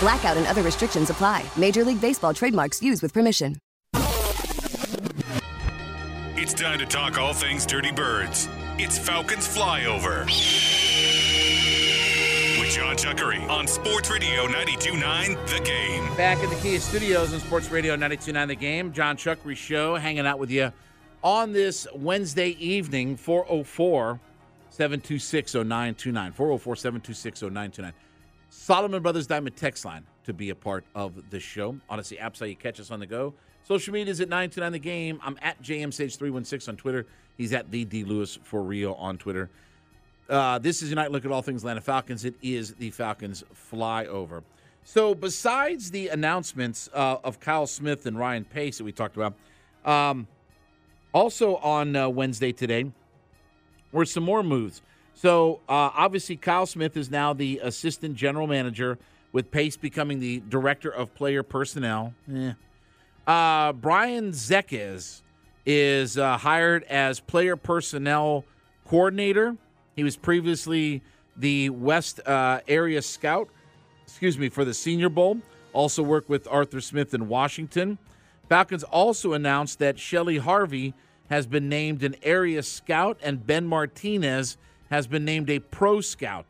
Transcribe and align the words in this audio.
Blackout 0.00 0.36
and 0.36 0.46
other 0.46 0.62
restrictions 0.62 1.10
apply. 1.10 1.44
Major 1.56 1.84
League 1.84 2.00
Baseball 2.00 2.34
trademarks 2.34 2.82
used 2.82 3.02
with 3.02 3.12
permission. 3.12 3.56
It's 6.36 6.54
time 6.54 6.78
to 6.78 6.86
talk 6.86 7.18
all 7.18 7.34
things 7.34 7.66
Dirty 7.66 7.92
Birds. 7.92 8.48
It's 8.78 8.98
Falcons 8.98 9.46
Flyover. 9.46 10.24
With 12.58 12.70
Jon 12.70 12.96
Chuckery 12.96 13.46
on 13.50 13.66
Sports 13.66 14.10
Radio 14.10 14.46
92.9 14.46 15.46
The 15.48 15.60
Game. 15.64 16.16
Back 16.16 16.42
in 16.42 16.48
the 16.48 16.56
Kia 16.56 16.80
Studios 16.80 17.34
on 17.34 17.40
Sports 17.40 17.70
Radio 17.70 17.94
92.9 17.94 18.48
The 18.48 18.54
Game. 18.56 18.92
Jon 18.92 19.16
Chuckery 19.18 19.56
Show 19.56 19.96
hanging 19.96 20.26
out 20.26 20.38
with 20.38 20.50
you 20.50 20.72
on 21.22 21.52
this 21.52 21.86
Wednesday 21.94 22.56
evening, 22.58 23.16
404 23.16 24.18
726 24.70 25.54
0929. 25.54 26.32
404 26.32 26.76
726 26.76 27.42
0929. 27.42 27.92
Solomon 28.50 29.00
Brothers 29.00 29.28
Diamond 29.28 29.56
text 29.56 29.84
line 29.84 30.04
to 30.24 30.32
be 30.32 30.50
a 30.50 30.54
part 30.54 30.84
of 30.94 31.30
the 31.30 31.38
show. 31.38 31.76
Audacy 31.88 32.20
apps 32.20 32.40
how 32.40 32.46
you 32.46 32.56
catch 32.56 32.80
us 32.80 32.90
on 32.90 32.98
the 32.98 33.06
go. 33.06 33.32
Social 33.62 33.92
media 33.94 34.10
is 34.10 34.20
at 34.20 34.28
929 34.28 34.72
The 34.72 34.78
Game. 34.80 35.20
I'm 35.22 35.38
at 35.40 35.62
JMSage316 35.62 36.68
on 36.68 36.76
Twitter. 36.76 37.06
He's 37.38 37.52
at 37.52 37.70
the 37.70 37.84
D 37.84 38.02
Lewis 38.02 38.38
for 38.42 38.62
real 38.62 38.94
on 38.94 39.18
Twitter. 39.18 39.50
Uh, 40.28 40.58
this 40.58 40.82
is 40.82 40.90
your 40.90 40.96
night 40.96 41.12
look 41.12 41.24
at 41.24 41.30
all 41.30 41.42
things 41.42 41.62
Atlanta 41.62 41.80
Falcons. 41.80 42.24
It 42.24 42.34
is 42.42 42.74
the 42.74 42.90
Falcons 42.90 43.44
flyover. 43.72 44.42
So, 44.82 45.14
besides 45.14 45.90
the 45.90 46.08
announcements 46.08 46.88
uh, 46.92 47.18
of 47.22 47.38
Kyle 47.38 47.66
Smith 47.66 48.06
and 48.06 48.18
Ryan 48.18 48.44
Pace 48.44 48.78
that 48.78 48.84
we 48.84 48.92
talked 48.92 49.16
about, 49.16 49.34
um, 49.84 50.26
also 51.12 51.56
on 51.56 51.94
uh, 51.94 52.08
Wednesday 52.08 52.52
today 52.52 52.90
were 53.92 54.04
some 54.04 54.24
more 54.24 54.42
moves. 54.42 54.82
So, 55.20 55.60
uh, 55.68 55.92
obviously, 55.94 56.36
Kyle 56.36 56.64
Smith 56.64 56.96
is 56.96 57.10
now 57.10 57.34
the 57.34 57.60
assistant 57.62 58.16
general 58.16 58.46
manager, 58.46 58.98
with 59.32 59.50
Pace 59.50 59.76
becoming 59.76 60.18
the 60.18 60.42
director 60.48 60.88
of 60.88 61.14
player 61.14 61.42
personnel. 61.42 62.14
Eh. 62.34 62.54
Uh, 63.26 63.74
Brian 63.74 64.32
Zekes 64.32 65.20
is 65.66 66.16
uh, 66.16 66.38
hired 66.38 66.84
as 66.84 67.20
player 67.20 67.54
personnel 67.54 68.46
coordinator. 68.88 69.58
He 69.94 70.04
was 70.04 70.16
previously 70.16 71.02
the 71.36 71.68
West 71.68 72.26
uh, 72.26 72.60
area 72.66 73.02
scout, 73.02 73.50
excuse 74.06 74.38
me, 74.38 74.48
for 74.48 74.64
the 74.64 74.72
Senior 74.72 75.10
Bowl. 75.10 75.36
Also 75.74 76.02
worked 76.02 76.30
with 76.30 76.48
Arthur 76.48 76.80
Smith 76.80 77.12
in 77.12 77.28
Washington. 77.28 77.98
Falcons 78.48 78.84
also 78.84 79.34
announced 79.34 79.80
that 79.80 79.98
Shelly 79.98 80.38
Harvey 80.38 80.94
has 81.28 81.46
been 81.46 81.68
named 81.68 82.02
an 82.04 82.16
area 82.22 82.62
scout, 82.62 83.18
and 83.22 83.46
Ben 83.46 83.66
Martinez 83.66 84.56
has 84.90 85.06
been 85.06 85.24
named 85.24 85.48
a 85.50 85.58
pro 85.58 86.00
scout. 86.00 86.46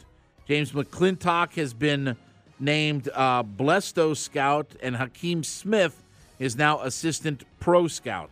James 0.46 0.72
McClintock 0.72 1.54
has 1.54 1.72
been 1.72 2.16
named 2.58 3.08
uh, 3.14 3.42
Blesto 3.42 4.16
scout, 4.16 4.74
and 4.82 4.96
Hakeem 4.96 5.44
Smith 5.44 6.02
is 6.38 6.56
now 6.56 6.80
assistant 6.80 7.44
pro 7.60 7.86
scout. 7.86 8.30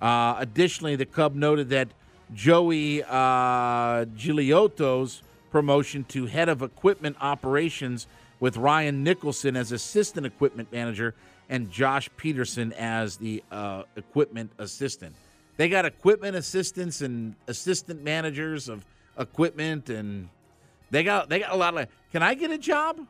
Uh, 0.00 0.36
additionally, 0.38 0.96
the 0.96 1.06
Cub 1.06 1.34
noted 1.34 1.68
that 1.70 1.88
Joey 2.32 3.02
uh, 3.02 4.04
Gigliotto's 4.16 5.22
promotion 5.50 6.04
to 6.04 6.26
head 6.26 6.48
of 6.48 6.62
equipment 6.62 7.16
operations 7.20 8.06
with 8.40 8.56
Ryan 8.56 9.04
Nicholson 9.04 9.56
as 9.56 9.72
assistant 9.72 10.26
equipment 10.26 10.72
manager 10.72 11.14
and 11.48 11.70
Josh 11.70 12.08
Peterson 12.16 12.72
as 12.72 13.16
the 13.16 13.42
uh, 13.50 13.84
equipment 13.96 14.50
assistant. 14.58 15.14
They 15.56 15.68
got 15.68 15.84
equipment 15.84 16.36
assistants 16.36 17.00
and 17.00 17.36
assistant 17.46 18.02
managers 18.02 18.68
of 18.68 18.84
equipment, 19.18 19.90
and 19.90 20.28
they 20.90 21.02
got 21.02 21.28
they 21.28 21.40
got 21.40 21.52
a 21.52 21.56
lot 21.56 21.76
of. 21.76 21.88
Can 22.12 22.22
I 22.22 22.34
get 22.34 22.50
a 22.50 22.58
job? 22.58 23.00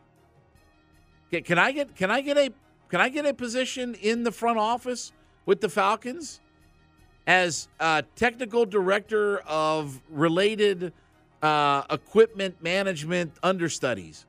Can, 1.42 1.58
I 1.58 1.72
get 1.72 1.96
can 1.96 2.10
I 2.10 2.20
get 2.20 2.36
a 2.36 2.52
can 2.88 3.00
I 3.00 3.08
get 3.08 3.26
a 3.26 3.34
position 3.34 3.94
in 3.94 4.22
the 4.22 4.30
front 4.30 4.58
office 4.58 5.12
with 5.46 5.60
the 5.60 5.68
Falcons 5.68 6.40
as 7.26 7.68
a 7.80 8.04
technical 8.14 8.64
director 8.64 9.38
of 9.40 10.00
related 10.10 10.92
uh, 11.42 11.82
equipment 11.90 12.62
management 12.62 13.32
understudies? 13.42 14.26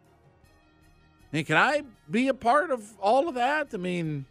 And 1.31 1.45
can 1.45 1.57
I 1.57 1.83
be 2.09 2.27
a 2.29 2.33
part 2.33 2.71
of 2.71 2.97
all 2.99 3.27
of 3.27 3.35
that? 3.35 3.69
I 3.73 3.77
mean, 3.77 4.25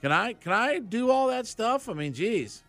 can 0.00 0.12
I 0.12 0.32
can 0.32 0.52
I 0.52 0.78
do 0.78 1.10
all 1.10 1.28
that 1.28 1.46
stuff? 1.46 1.88
I 1.88 1.92
mean, 1.92 2.14
geez, 2.14 2.62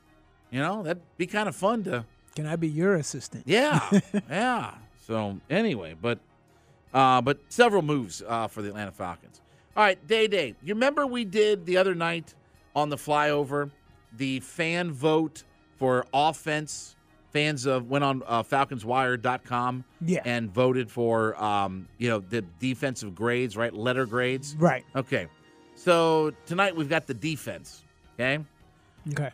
you 0.49 0.59
know 0.59 0.83
that'd 0.83 1.01
be 1.17 1.27
kind 1.27 1.47
of 1.47 1.55
fun 1.55 1.83
to. 1.83 2.05
Can 2.35 2.45
I 2.45 2.55
be 2.55 2.67
your 2.67 2.95
assistant? 2.95 3.43
Yeah, 3.45 3.87
yeah. 4.29 4.75
So 5.05 5.39
anyway, 5.49 5.95
but 5.99 6.19
uh, 6.93 7.21
but 7.21 7.39
several 7.49 7.81
moves 7.81 8.23
uh, 8.27 8.47
for 8.47 8.61
the 8.61 8.69
Atlanta 8.69 8.91
Falcons. 8.91 9.41
All 9.75 9.83
right, 9.83 10.05
Day 10.07 10.27
Day. 10.27 10.55
You 10.63 10.73
remember 10.73 11.05
we 11.07 11.25
did 11.25 11.65
the 11.65 11.77
other 11.77 11.95
night 11.95 12.33
on 12.75 12.89
the 12.89 12.97
flyover 12.97 13.71
the 14.17 14.39
fan 14.41 14.91
vote 14.91 15.43
for 15.77 16.05
offense. 16.13 16.95
Fans 17.31 17.65
of 17.65 17.89
went 17.89 18.03
on 18.03 18.23
uh, 18.27 18.43
FalconsWire.com 18.43 19.85
Yeah. 20.05 20.19
and 20.25 20.53
voted 20.53 20.91
for 20.91 21.41
um, 21.41 21.87
you 21.97 22.09
know 22.09 22.19
the 22.19 22.41
defensive 22.59 23.15
grades, 23.15 23.55
right? 23.55 23.73
Letter 23.73 24.05
grades. 24.05 24.55
Right. 24.59 24.83
Okay. 24.95 25.27
So 25.75 26.31
tonight 26.45 26.75
we've 26.75 26.89
got 26.89 27.07
the 27.07 27.13
defense. 27.13 27.83
Okay. 28.19 28.43
Okay. 29.13 29.31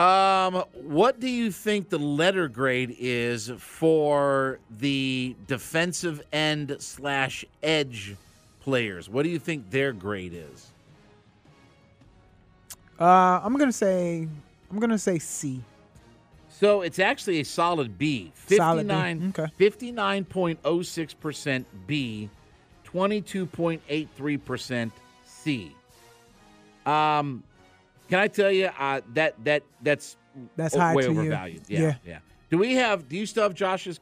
Um, 0.00 0.64
what 0.72 1.20
do 1.20 1.28
you 1.28 1.52
think 1.52 1.90
the 1.90 1.98
letter 1.98 2.48
grade 2.48 2.96
is 2.98 3.52
for 3.58 4.58
the 4.70 5.36
defensive 5.46 6.22
end 6.32 6.74
slash 6.78 7.44
edge 7.62 8.16
players? 8.60 9.10
What 9.10 9.24
do 9.24 9.28
you 9.28 9.38
think 9.38 9.68
their 9.68 9.92
grade 9.92 10.32
is? 10.32 10.70
Uh, 12.98 13.40
I'm 13.42 13.54
gonna 13.58 13.72
say 13.72 14.26
I'm 14.70 14.78
gonna 14.78 14.98
say 14.98 15.18
C. 15.18 15.62
So 16.48 16.80
it's 16.80 16.98
actually 16.98 17.40
a 17.40 17.44
solid 17.44 17.98
B. 17.98 18.32
Solid 18.46 18.88
B, 18.88 18.94
okay. 18.94 19.48
59.06% 19.58 21.64
B, 21.86 22.30
22.83% 22.86 24.92
C. 25.26 25.76
Um, 26.86 27.42
can 28.10 28.18
I 28.18 28.28
tell 28.28 28.50
you 28.52 28.66
uh, 28.78 29.00
that 29.14 29.42
that 29.44 29.62
that's 29.82 30.16
That's 30.56 30.74
high 30.76 30.94
way 30.94 31.04
to 31.06 31.12
you. 31.12 31.20
overvalued. 31.20 31.62
Yeah, 31.68 31.80
Yeah. 31.80 31.94
yeah. 32.04 32.18
Do 32.50 32.58
we 32.58 32.74
have? 32.74 33.08
Do 33.08 33.16
you 33.16 33.24
still 33.26 33.44
have 33.44 33.54
Josh's 33.54 34.00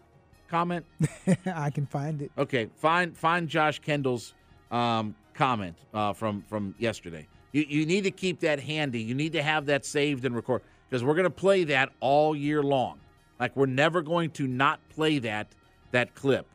comment? 0.50 0.84
I 1.46 1.70
can 1.70 1.87
find 1.87 2.22
it. 2.22 2.32
Okay, 2.37 2.69
find 2.76 3.16
find 3.16 3.49
Josh 3.49 3.78
Kendall's 3.81 4.34
um, 4.70 5.14
comment 5.34 5.76
uh, 5.94 6.12
from 6.14 6.43
from 6.49 6.75
yesterday. 6.78 7.28
You 7.52 7.64
you 7.69 7.87
need 7.87 8.05
to 8.05 8.10
keep 8.10 8.40
that 8.40 8.58
handy. 8.60 9.00
You 9.02 9.14
need 9.14 9.32
to 9.32 9.43
have 9.43 9.66
that 9.66 9.84
saved 9.84 10.25
and 10.25 10.34
record 10.34 10.62
because 10.88 11.04
we're 11.04 11.14
going 11.14 11.25
to 11.25 11.31
play 11.31 11.64
that 11.64 11.90
all 12.00 12.34
year 12.34 12.62
long. 12.62 12.99
Like 13.38 13.54
we're 13.56 13.66
never 13.66 14.02
going 14.02 14.31
to 14.32 14.46
not 14.46 14.81
play 14.88 15.19
that 15.20 15.49
that 15.93 16.14
clip 16.14 16.46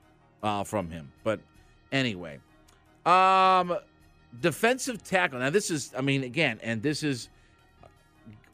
uh, 0.41 0.63
from 0.63 0.89
him. 0.89 1.11
But 1.23 1.39
anyway, 1.91 2.39
um, 3.05 3.77
defensive 4.39 5.03
tackle. 5.03 5.39
Now 5.39 5.49
this 5.49 5.69
is, 5.71 5.91
I 5.97 6.01
mean, 6.01 6.23
again, 6.23 6.59
and 6.63 6.81
this 6.81 7.03
is 7.03 7.29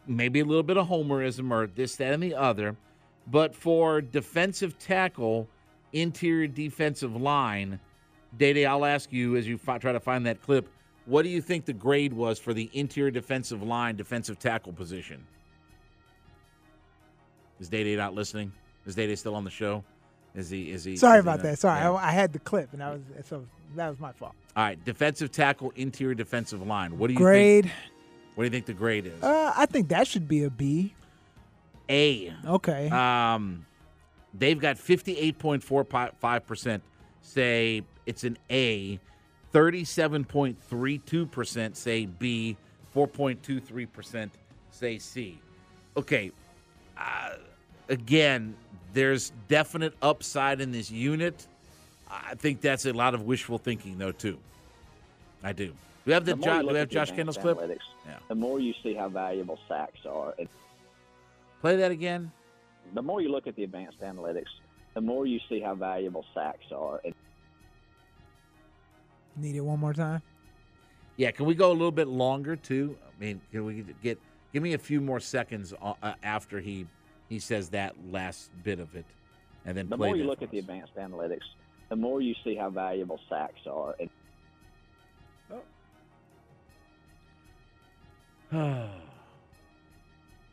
maybe 0.10 0.40
a 0.40 0.46
little 0.46 0.64
bit 0.64 0.78
of 0.78 0.88
homerism 0.88 1.52
or 1.52 1.68
this, 1.68 1.96
that, 1.98 2.14
and 2.14 2.22
the 2.24 2.36
other. 2.36 2.76
But 3.28 3.56
for 3.56 4.02
defensive 4.02 4.78
tackle, 4.80 5.48
interior 5.94 6.48
defensive 6.48 7.16
line, 7.16 7.80
Day 8.38 8.66
I'll 8.66 8.86
ask 8.86 9.12
you 9.14 9.38
as 9.38 9.48
you 9.48 9.58
fi- 9.58 9.78
try 9.78 9.92
to 9.92 10.00
find 10.00 10.26
that 10.26 10.42
clip. 10.42 10.68
what 11.06 11.24
do 11.24 11.30
you 11.30 11.42
think 11.42 11.66
the 11.66 11.74
grade 11.74 12.14
was 12.14 12.38
for 12.40 12.54
the 12.54 12.70
interior 12.74 13.12
defensive 13.12 13.64
line, 13.64 13.96
defensive 13.96 14.38
tackle 14.40 14.74
position? 14.74 15.26
Is 17.60 17.70
Day 17.70 17.84
Day 17.84 17.96
not 17.96 18.14
listening? 18.14 18.52
Is 18.86 18.96
Day 18.96 19.08
Day 19.08 19.16
still 19.16 19.36
on 19.36 19.44
the 19.44 19.50
show? 19.50 19.84
Is 20.36 20.50
he? 20.50 20.72
Is 20.72 20.84
he? 20.84 20.96
Sorry 20.96 21.18
is 21.20 21.24
he 21.24 21.28
about 21.28 21.38
not- 21.40 21.44
that. 21.44 21.60
Sorry, 21.60 21.80
Yeah. 21.80 21.92
I, 21.92 22.10
I 22.10 22.12
had 22.12 22.34
the 22.34 22.40
clip, 22.40 22.72
and 22.72 22.82
that 22.82 22.94
was 22.94 23.02
so 23.28 23.46
that 23.76 23.90
was 23.90 24.00
my 24.00 24.12
fault. 24.14 24.34
All 24.56 24.64
right, 24.64 24.84
defensive 24.86 25.32
tackle, 25.32 25.72
interior 25.76 26.14
defensive 26.16 26.66
line. 26.66 26.98
What 26.98 27.08
do 27.08 27.14
you 27.14 27.20
Grade. 27.20 27.66
think? 27.66 27.76
What 28.40 28.44
do 28.44 28.48
you 28.48 28.52
think 28.52 28.68
the 28.68 28.74
grade 28.74 29.06
is? 29.06 29.22
Uh, 29.22 29.52
I 29.54 29.66
think 29.66 29.90
that 29.90 30.08
should 30.08 30.30
be 30.30 30.46
a 30.46 30.50
B. 30.50 30.94
A. 31.90 32.34
Okay. 32.48 32.88
Um, 32.88 33.66
they've 34.34 34.58
got 34.58 34.78
58.45% 34.78 36.80
say 37.22 37.84
it's 38.06 38.24
an 38.24 38.38
A, 38.50 38.98
37.32% 39.54 41.76
say 41.76 42.06
B, 42.06 42.56
4.23% 42.96 44.30
say 44.72 45.00
C. 45.00 45.42
Okay. 45.98 46.32
Uh, 46.98 47.32
again, 47.90 48.56
there's 48.94 49.34
definite 49.50 49.96
upside 50.02 50.62
in 50.62 50.72
this 50.72 50.90
unit. 50.90 51.46
I 52.10 52.36
think 52.36 52.62
that's 52.62 52.86
a 52.86 52.94
lot 52.94 53.14
of 53.14 53.24
wishful 53.24 53.58
thinking, 53.58 53.98
though, 53.98 54.14
too. 54.14 54.40
I 55.44 55.52
do. 55.52 55.74
Do 56.10 56.12
we 56.12 56.16
have 56.16 56.26
the, 56.26 56.36
more 56.38 56.56
Jo- 56.56 56.62
do 56.64 56.74
we 56.74 56.80
have 56.80 56.90
Josh 56.90 57.12
Kendall's 57.12 57.38
clip? 57.38 57.60
Yeah. 57.60 58.16
the 58.30 58.34
more 58.34 58.60
you 58.60 58.74
see 58.82 58.96
how 58.96 59.10
valuable 59.10 59.60
sacks 59.68 60.00
are. 60.10 60.34
And 60.40 60.50
Play 61.62 61.76
that 61.76 61.92
again. 61.92 62.32
the 62.96 63.02
more 63.04 63.22
you 63.22 63.30
look 63.30 63.46
at 63.46 63.56
the 63.56 63.64
advanced 63.64 64.02
analytics, 64.02 64.48
the 64.96 65.02
more 65.02 65.28
you 65.28 65.40
see 65.48 65.60
how 65.60 65.76
valuable 65.76 66.26
sacks 66.34 66.66
are. 66.76 67.00
And 67.06 67.14
Need 69.38 69.56
it 69.58 69.62
one 69.62 69.80
more 69.80 69.94
time. 69.94 70.24
Yeah, 71.18 71.30
can 71.30 71.46
we 71.46 71.54
go 71.54 71.70
a 71.70 71.74
little 71.74 71.92
bit 71.92 72.08
longer 72.08 72.56
too? 72.56 72.98
I 73.06 73.24
mean, 73.24 73.40
can 73.52 73.64
we 73.66 73.86
get 74.02 74.20
give 74.52 74.64
me 74.64 74.74
a 74.74 74.80
few 74.80 75.02
more 75.02 75.20
seconds 75.20 75.76
uh, 75.80 75.94
uh, 76.02 76.14
after 76.24 76.60
he 76.60 76.88
he 77.28 77.38
says 77.38 77.70
that 77.70 77.94
last 78.10 78.50
bit 78.64 78.80
of 78.80 78.96
it, 78.96 79.06
and 79.64 79.78
then 79.78 79.90
the 79.90 79.96
play 79.98 80.08
more 80.08 80.18
you 80.18 80.24
look 80.24 80.40
for 80.40 80.46
at 80.46 80.52
the 80.52 80.58
advanced 80.58 80.96
analytics, 80.96 81.46
the 81.90 81.96
more 81.96 82.20
you 82.20 82.34
see 82.44 82.56
how 82.56 82.72
valuable 82.72 83.20
sacks 83.30 83.62
are. 83.70 83.96
And 84.00 84.10
yeah, 88.54 88.90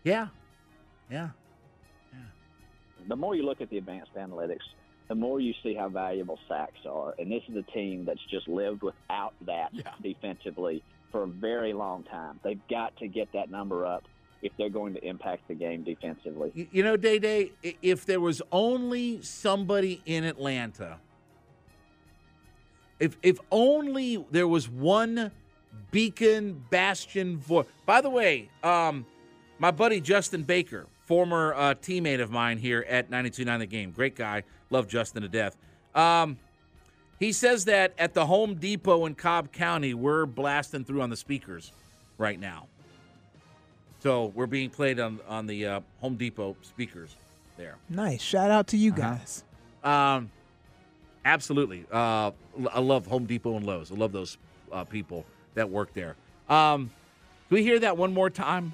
yeah. 0.05 0.29
Yeah. 1.11 1.29
the 3.09 3.17
more 3.17 3.35
you 3.35 3.43
look 3.45 3.61
at 3.61 3.71
the 3.71 3.79
advanced 3.79 4.15
analytics, 4.15 4.65
the 5.09 5.15
more 5.15 5.41
you 5.41 5.55
see 5.63 5.75
how 5.75 5.89
valuable 5.89 6.39
sacks 6.49 6.81
are. 6.89 7.15
And 7.19 7.31
this 7.31 7.43
is 7.49 7.57
a 7.57 7.63
team 7.73 8.05
that's 8.05 8.25
just 8.31 8.49
lived 8.49 8.83
without 8.83 9.35
that 9.47 9.73
defensively 10.03 10.83
for 11.13 11.23
a 11.23 11.27
very 11.27 11.73
long 11.73 12.03
time. 12.05 12.41
They've 12.43 12.61
got 12.69 12.97
to 12.99 13.09
get 13.09 13.29
that 13.33 13.51
number 13.51 13.87
up 13.87 14.05
if 14.43 14.53
they're 14.59 14.69
going 14.69 14.95
to 14.95 15.05
impact 15.05 15.49
the 15.49 15.55
game 15.55 15.83
defensively. 15.83 16.53
You, 16.55 16.67
you 16.71 16.83
know, 16.83 16.97
Day 16.97 17.19
Day, 17.19 17.53
if 17.83 18.05
there 18.05 18.21
was 18.21 18.43
only 18.53 19.23
somebody 19.23 20.03
in 20.05 20.25
Atlanta, 20.25 20.99
if 22.99 23.17
if 23.23 23.39
only 23.51 24.25
there 24.31 24.49
was 24.49 24.69
one 24.69 25.31
beacon 25.91 26.63
bastion 26.71 27.39
voice. 27.39 27.67
By 27.85 28.01
the 28.01 28.11
way, 28.11 28.49
um, 28.63 29.07
my 29.59 29.71
buddy 29.71 30.01
Justin 30.01 30.43
Baker, 30.43 30.87
former 31.05 31.55
uh, 31.55 31.75
teammate 31.75 32.21
of 32.21 32.31
mine 32.31 32.59
here 32.59 32.85
at 32.89 33.11
92.9 33.11 33.59
The 33.61 33.67
Game, 33.67 33.91
great 33.91 34.15
guy, 34.17 34.43
love 34.71 34.89
Justin 34.89 35.23
to 35.23 35.29
death. 35.29 35.57
Um, 35.95 36.37
he 37.19 37.33
says 37.33 37.65
that 37.65 37.95
at 37.99 38.13
the 38.13 38.27
Home 38.27 38.57
Depot 38.57 39.07
in 39.07 39.15
Cobb 39.15 39.51
County, 39.53 39.95
we're 39.95 40.27
blasting 40.27 40.85
through 40.85 41.01
on 41.01 41.09
the 41.11 41.17
speakers 41.17 41.73
right 42.19 42.39
now. 42.39 42.67
So 44.01 44.27
we're 44.35 44.47
being 44.47 44.69
played 44.71 45.01
on 45.01 45.21
on 45.27 45.47
the 45.47 45.67
uh, 45.67 45.81
Home 46.01 46.17
Depot 46.17 46.57
speakers 46.63 47.17
there. 47.57 47.77
Nice. 47.89 48.21
Shout 48.21 48.51
out 48.51 48.67
to 48.69 48.77
you 48.77 48.93
Uh-huh. 48.93 49.17
guys. 49.17 49.45
Um, 49.83 50.31
absolutely. 51.25 51.87
Uh, 51.91 52.33
I 52.73 52.81
love 52.81 53.07
Home 53.07 53.25
Depot 53.25 53.57
and 53.57 53.65
Lowe's. 53.67 53.91
I 53.91 53.95
love 53.95 54.13
those 54.13 54.37
uh, 54.71 54.85
people 54.85 55.25
that 55.57 55.69
work 55.69 55.93
there. 55.93 56.15
Um, 56.49 56.91
can 57.49 57.57
we 57.57 57.63
hear 57.63 57.81
that 57.81 57.97
one 57.97 58.15
more 58.15 58.31
time? 58.31 58.73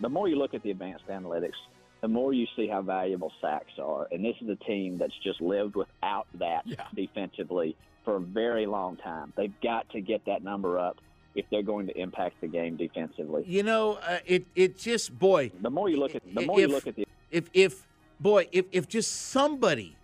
the 0.00 0.08
more 0.08 0.28
you 0.28 0.36
look 0.36 0.54
at 0.54 0.62
the 0.62 0.70
advanced 0.70 1.06
analytics, 1.08 1.52
the 2.00 2.08
more 2.08 2.32
you 2.32 2.46
see 2.56 2.66
how 2.66 2.82
valuable 2.82 3.32
sacks 3.40 3.72
are. 3.80 4.08
And 4.10 4.24
this 4.24 4.34
is 4.40 4.48
a 4.48 4.56
team 4.56 4.98
that's 4.98 5.16
just 5.22 5.40
lived 5.40 5.76
without 5.76 6.26
that 6.38 6.64
defensively 6.94 7.76
for 8.04 8.16
a 8.16 8.20
very 8.20 8.66
long 8.66 8.96
time. 8.96 9.32
They've 9.36 9.54
got 9.62 9.88
to 9.90 10.00
get 10.00 10.24
that 10.26 10.42
number 10.42 10.78
up 10.78 10.98
if 11.34 11.46
they're 11.50 11.62
going 11.62 11.86
to 11.86 11.98
impact 11.98 12.40
the 12.40 12.48
game 12.48 12.76
defensively. 12.76 13.44
You 13.46 13.62
know, 13.62 13.98
uh, 14.06 14.18
it 14.26 14.46
it 14.54 14.78
just 14.78 15.18
boy. 15.18 15.52
The 15.62 15.70
more 15.70 15.88
you 15.88 15.98
look 15.98 16.14
at 16.14 16.22
the 16.24 16.40
if- 16.40 16.46
more 16.46 16.60
you 16.60 16.68
look 16.68 16.86
at 16.86 16.96
the 16.96 17.06
if 17.30 17.48
if 17.52 17.86
boy 18.20 18.48
if 18.52 18.66
if 18.72 18.88
just 18.88 19.12
somebody, 19.30 19.96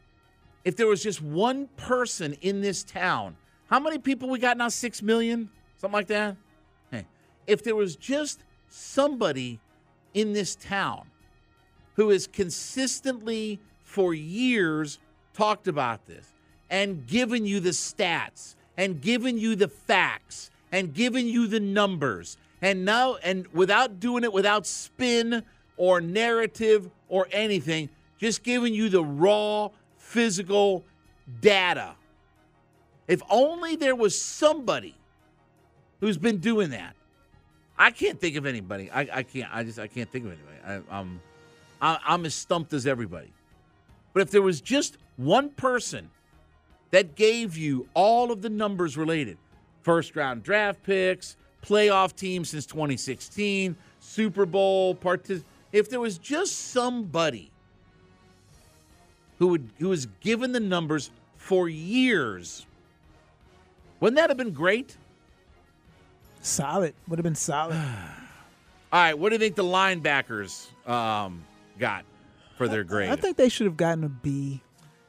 if 0.64 0.76
there 0.76 0.87
was 0.87 1.02
just 1.02 1.20
one 1.20 1.69
person 1.76 2.34
in 2.40 2.60
this 2.62 2.82
town, 2.82 3.37
how 3.70 3.78
many 3.78 3.99
people 3.99 4.28
we 4.28 4.40
got 4.40 4.56
now? 4.56 4.69
Six 4.69 5.00
million, 5.00 5.49
something 5.78 5.94
like 5.94 6.08
that. 6.08 6.37
Hey, 6.90 7.06
if 7.46 7.62
there 7.62 7.76
was 7.76 7.94
just 7.94 8.43
somebody 8.69 9.61
in 10.12 10.32
this 10.32 10.56
town 10.56 11.06
who 11.94 12.08
has 12.11 12.26
consistently 12.26 13.61
for 13.84 14.12
years 14.12 14.99
talked 15.34 15.69
about 15.69 16.06
this 16.06 16.32
and 16.69 17.06
given 17.06 17.46
you 17.46 17.61
the 17.61 17.70
stats 17.70 18.56
and 18.76 19.00
given 19.00 19.38
you 19.38 19.55
the 19.55 19.69
facts 19.69 20.50
and 20.73 20.93
given 20.93 21.26
you 21.26 21.46
the 21.46 21.61
numbers 21.61 22.37
and 22.61 22.84
now 22.84 23.16
and 23.23 23.46
without 23.49 24.00
doing 24.00 24.25
it 24.25 24.32
without 24.32 24.66
spin 24.66 25.44
or 25.76 26.00
narrative 26.00 26.90
or 27.08 27.28
anything 27.31 27.88
just 28.19 28.43
giving 28.43 28.75
you 28.75 28.88
the 28.88 29.02
raw 29.02 29.69
physical 29.96 30.84
data 31.40 31.94
if 33.11 33.21
only 33.29 33.77
there 33.77 33.95
was 33.95 34.21
somebody 34.21 34.95
who's 36.01 36.17
been 36.17 36.39
doing 36.39 36.71
that 36.71 36.95
I 37.81 37.91
can't 37.93 38.21
think 38.21 38.37
of 38.37 38.45
anybody. 38.45 38.91
I, 38.91 39.09
I 39.11 39.23
can't. 39.23 39.49
I 39.51 39.65
just 39.65 39.79
I 39.79 39.87
can't 39.87 40.12
think 40.12 40.27
of 40.27 40.33
anybody. 40.33 40.85
I, 40.91 40.99
I'm 40.99 41.19
I, 41.81 41.99
I'm 42.07 42.27
as 42.27 42.35
stumped 42.35 42.75
as 42.75 42.87
everybody. 42.87 43.33
But 44.12 44.21
if 44.21 44.31
there 44.31 44.43
was 44.43 44.61
just 44.61 44.99
one 45.17 45.49
person 45.49 46.11
that 46.91 47.15
gave 47.15 47.57
you 47.57 47.89
all 47.95 48.33
of 48.33 48.43
the 48.43 48.51
numbers 48.51 48.99
related, 48.99 49.39
first 49.81 50.15
round 50.15 50.43
draft 50.43 50.83
picks, 50.83 51.39
playoff 51.65 52.15
team 52.15 52.45
since 52.45 52.67
2016, 52.67 53.75
Super 53.99 54.45
Bowl 54.45 54.95
partic- 54.95 55.43
if 55.73 55.88
there 55.88 56.00
was 56.00 56.19
just 56.19 56.73
somebody 56.73 57.50
who 59.38 59.47
would 59.47 59.71
who 59.79 59.88
was 59.88 60.05
given 60.21 60.52
the 60.52 60.61
numbers 60.61 61.11
for 61.38 61.67
years, 61.67 62.67
wouldn't 64.00 64.16
that 64.16 64.30
have 64.30 64.37
been 64.37 64.52
great? 64.52 64.97
Solid. 66.42 66.95
Would 67.09 67.19
have 67.19 67.25
been 67.25 67.35
solid. 67.35 67.76
All 68.92 69.00
right, 69.00 69.16
what 69.16 69.28
do 69.28 69.35
you 69.35 69.38
think 69.38 69.54
the 69.57 69.62
linebackers 69.64 70.66
um, 70.88 71.45
got 71.78 72.04
for 72.57 72.66
their 72.66 72.83
grade? 72.83 73.11
I 73.11 73.16
think 73.16 73.37
they 73.37 73.49
should 73.49 73.66
have 73.66 73.76
gotten 73.76 74.02
a 74.04 74.09
B. 74.09 74.62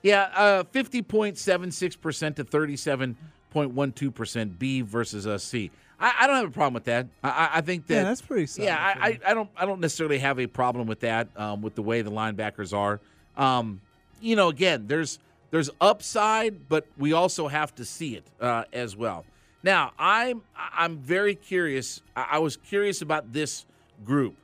yeah, 0.03 0.29
uh, 0.36 0.63
fifty 0.71 1.01
point 1.01 1.38
seven 1.38 1.71
six 1.71 1.95
percent 1.95 2.36
to 2.36 2.43
thirty 2.43 2.75
seven 2.75 3.17
point 3.50 3.71
one 3.71 3.91
two 3.91 4.12
percent 4.12 4.60
B 4.60 4.81
versus 4.81 5.25
a 5.25 5.39
C. 5.39 5.71
I, 6.00 6.13
I 6.21 6.27
don't 6.27 6.36
have 6.36 6.48
a 6.48 6.51
problem 6.51 6.74
with 6.75 6.83
that. 6.86 7.07
I, 7.24 7.29
I- 7.29 7.50
I 7.57 7.62
think 7.62 7.88
that 7.88 7.93
Yeah, 7.95 8.03
that's 8.03 8.21
pretty 8.21 8.45
solid. 8.45 8.65
yeah, 8.67 8.77
I. 9.00 9.07
I, 9.07 9.19
I 9.27 9.33
don't 9.33 9.50
I 9.57 9.65
don't 9.65 9.79
necessarily 9.79 10.19
have 10.19 10.39
a 10.39 10.45
problem 10.48 10.86
with 10.88 11.00
that 11.00 11.29
um, 11.36 11.62
with 11.63 11.74
the 11.74 11.81
way 11.83 12.03
the 12.03 12.12
linebackers 12.12 12.77
are. 12.77 13.00
Um, 13.36 13.81
you 14.21 14.36
know, 14.36 14.50
again, 14.50 14.86
there's 14.86 15.17
there's 15.51 15.70
upside, 15.79 16.67
but 16.70 16.88
we 16.98 17.13
also 17.13 17.48
have 17.48 17.75
to 17.75 17.86
see 17.86 18.15
it 18.15 18.24
uh, 18.39 18.63
as 18.74 18.96
well. 18.96 19.25
Now, 19.63 19.91
I'm 20.00 20.41
I'm 20.55 20.98
very 20.98 21.36
curious. 21.36 22.01
I, 22.15 22.39
was 22.39 22.58
curious 22.58 23.01
about 23.03 23.31
this 23.31 23.65
group, 24.03 24.36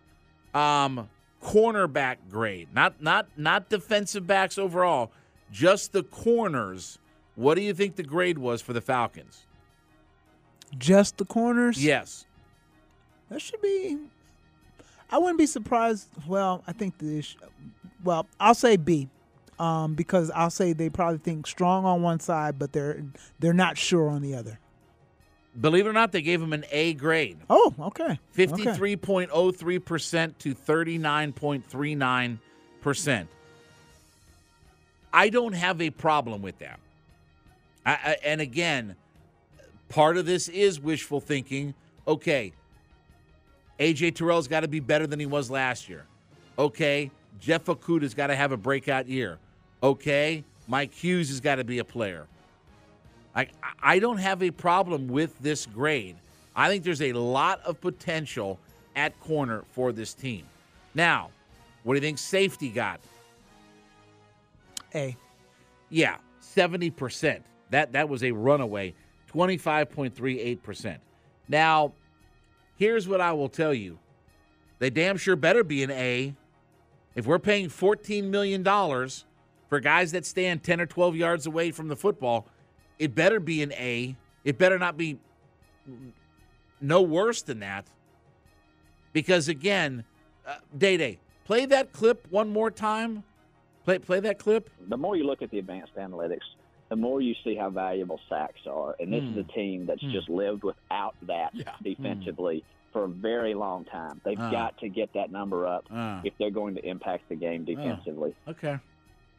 um, 0.54 1.10
cornerback 1.42 2.18
grade, 2.30 2.68
not 2.74 3.02
not 3.02 3.28
not 3.36 3.70
defensive 3.70 4.28
backs 4.28 4.60
overall, 4.60 5.12
just 5.52 5.92
the 5.92 6.04
corners. 6.04 7.00
What 7.36 7.56
do 7.56 7.62
you 7.62 7.74
think 7.74 7.96
the 7.96 8.04
grade 8.04 8.38
was 8.38 8.62
for 8.62 8.74
the 8.74 8.82
Falcons? 8.82 9.46
Just 10.78 11.18
the 11.18 11.26
corners. 11.26 11.84
Yes. 11.84 12.26
That 13.30 13.42
should 13.42 13.62
be. 13.62 13.98
I 15.10 15.18
wouldn't 15.18 15.38
be 15.38 15.46
surprised. 15.46 16.10
Well, 16.28 16.64
I 16.68 16.74
think 16.74 16.98
the. 16.98 17.20
issue- 17.20 17.40
Well, 18.04 18.28
I'll 18.40 18.54
say 18.56 18.76
B, 18.78 19.08
um, 19.60 19.96
because 19.96 20.32
I'll 20.32 20.50
say 20.50 20.74
they 20.74 20.90
probably 20.90 21.20
think 21.20 21.48
strong 21.48 21.86
on 21.86 22.02
one 22.02 22.20
side, 22.20 22.60
but 22.60 22.74
they're 22.74 23.06
they're 23.40 23.54
not 23.54 23.78
sure 23.78 24.10
on 24.10 24.22
the 24.22 24.36
other. 24.36 24.60
Believe 25.60 25.88
it 25.88 25.90
or 25.90 25.94
not, 25.94 26.12
they 26.12 26.22
gave 26.22 26.40
him 26.42 26.52
an 26.54 26.66
A 26.72 26.94
grade. 26.94 27.40
Oh, 27.50 27.74
okay. 27.80 28.04
Okay. 28.04 28.20
53.03% 28.46 30.38
to 30.38 30.54
39.39%. 30.54 33.28
I 35.12 35.30
don't 35.30 35.54
have 35.54 35.82
a 35.82 35.90
problem 35.90 36.44
with 36.44 36.60
that. 36.60 36.80
I, 37.86 37.92
I, 37.92 38.18
and 38.24 38.40
again, 38.40 38.96
part 39.90 40.18
of 40.18 40.28
this 40.28 40.48
is 40.48 40.80
wishful 40.80 41.20
thinking. 41.20 41.74
Okay, 42.08 42.54
AJ 43.80 44.14
Terrell's 44.16 44.48
got 44.48 44.60
to 44.60 44.68
be 44.68 44.80
better 44.80 45.08
than 45.08 45.20
he 45.20 45.26
was 45.26 45.50
last 45.50 45.90
year. 45.90 46.06
Okay, 46.60 47.10
Jeff 47.40 47.66
Okudah's 47.66 48.14
got 48.14 48.28
to 48.28 48.36
have 48.36 48.52
a 48.52 48.58
breakout 48.58 49.08
year. 49.08 49.40
Okay, 49.82 50.44
Mike 50.68 50.94
Hughes 50.94 51.30
has 51.30 51.40
got 51.40 51.56
to 51.56 51.64
be 51.64 51.80
a 51.80 51.84
player. 51.84 52.26
I, 53.36 53.48
I 53.82 54.00
don't 54.00 54.18
have 54.18 54.42
a 54.42 54.50
problem 54.50 55.08
with 55.08 55.38
this 55.40 55.66
grade. 55.68 56.16
I 56.56 56.70
think 56.70 56.84
there's 56.84 57.04
a 57.04 57.14
lot 57.14 57.62
of 57.64 57.80
potential 57.80 58.60
at 58.96 59.20
corner 59.20 59.64
for 59.72 59.92
this 59.92 60.16
team. 60.16 60.44
Now, 60.96 61.30
what 61.84 61.94
do 61.94 61.98
you 61.98 62.02
think 62.02 62.18
safety 62.18 62.70
got? 62.70 63.00
A. 64.96 65.16
Yeah, 65.90 66.18
70%. 66.42 67.42
That 67.70 67.92
that 67.92 68.10
was 68.10 68.24
a 68.24 68.32
runaway, 68.32 68.96
25.38%. 69.32 70.98
Now, 71.48 71.94
here's 72.78 73.08
what 73.08 73.22
I 73.22 73.34
will 73.34 73.50
tell 73.50 73.74
you. 73.74 74.00
They 74.80 74.90
damn 74.90 75.18
sure 75.18 75.36
better 75.36 75.64
be 75.64 75.84
an 75.84 75.92
A. 75.92 76.34
If 77.16 77.26
we're 77.26 77.40
paying 77.40 77.70
$14 77.70 78.26
million 78.26 78.64
for 79.70 79.80
guys 79.80 80.12
that 80.14 80.26
stand 80.26 80.64
10 80.64 80.82
or 80.82 80.86
12 80.86 81.16
yards 81.16 81.46
away 81.46 81.72
from 81.72 81.88
the 81.88 81.96
football, 81.96 82.48
it 83.00 83.14
better 83.14 83.40
be 83.40 83.62
an 83.62 83.74
A. 83.74 84.16
It 84.44 84.58
better 84.58 84.80
not 84.80 84.98
be 84.98 85.18
no 86.82 87.02
worse 87.02 87.42
than 87.42 87.60
that. 87.60 87.86
Because 89.14 89.48
again, 89.48 90.04
uh, 90.46 90.56
Day 90.78 90.98
Day, 90.98 91.20
play 91.46 91.66
that 91.66 91.92
clip 91.92 92.28
one 92.30 92.52
more 92.52 92.72
time. 92.72 93.24
Play 93.84 94.00
play 94.00 94.20
that 94.20 94.38
clip. 94.40 94.70
The 94.90 94.98
more 94.98 95.16
you 95.16 95.24
look 95.26 95.42
at 95.42 95.50
the 95.50 95.60
advanced 95.60 95.96
analytics, 95.96 96.46
the 96.90 96.96
more 96.96 97.20
you 97.22 97.34
see 97.44 97.56
how 97.56 97.70
valuable 97.70 98.20
sacks 98.30 98.62
are. 98.70 98.96
And 99.00 99.12
this 99.12 99.24
Mm. 99.24 99.32
is 99.32 99.38
a 99.38 99.44
team 99.54 99.86
that's 99.86 100.04
Mm. 100.04 100.12
just 100.12 100.30
lived 100.30 100.64
without 100.64 101.16
that 101.24 101.54
Yeah. 101.56 101.74
defensively 101.82 102.64
for 102.94 103.06
a 103.06 103.08
very 103.10 103.54
long 103.54 103.86
time. 103.86 104.22
They've 104.24 104.40
Ah. 104.40 104.52
got 104.52 104.78
to 104.80 104.90
get 104.90 105.12
that 105.14 105.32
number 105.32 105.66
up 105.68 105.86
Ah. 105.90 106.22
if 106.24 106.34
they're 106.38 106.52
going 106.52 106.76
to 106.76 106.86
impact 106.86 107.28
the 107.30 107.36
game 107.36 107.66
defensively. 107.66 108.36
Okay. 108.48 108.78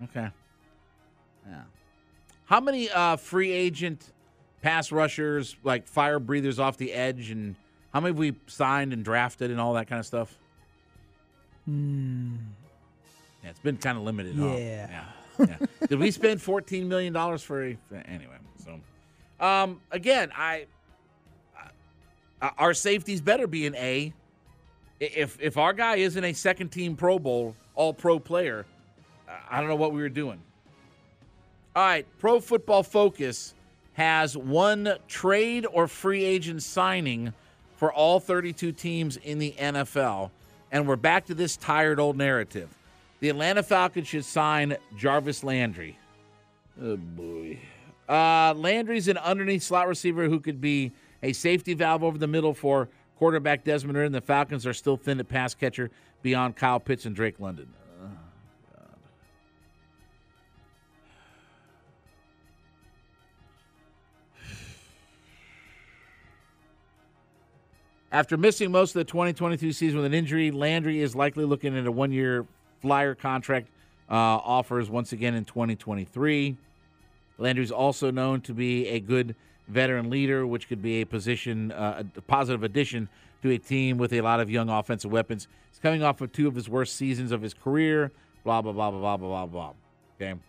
Okay. 0.05 0.29
Yeah. 1.49 1.63
How 2.45 2.61
many 2.61 2.91
uh, 2.91 3.17
free 3.17 3.53
agent 3.53 4.13
pass 4.63 4.91
rushers, 4.93 5.57
like 5.65 5.87
fire 5.87 6.19
breathers 6.19 6.59
off 6.59 6.77
the 6.77 6.93
edge, 6.93 7.31
and 7.31 7.57
how 7.93 8.01
many 8.01 8.11
have 8.11 8.19
we 8.19 8.35
signed 8.47 8.93
and 8.93 9.05
drafted 9.05 9.51
and 9.51 9.61
all 9.61 9.75
that 9.75 9.87
kind 9.89 10.01
of 10.01 10.07
stuff? 10.07 10.37
Hmm. 11.65 12.37
Yeah, 13.43 13.51
it's 13.51 13.61
been 13.61 13.77
kind 13.77 13.99
of 13.99 14.05
limited. 14.05 14.37
huh? 14.37 14.47
Yeah. 14.47 15.05
Yeah. 15.39 15.47
yeah. 15.61 15.87
Did 15.87 15.99
we 15.99 16.11
spend 16.11 16.41
fourteen 16.41 16.89
million 16.89 17.13
dollars 17.13 17.43
for 17.43 17.65
a 17.65 17.79
anyway? 18.07 18.37
So, 18.65 19.45
um, 19.45 19.81
again, 19.91 20.31
I, 20.35 20.67
I 22.41 22.51
our 22.59 22.75
safeties 22.75 23.21
better 23.21 23.47
be 23.47 23.67
an 23.67 23.75
A. 23.77 24.13
If 25.01 25.39
if 25.41 25.57
our 25.57 25.73
guy 25.73 25.97
isn't 25.97 26.25
a 26.25 26.33
second 26.33 26.71
team 26.71 26.97
Pro 26.97 27.19
Bowl 27.19 27.55
All 27.75 27.95
Pro 27.95 28.19
player, 28.19 28.67
I 29.51 29.61
don't 29.61 29.69
know 29.69 29.77
what 29.77 29.93
we 29.93 30.01
were 30.01 30.09
doing. 30.09 30.41
All 31.77 31.85
right, 31.85 32.07
Pro 32.19 32.41
Football 32.41 32.83
Focus 32.83 33.55
has 33.95 34.37
one 34.37 34.95
trade 35.07 35.67
or 35.73 35.89
free 35.89 36.25
agent 36.25 36.63
signing 36.63 37.33
for 37.77 37.93
all 37.93 38.21
32 38.21 38.73
teams 38.73 39.17
in 39.17 39.39
the 39.39 39.55
NFL. 39.59 40.31
And 40.71 40.87
we're 40.87 40.97
back 40.97 41.27
to 41.27 41.35
this 41.35 41.57
tired 41.57 42.01
old 42.01 42.17
narrative. 42.17 42.69
The 43.21 43.29
Atlanta 43.29 43.63
Falcons 43.63 44.09
should 44.09 44.25
sign 44.25 44.77
Jarvis 44.97 45.43
Landry. 45.43 45.99
Oh, 46.81 46.97
boy. 46.97 47.59
Uh, 48.09 48.55
Landry's 48.57 49.09
an 49.09 49.19
underneath 49.19 49.63
slot 49.63 49.89
receiver 49.89 50.29
who 50.29 50.41
could 50.41 50.61
be 50.61 50.93
a 51.23 51.33
safety 51.33 51.75
valve 51.75 52.05
over 52.05 52.19
the 52.19 52.29
middle 52.29 52.55
for 52.55 52.89
quarterback 53.19 53.65
Desmond 53.65 53.97
Ridder, 53.97 54.07
and 54.07 54.15
the 54.15 54.21
Falcons 54.21 54.67
are 54.67 54.73
still 54.73 54.97
thin 54.97 55.19
at 55.19 55.29
pass 55.29 55.55
catcher 55.55 55.91
beyond 56.23 56.57
Kyle 56.57 56.81
Pitts 56.81 57.05
and 57.05 57.15
Drake 57.15 57.41
London. 57.41 57.69
After 68.11 68.39
missing 68.39 68.71
most 68.71 68.91
of 68.97 69.01
the 69.01 69.05
2022 69.05 69.73
season 69.73 69.99
with 69.99 70.07
an 70.07 70.15
injury, 70.15 70.51
Landry 70.51 71.03
is 71.03 71.15
likely 71.15 71.45
looking 71.45 71.77
at 71.77 71.87
a 71.87 71.93
one 71.93 72.11
year 72.11 72.47
flyer 72.81 73.15
contract 73.15 73.69
uh, 74.11 74.15
offers 74.15 74.89
once 74.89 75.13
again 75.13 75.35
in 75.35 75.45
2023. 75.45 76.57
Landry's 77.37 77.71
also 77.71 78.11
known 78.11 78.41
to 78.43 78.55
be 78.55 78.89
a 78.89 78.99
good 78.99 79.35
veteran 79.69 80.09
leader, 80.09 80.47
which 80.47 80.69
could 80.69 80.81
be 80.81 81.03
a 81.03 81.07
position, 81.07 81.71
uh, 81.73 82.03
a 82.17 82.21
positive 82.23 82.63
addition 82.63 83.11
to 83.43 83.51
a 83.51 83.59
team 83.59 83.99
with 83.99 84.15
a 84.15 84.23
lot 84.23 84.41
of 84.41 84.51
young 84.51 84.71
offensive 84.71 85.13
weapons. 85.13 85.47
He's 85.71 85.79
coming 85.79 86.03
off 86.03 86.23
of 86.23 86.33
two 86.33 86.49
of 86.49 86.55
his 86.55 86.69
worst 86.69 86.97
seasons 86.97 87.31
of 87.31 87.43
his 87.43 87.53
career. 87.53 88.11
Blah 88.43 88.63
blah 88.63 88.73
blah 88.73 88.91
blah 88.91 89.01
blah 89.01 89.17
blah 89.19 89.47
blah 89.47 89.47
blah. 89.47 89.73
Okay. 90.21 90.41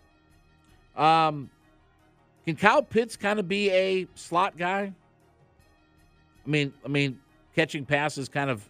Um, 0.95 1.49
can 2.45 2.55
Kyle 2.55 2.81
Pitts 2.81 3.17
kind 3.17 3.37
of 3.37 3.49
be 3.49 3.69
a 3.71 4.07
slot 4.15 4.57
guy? 4.57 4.93
I 6.45 6.49
mean, 6.49 6.73
I 6.83 6.87
mean, 6.87 7.19
catching 7.55 7.85
passes 7.85 8.29
kind 8.29 8.49
of 8.49 8.67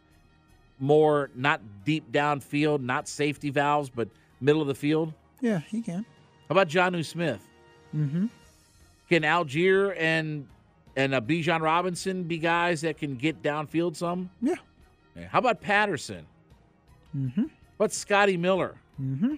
more 0.79 1.29
not 1.35 1.61
deep 1.83 2.11
downfield, 2.11 2.81
not 2.81 3.07
safety 3.07 3.49
valves, 3.49 3.89
but 3.89 4.07
middle 4.41 4.61
of 4.61 4.67
the 4.67 4.75
field. 4.75 5.13
Yeah, 5.41 5.59
he 5.59 5.81
can. 5.81 6.05
How 6.47 6.53
about 6.53 6.67
Jonnu 6.67 7.05
Smith? 7.05 7.45
Mm-hmm. 7.95 8.27
Can 9.09 9.23
Allgeier 9.23 9.95
and 9.97 10.47
and 10.95 11.13
uh, 11.13 11.21
Bijan 11.21 11.61
Robinson 11.61 12.23
be 12.23 12.37
guys 12.37 12.81
that 12.81 12.97
can 12.97 13.15
get 13.15 13.41
downfield 13.41 13.95
some? 13.95 14.29
Yeah. 14.41 14.55
Yeah. 15.15 15.27
How 15.27 15.39
about 15.39 15.61
Patterson? 15.61 16.25
Mm-hmm. 17.15 17.45
What's 17.77 17.97
Scotty 17.97 18.37
Miller? 18.37 18.75
Mm-hmm. 19.01 19.35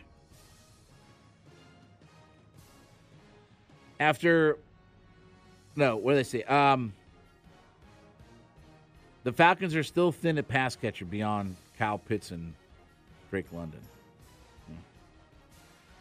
After 4.00 4.57
no, 5.75 5.95
what 5.95 6.12
do 6.12 6.15
they 6.17 6.24
say? 6.24 6.43
Um, 6.43 6.93
the 9.24 9.32
Falcons 9.32 9.75
are 9.75 9.84
still 9.84 10.12
thin 10.12 10.38
at 10.38 10.48
pass 10.48 10.75
catcher 10.75 11.06
beyond 11.06 11.56
Kyle 11.78 11.98
Pitts 11.98 12.32
and 12.32 12.54
Drake 13.30 13.48
London. 13.51 13.80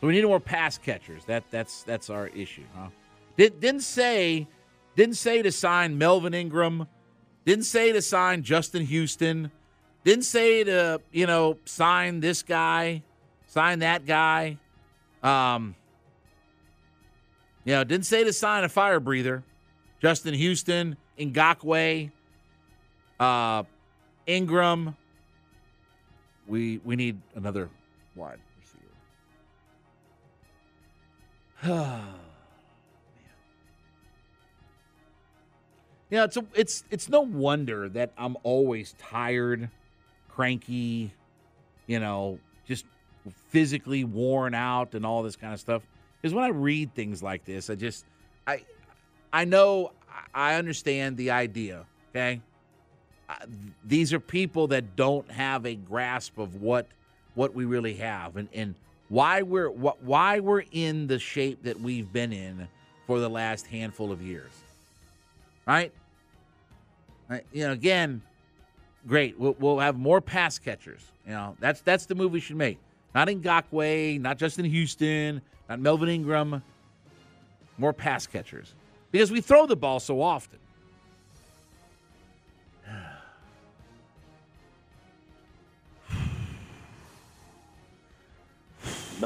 So 0.00 0.07
we 0.07 0.15
need 0.15 0.25
more 0.25 0.41
pass 0.41 0.79
catchers. 0.79 1.25
That 1.27 1.45
that's 1.50 1.83
that's 1.83 2.09
our 2.09 2.29
issue, 2.29 2.65
huh? 2.75 2.89
Did, 3.37 3.61
didn't 3.61 3.83
say 3.83 4.47
didn't 4.97 5.17
say 5.17 5.43
to 5.43 5.53
sign 5.53 5.99
Melvin 5.99 6.33
Ingram. 6.33 6.87
Didn't 7.45 7.65
say 7.65 7.93
to 7.93 8.00
sign 8.00 8.43
Justin 8.43 8.87
Houston. 8.87 9.50
Didn't 10.05 10.25
say 10.25 10.65
to 10.65 11.03
you 11.12 11.27
know 11.27 11.59
sign 11.67 12.21
this 12.21 12.43
guy, 12.43 13.03
sign 13.47 13.81
that 13.81 14.07
guy. 14.07 14.57
Um, 15.23 15.75
you 17.65 17.75
know, 17.75 17.85
didn't 17.85 18.07
say 18.07 18.25
to 18.25 18.33
sign 18.33 18.65
a 18.65 18.71
fire 18.71 19.00
breather. 19.00 19.43
Justin 20.00 20.33
Houston, 20.33 20.97
Ngakoue, 21.19 22.11
uh, 23.21 23.62
Ingram. 24.27 24.97
We 26.49 26.81
we 26.85 26.97
need 26.97 27.21
another 27.37 27.69
wide 28.17 28.39
receiver. 31.62 32.00
You 36.11 36.17
know, 36.17 36.25
it's 36.25 36.37
a, 36.37 36.45
it's 36.55 36.83
it's 36.91 37.09
no 37.09 37.21
wonder 37.21 37.89
that 37.91 38.12
I'm 38.19 38.37
always 38.43 38.97
tired, 38.99 39.71
cranky, 40.29 41.15
you 41.87 42.00
know, 42.00 42.41
just 42.67 42.85
physically 43.50 44.03
worn 44.03 44.53
out 44.53 44.95
and 44.95 45.07
all 45.07 45.23
this 45.23 45.37
kind 45.37 45.55
of 45.55 45.61
stuff. 45.61 45.83
Because 46.21 46.35
when 46.35 46.43
I 46.43 46.49
read 46.49 46.97
things 46.97 47.23
like 47.23 47.45
this, 47.45 47.71
I 47.71 47.77
just 47.77 48.05
I 48.45 48.65
I 49.33 49.45
know 49.45 49.93
I 50.35 50.57
understand 50.57 51.17
the 51.17 51.31
idea. 51.31 51.87
Okay, 52.11 52.41
these 53.84 54.12
are 54.12 54.20
people 54.20 54.68
that 54.68 54.96
don't 54.96 55.30
have 55.30 55.66
a 55.66 55.75
grasp 55.75 56.38
of 56.38 56.56
what 56.60 56.87
what 57.34 57.54
we 57.54 57.64
really 57.64 57.94
have 57.94 58.37
and 58.37 58.49
and 58.52 58.75
why 59.08 59.42
we're 59.42 59.68
why 59.68 60.40
we're 60.40 60.64
in 60.72 61.06
the 61.06 61.18
shape 61.18 61.64
that 61.64 61.80
we've 61.80 62.12
been 62.12 62.32
in 62.32 62.68
for 63.06 63.18
the 63.18 63.28
last 63.28 63.66
handful 63.66 64.12
of 64.12 64.22
years. 64.22 64.52
Right? 65.66 65.92
You 67.52 67.66
know, 67.66 67.72
again, 67.72 68.22
great. 69.06 69.38
We'll, 69.38 69.56
we'll 69.58 69.78
have 69.78 69.96
more 69.96 70.20
pass 70.20 70.58
catchers. 70.58 71.02
You 71.26 71.32
know, 71.32 71.56
that's 71.60 71.80
that's 71.80 72.06
the 72.06 72.14
move 72.14 72.32
we 72.32 72.40
should 72.40 72.56
make. 72.56 72.78
Not 73.14 73.28
Ngakoue, 73.28 74.20
not 74.20 74.38
Justin 74.38 74.64
Houston, 74.64 75.42
not 75.68 75.80
Melvin 75.80 76.08
Ingram. 76.08 76.62
More 77.78 77.92
pass 77.92 78.26
catchers 78.26 78.75
because 79.10 79.30
we 79.30 79.40
throw 79.40 79.66
the 79.66 79.76
ball 79.76 80.00
so 80.00 80.20
often. 80.20 80.58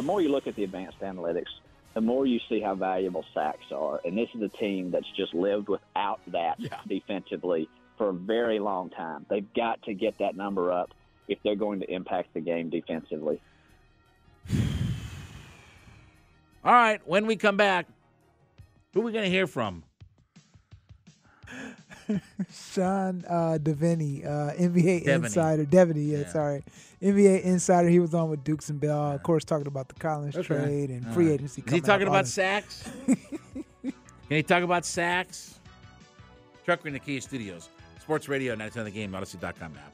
More 0.04 0.20
you 0.20 0.28
look 0.30 0.46
at 0.46 0.54
the 0.54 0.64
advanced 0.64 1.00
analytics, 1.00 1.50
the 1.94 2.00
more 2.00 2.26
you 2.26 2.38
see 2.48 2.60
how 2.60 2.74
valuable 2.74 3.24
sacks 3.34 3.66
are. 3.72 4.00
And 4.04 4.16
this 4.16 4.28
is 4.34 4.42
a 4.42 4.48
team 4.58 4.90
that's 4.90 5.10
just 5.16 5.32
lived 5.34 5.68
without 5.68 6.20
that 6.28 6.56
Yeah. 6.58 6.80
defensively 6.86 7.70
for 7.96 8.08
a 8.10 8.12
very 8.12 8.58
long 8.58 8.90
time. 8.90 9.24
They've 9.30 9.52
got 9.54 9.80
to 9.82 9.94
get 9.94 10.18
that 10.18 10.36
number 10.36 10.72
up 10.72 10.90
if 11.28 11.38
they're 11.44 11.54
going 11.56 11.80
to 11.80 11.90
impact 11.92 12.34
the 12.34 12.40
game 12.40 12.68
defensively. 12.70 13.40
All 16.64 16.72
right, 16.72 17.00
when 17.06 17.26
we 17.26 17.36
come 17.36 17.56
back, 17.56 17.86
who 18.92 19.00
are 19.00 19.04
we 19.04 19.12
going 19.12 19.24
to 19.24 19.30
hear 19.30 19.46
from? 19.46 19.84
Sean 22.72 23.24
uh, 23.28 23.58
Deveney, 23.60 24.24
uh, 24.26 24.52
NBA 24.54 25.04
Deveney. 25.04 25.24
insider. 25.24 25.64
Deveney, 25.64 26.08
yeah, 26.10 26.18
Yeah. 26.18 26.28
sorry. 26.28 26.64
NBA 27.02 27.42
insider. 27.44 27.88
He 27.88 27.98
was 27.98 28.14
on 28.14 28.30
with 28.30 28.44
Dukes 28.44 28.68
and 28.70 28.80
Bell, 28.80 29.12
of 29.12 29.22
course, 29.22 29.44
talking 29.44 29.66
about 29.66 29.88
the 29.88 29.94
Collins 29.94 30.36
Okay. 30.36 30.46
trade 30.46 30.90
and 30.90 31.06
All 31.06 31.12
free 31.12 31.26
right. 31.26 31.34
agency. 31.34 31.62
Is 31.66 31.72
he 31.72 31.80
talking 31.80 32.06
about 32.08 32.24
that. 32.24 32.30
sacks? 32.30 32.88
Can 33.82 33.92
he 34.38 34.42
talk 34.42 34.62
about 34.62 34.84
sacks? 34.86 35.60
Trucker 36.64 36.88
in 36.88 36.94
the 36.94 37.00
Kia 37.00 37.20
Studios, 37.20 37.68
Sports 38.00 38.28
Radio, 38.28 38.54
910 38.54 38.84
The 38.84 38.90
Game, 38.90 39.12
Audacy.com 39.12 39.72
app. 39.76 39.93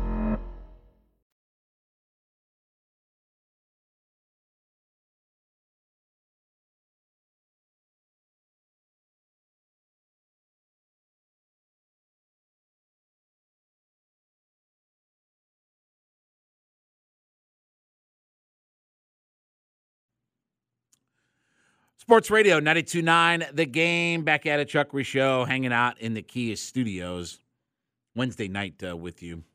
Sports 22.11 22.29
Radio 22.29 22.55
929 22.55 23.45
The 23.53 23.65
Game. 23.65 24.25
Back 24.25 24.45
at 24.45 24.59
it, 24.59 24.67
Chuck 24.67 24.91
Show, 25.03 25.45
hanging 25.45 25.71
out 25.71 25.97
in 26.01 26.13
the 26.13 26.21
Kia 26.21 26.57
Studios. 26.57 27.39
Wednesday 28.17 28.49
night 28.49 28.83
uh, 28.85 28.97
with 28.97 29.23
you. 29.23 29.45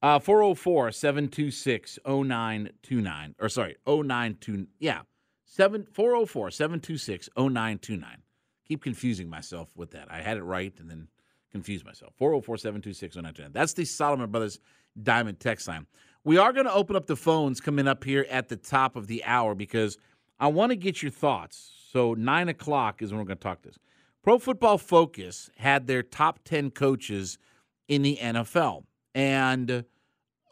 Uh 0.00 0.20
404 0.20 0.92
726 0.92 1.98
0929. 2.06 3.34
Or 3.40 3.48
sorry, 3.48 3.74
092. 3.84 4.68
Yeah. 4.78 5.00
7 5.44 5.88
404 5.92 6.52
726 6.52 7.30
0929. 7.36 8.22
Keep 8.68 8.84
confusing 8.84 9.28
myself 9.28 9.70
with 9.74 9.90
that. 9.90 10.06
I 10.12 10.20
had 10.20 10.36
it 10.36 10.44
right 10.44 10.72
and 10.78 10.88
then 10.88 11.08
confused 11.50 11.84
myself. 11.84 12.12
404 12.16 12.58
726 12.58 13.16
0929. 13.16 13.52
That's 13.52 13.72
the 13.72 13.84
Solomon 13.84 14.30
Brothers 14.30 14.60
Diamond 15.02 15.40
text 15.40 15.66
line. 15.66 15.88
We 16.22 16.38
are 16.38 16.52
going 16.52 16.66
to 16.66 16.72
open 16.72 16.94
up 16.94 17.06
the 17.06 17.16
phones 17.16 17.60
coming 17.60 17.88
up 17.88 18.04
here 18.04 18.24
at 18.30 18.48
the 18.48 18.56
top 18.56 18.94
of 18.94 19.08
the 19.08 19.24
hour 19.24 19.56
because 19.56 19.98
I 20.40 20.48
want 20.48 20.70
to 20.70 20.76
get 20.76 21.02
your 21.02 21.10
thoughts. 21.10 21.72
So, 21.92 22.14
9 22.14 22.48
o'clock 22.48 23.02
is 23.02 23.10
when 23.10 23.18
we're 23.18 23.26
going 23.26 23.38
to 23.38 23.42
talk 23.42 23.62
this. 23.62 23.78
Pro 24.22 24.38
Football 24.38 24.78
Focus 24.78 25.50
had 25.56 25.86
their 25.86 26.02
top 26.02 26.40
10 26.44 26.70
coaches 26.70 27.38
in 27.88 28.02
the 28.02 28.18
NFL. 28.20 28.84
And 29.14 29.84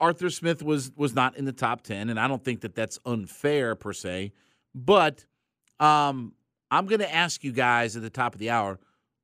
Arthur 0.01 0.31
Smith 0.31 0.63
was 0.63 0.93
was 0.97 1.15
not 1.15 1.37
in 1.37 1.45
the 1.45 1.53
top 1.53 1.83
10 1.83 2.11
and 2.11 2.19
I 2.21 2.29
don't 2.29 2.45
think 2.45 2.61
that 2.61 2.75
that's 2.75 2.99
unfair 3.07 3.75
per 3.75 3.93
se, 3.93 4.33
but 4.75 5.25
um 5.81 6.33
I'm 6.71 6.87
going 6.87 7.01
to 7.01 7.15
ask 7.15 7.45
you 7.45 7.53
guys 7.53 7.97
at 7.97 8.03
the 8.03 8.11
top 8.11 8.35
of 8.35 8.41
the 8.41 8.51
hour, 8.51 8.81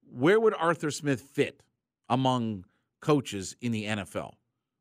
where 0.08 0.38
would 0.38 0.54
Arthur 0.54 0.92
Smith 0.92 1.20
fit 1.20 1.62
among 2.08 2.64
coaches 3.00 3.56
in 3.60 3.72
the 3.72 3.84
NFL? 3.84 4.34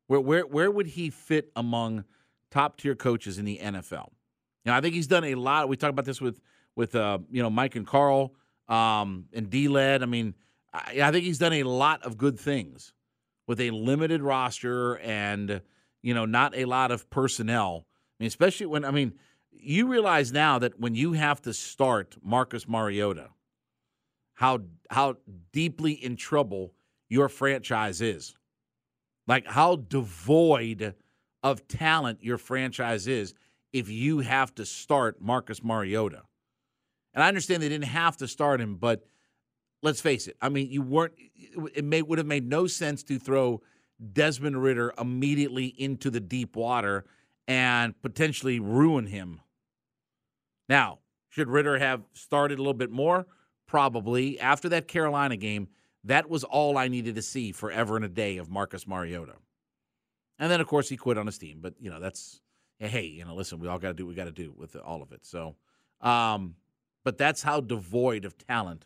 Where 0.06 0.20
where 0.20 0.46
where 0.46 0.70
would 0.70 0.86
he 0.86 1.10
fit 1.10 1.50
among 1.56 2.04
top 2.50 2.76
tier 2.76 2.94
coaches 2.94 3.38
in 3.38 3.44
the 3.44 3.58
NFL? 3.58 4.10
Now, 4.64 4.76
I 4.76 4.80
think 4.80 4.94
he's 4.94 5.06
done 5.06 5.24
a 5.24 5.34
lot. 5.34 5.68
We 5.68 5.76
talked 5.76 5.90
about 5.90 6.04
this 6.04 6.20
with 6.20 6.40
with 6.76 6.94
uh, 6.94 7.18
you 7.30 7.42
know 7.42 7.50
Mike 7.50 7.76
and 7.76 7.86
Carl 7.86 8.34
um, 8.68 9.26
and 9.32 9.50
D 9.50 9.68
Led. 9.68 10.02
I 10.02 10.06
mean, 10.06 10.34
I, 10.72 11.00
I 11.02 11.10
think 11.10 11.24
he's 11.24 11.38
done 11.38 11.52
a 11.54 11.64
lot 11.64 12.02
of 12.02 12.16
good 12.16 12.38
things 12.38 12.94
with 13.46 13.60
a 13.60 13.70
limited 13.70 14.22
roster 14.22 14.98
and 14.98 15.60
you 16.02 16.14
know 16.14 16.24
not 16.24 16.56
a 16.56 16.64
lot 16.64 16.90
of 16.90 17.10
personnel. 17.10 17.86
I 18.18 18.24
mean, 18.24 18.28
especially 18.28 18.66
when 18.66 18.84
I 18.84 18.90
mean, 18.90 19.14
you 19.50 19.88
realize 19.88 20.32
now 20.32 20.58
that 20.60 20.78
when 20.78 20.94
you 20.94 21.12
have 21.12 21.42
to 21.42 21.52
start 21.52 22.16
Marcus 22.22 22.68
Mariota, 22.68 23.30
how 24.34 24.60
how 24.90 25.16
deeply 25.52 25.92
in 25.92 26.16
trouble 26.16 26.72
your 27.08 27.28
franchise 27.28 28.00
is, 28.00 28.36
like 29.26 29.46
how 29.46 29.76
devoid 29.76 30.94
of 31.42 31.66
talent 31.66 32.22
your 32.22 32.38
franchise 32.38 33.08
is 33.08 33.34
if 33.72 33.88
you 33.88 34.20
have 34.20 34.54
to 34.56 34.66
start 34.66 35.20
Marcus 35.20 35.62
Mariota. 35.62 36.22
And 37.14 37.22
I 37.22 37.28
understand 37.28 37.62
they 37.62 37.68
didn't 37.68 37.86
have 37.86 38.16
to 38.18 38.28
start 38.28 38.60
him, 38.60 38.76
but 38.76 39.04
let's 39.82 40.00
face 40.00 40.26
it. 40.28 40.36
I 40.40 40.48
mean, 40.48 40.70
you 40.70 40.82
weren't. 40.82 41.14
It 41.74 41.84
may 41.84 42.02
would 42.02 42.18
have 42.18 42.26
made 42.26 42.48
no 42.48 42.66
sense 42.66 43.02
to 43.04 43.18
throw 43.18 43.60
Desmond 44.12 44.62
Ridder 44.62 44.92
immediately 44.98 45.66
into 45.66 46.10
the 46.10 46.20
deep 46.20 46.56
water 46.56 47.04
and 47.46 48.00
potentially 48.02 48.60
ruin 48.60 49.06
him. 49.06 49.40
Now, 50.68 51.00
should 51.28 51.48
Ridder 51.48 51.78
have 51.78 52.02
started 52.12 52.58
a 52.58 52.62
little 52.62 52.74
bit 52.74 52.90
more? 52.90 53.26
Probably. 53.66 54.38
After 54.38 54.68
that 54.70 54.88
Carolina 54.88 55.36
game, 55.36 55.68
that 56.04 56.28
was 56.28 56.44
all 56.44 56.78
I 56.78 56.88
needed 56.88 57.14
to 57.14 57.22
see 57.22 57.52
forever 57.52 57.96
and 57.96 58.04
a 58.04 58.08
day 58.08 58.36
of 58.36 58.50
Marcus 58.50 58.86
Mariota. 58.86 59.34
And 60.38 60.50
then, 60.50 60.60
of 60.60 60.66
course, 60.66 60.88
he 60.88 60.96
quit 60.96 61.18
on 61.18 61.26
his 61.26 61.38
team. 61.38 61.58
But 61.60 61.74
you 61.78 61.90
know, 61.90 62.00
that's 62.00 62.40
hey, 62.88 63.04
you 63.04 63.24
know, 63.24 63.34
listen, 63.34 63.58
we 63.58 63.68
all 63.68 63.78
got 63.78 63.88
to 63.88 63.94
do 63.94 64.04
what 64.04 64.10
we 64.10 64.14
got 64.14 64.24
to 64.24 64.32
do 64.32 64.52
with 64.56 64.76
all 64.76 65.02
of 65.02 65.12
it. 65.12 65.24
So, 65.24 65.54
um, 66.00 66.56
but 67.04 67.18
that's 67.18 67.42
how 67.42 67.60
devoid 67.60 68.24
of 68.24 68.38
talent 68.38 68.84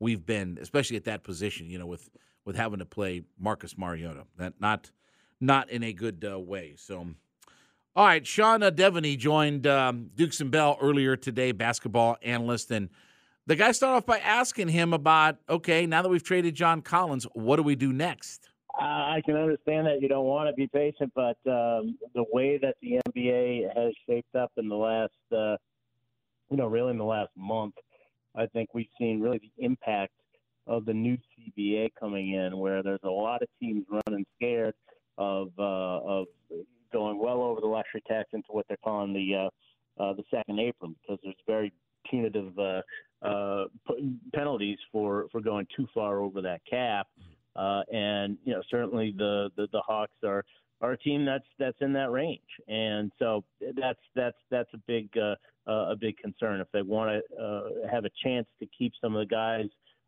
we've 0.00 0.24
been, 0.24 0.58
especially 0.60 0.96
at 0.96 1.04
that 1.04 1.22
position. 1.22 1.70
You 1.70 1.78
know, 1.78 1.86
with 1.86 2.08
with 2.44 2.56
having 2.56 2.78
to 2.78 2.86
play 2.86 3.22
Marcus 3.38 3.76
Mariota, 3.76 4.24
that 4.36 4.54
not 4.60 4.90
not 5.40 5.70
in 5.70 5.82
a 5.82 5.92
good 5.92 6.26
uh, 6.28 6.38
way. 6.38 6.74
So, 6.76 7.06
all 7.94 8.06
right, 8.06 8.26
Sean 8.26 8.62
uh, 8.62 8.70
Deveney 8.70 9.16
joined 9.18 9.66
um, 9.66 10.10
Dukes 10.14 10.40
and 10.40 10.50
Bell 10.50 10.78
earlier 10.80 11.16
today, 11.16 11.52
basketball 11.52 12.16
analyst, 12.22 12.70
and 12.70 12.88
the 13.46 13.56
guy 13.56 13.72
started 13.72 13.96
off 13.96 14.06
by 14.06 14.18
asking 14.18 14.68
him 14.68 14.92
about, 14.92 15.38
okay, 15.48 15.86
now 15.86 16.02
that 16.02 16.10
we've 16.10 16.22
traded 16.22 16.54
John 16.54 16.82
Collins, 16.82 17.24
what 17.32 17.56
do 17.56 17.62
we 17.62 17.76
do 17.76 17.94
next? 17.94 18.50
I 18.80 19.20
can 19.24 19.36
understand 19.36 19.86
that 19.86 20.00
you 20.00 20.08
don't 20.08 20.26
want 20.26 20.48
to 20.48 20.54
be 20.54 20.68
patient, 20.68 21.12
but 21.14 21.36
um, 21.46 21.98
the 22.14 22.24
way 22.32 22.58
that 22.58 22.76
the 22.80 23.00
NBA 23.08 23.74
has 23.76 23.92
shaped 24.08 24.34
up 24.36 24.52
in 24.56 24.68
the 24.68 24.76
last 24.76 25.12
uh, 25.36 25.56
you 26.50 26.56
know, 26.56 26.66
really 26.66 26.90
in 26.90 26.98
the 26.98 27.04
last 27.04 27.30
month, 27.36 27.74
I 28.34 28.46
think 28.46 28.70
we've 28.74 28.88
seen 28.98 29.20
really 29.20 29.38
the 29.38 29.64
impact 29.64 30.12
of 30.66 30.84
the 30.84 30.92
new 30.92 31.16
CBA 31.16 31.90
coming 31.98 32.34
in, 32.34 32.58
where 32.58 32.82
there's 32.82 33.00
a 33.04 33.10
lot 33.10 33.42
of 33.42 33.48
teams 33.60 33.84
running 34.06 34.24
scared 34.36 34.74
of 35.16 35.48
uh, 35.58 35.62
of 35.62 36.26
going 36.92 37.18
well 37.18 37.42
over 37.42 37.60
the 37.60 37.66
luxury 37.66 38.02
tax 38.06 38.28
into 38.32 38.48
what 38.50 38.66
they're 38.68 38.78
calling 38.84 39.12
the 39.12 39.34
uh, 39.34 40.02
uh, 40.02 40.12
the 40.14 40.22
second 40.30 40.60
apron 40.60 40.94
because 41.02 41.18
there's 41.22 41.36
very 41.46 41.72
punitive 42.08 42.58
uh, 42.58 42.80
uh, 43.22 43.64
penalties 44.34 44.78
for 44.92 45.26
for 45.32 45.40
going 45.40 45.66
too 45.76 45.86
far 45.94 46.20
over 46.20 46.40
that 46.40 46.60
cap. 46.68 47.06
Uh, 47.58 47.82
and 47.92 48.38
you 48.44 48.54
know 48.54 48.62
certainly 48.70 49.12
the, 49.16 49.50
the 49.56 49.66
the 49.72 49.80
Hawks 49.80 50.12
are 50.24 50.44
are 50.80 50.92
a 50.92 50.98
team 50.98 51.24
that's 51.24 51.46
that's 51.58 51.76
in 51.80 51.92
that 51.94 52.12
range, 52.12 52.40
and 52.68 53.10
so 53.18 53.42
that's 53.76 53.98
that's 54.14 54.36
that's 54.50 54.70
a 54.74 54.78
big 54.86 55.08
uh, 55.16 55.34
uh, 55.68 55.90
a 55.90 55.96
big 55.96 56.16
concern. 56.18 56.60
If 56.60 56.68
they 56.72 56.82
want 56.82 57.10
to 57.10 57.42
uh, 57.42 57.88
have 57.90 58.04
a 58.04 58.10
chance 58.22 58.46
to 58.60 58.66
keep 58.66 58.92
some 59.00 59.16
of 59.16 59.28
the 59.28 59.34
guys 59.34 59.66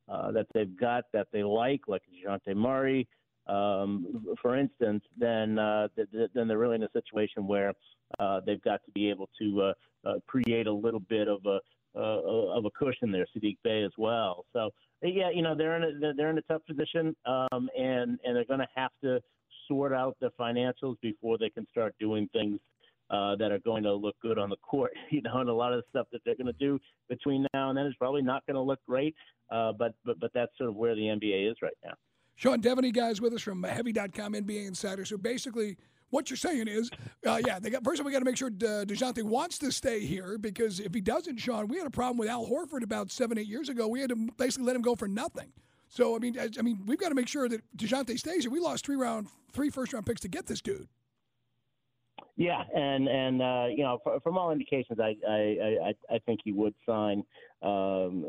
uh, 0.08 0.30
that 0.32 0.46
they've 0.54 0.78
got 0.78 1.04
that 1.12 1.26
they 1.32 1.42
like, 1.42 1.80
like 1.88 2.02
Dejounte 2.08 2.54
Murray, 2.54 3.08
um, 3.46 4.24
for 4.40 4.56
instance, 4.56 5.02
then 5.18 5.58
uh, 5.58 5.88
th- 5.96 6.10
th- 6.12 6.30
then 6.34 6.46
they're 6.46 6.58
really 6.58 6.76
in 6.76 6.84
a 6.84 6.90
situation 6.92 7.48
where 7.48 7.72
uh, 8.20 8.40
they've 8.46 8.62
got 8.62 8.84
to 8.84 8.92
be 8.92 9.10
able 9.10 9.28
to 9.40 9.62
uh, 9.62 10.08
uh, 10.08 10.14
create 10.26 10.66
a 10.66 10.72
little 10.72 11.00
bit 11.00 11.26
of 11.26 11.44
a 11.46 11.58
uh, 11.96 12.56
of 12.56 12.64
a 12.64 12.70
cushion 12.70 13.10
there, 13.10 13.26
Saddiq 13.36 13.56
Bey 13.64 13.82
as 13.82 13.92
well. 13.98 14.44
So 14.52 14.70
yeah, 15.02 15.30
you 15.34 15.42
know 15.42 15.54
they're 15.54 15.76
in 15.76 15.82
a 15.82 16.14
they're 16.14 16.30
in 16.30 16.38
a 16.38 16.42
tough 16.42 16.62
position, 16.66 17.16
um, 17.26 17.68
and 17.76 18.18
and 18.24 18.36
they're 18.36 18.44
going 18.44 18.60
to 18.60 18.68
have 18.74 18.90
to 19.02 19.20
sort 19.68 19.92
out 19.92 20.16
their 20.20 20.30
financials 20.38 20.96
before 21.00 21.38
they 21.38 21.50
can 21.50 21.66
start 21.70 21.94
doing 22.00 22.28
things 22.32 22.58
uh, 23.10 23.36
that 23.36 23.50
are 23.50 23.58
going 23.60 23.82
to 23.82 23.92
look 23.92 24.16
good 24.22 24.38
on 24.38 24.50
the 24.50 24.56
court. 24.56 24.92
You 25.10 25.22
know, 25.22 25.38
and 25.38 25.48
a 25.48 25.54
lot 25.54 25.72
of 25.72 25.80
the 25.80 25.84
stuff 25.90 26.06
that 26.12 26.20
they're 26.24 26.36
going 26.36 26.46
to 26.46 26.52
do 26.52 26.78
between 27.08 27.44
now 27.52 27.70
and 27.70 27.76
then 27.76 27.86
is 27.86 27.94
probably 27.98 28.22
not 28.22 28.46
going 28.46 28.54
to 28.54 28.60
look 28.60 28.78
great. 28.86 29.14
Uh, 29.50 29.72
but 29.72 29.94
but 30.04 30.20
but 30.20 30.30
that's 30.32 30.56
sort 30.56 30.70
of 30.70 30.76
where 30.76 30.94
the 30.94 31.02
NBA 31.02 31.50
is 31.50 31.56
right 31.62 31.76
now. 31.84 31.94
Sean 32.36 32.62
Deveney, 32.62 32.92
guys, 32.92 33.20
with 33.20 33.34
us 33.34 33.42
from 33.42 33.62
Heavy.com 33.62 34.32
NBA 34.32 34.66
Insider. 34.66 35.04
So 35.04 35.18
basically, 35.18 35.76
what 36.10 36.28
you're 36.28 36.36
saying 36.36 36.68
is, 36.68 36.90
uh, 37.26 37.40
yeah, 37.46 37.58
they 37.58 37.70
got 37.70 37.84
first 37.84 38.00
of 38.00 38.04
all, 38.04 38.08
we 38.08 38.12
got 38.12 38.18
to 38.20 38.24
make 38.24 38.36
sure 38.36 38.48
uh, 38.48 38.84
Dejounte 38.84 39.22
wants 39.22 39.58
to 39.58 39.72
stay 39.72 40.00
here 40.00 40.38
because 40.38 40.80
if 40.80 40.92
he 40.92 41.00
doesn't, 41.00 41.38
Sean, 41.38 41.68
we 41.68 41.78
had 41.78 41.86
a 41.86 41.90
problem 41.90 42.18
with 42.18 42.28
Al 42.28 42.46
Horford 42.46 42.82
about 42.82 43.10
seven, 43.10 43.38
eight 43.38 43.46
years 43.46 43.68
ago. 43.68 43.88
We 43.88 44.00
had 44.00 44.10
to 44.10 44.28
basically 44.36 44.66
let 44.66 44.76
him 44.76 44.82
go 44.82 44.94
for 44.94 45.08
nothing. 45.08 45.52
So 45.88 46.14
I 46.14 46.18
mean, 46.18 46.38
I, 46.38 46.48
I 46.58 46.62
mean, 46.62 46.82
we've 46.86 46.98
got 46.98 47.08
to 47.08 47.14
make 47.14 47.28
sure 47.28 47.48
that 47.48 47.62
Dejounte 47.76 48.18
stays 48.18 48.42
here. 48.42 48.50
We 48.50 48.60
lost 48.60 48.84
three 48.84 48.96
round, 48.96 49.28
three 49.52 49.70
first 49.70 49.92
round 49.92 50.06
picks 50.06 50.20
to 50.22 50.28
get 50.28 50.46
this 50.46 50.60
dude. 50.60 50.88
Yeah, 52.36 52.62
and 52.74 53.08
and 53.08 53.42
uh, 53.42 53.66
you 53.68 53.82
know, 53.82 53.98
from 54.22 54.38
all 54.38 54.50
indications, 54.50 54.98
I 55.00 55.16
I 55.28 55.88
I, 55.88 56.14
I 56.14 56.18
think 56.26 56.40
he 56.44 56.52
would 56.52 56.74
sign 56.86 57.22
um, 57.62 58.24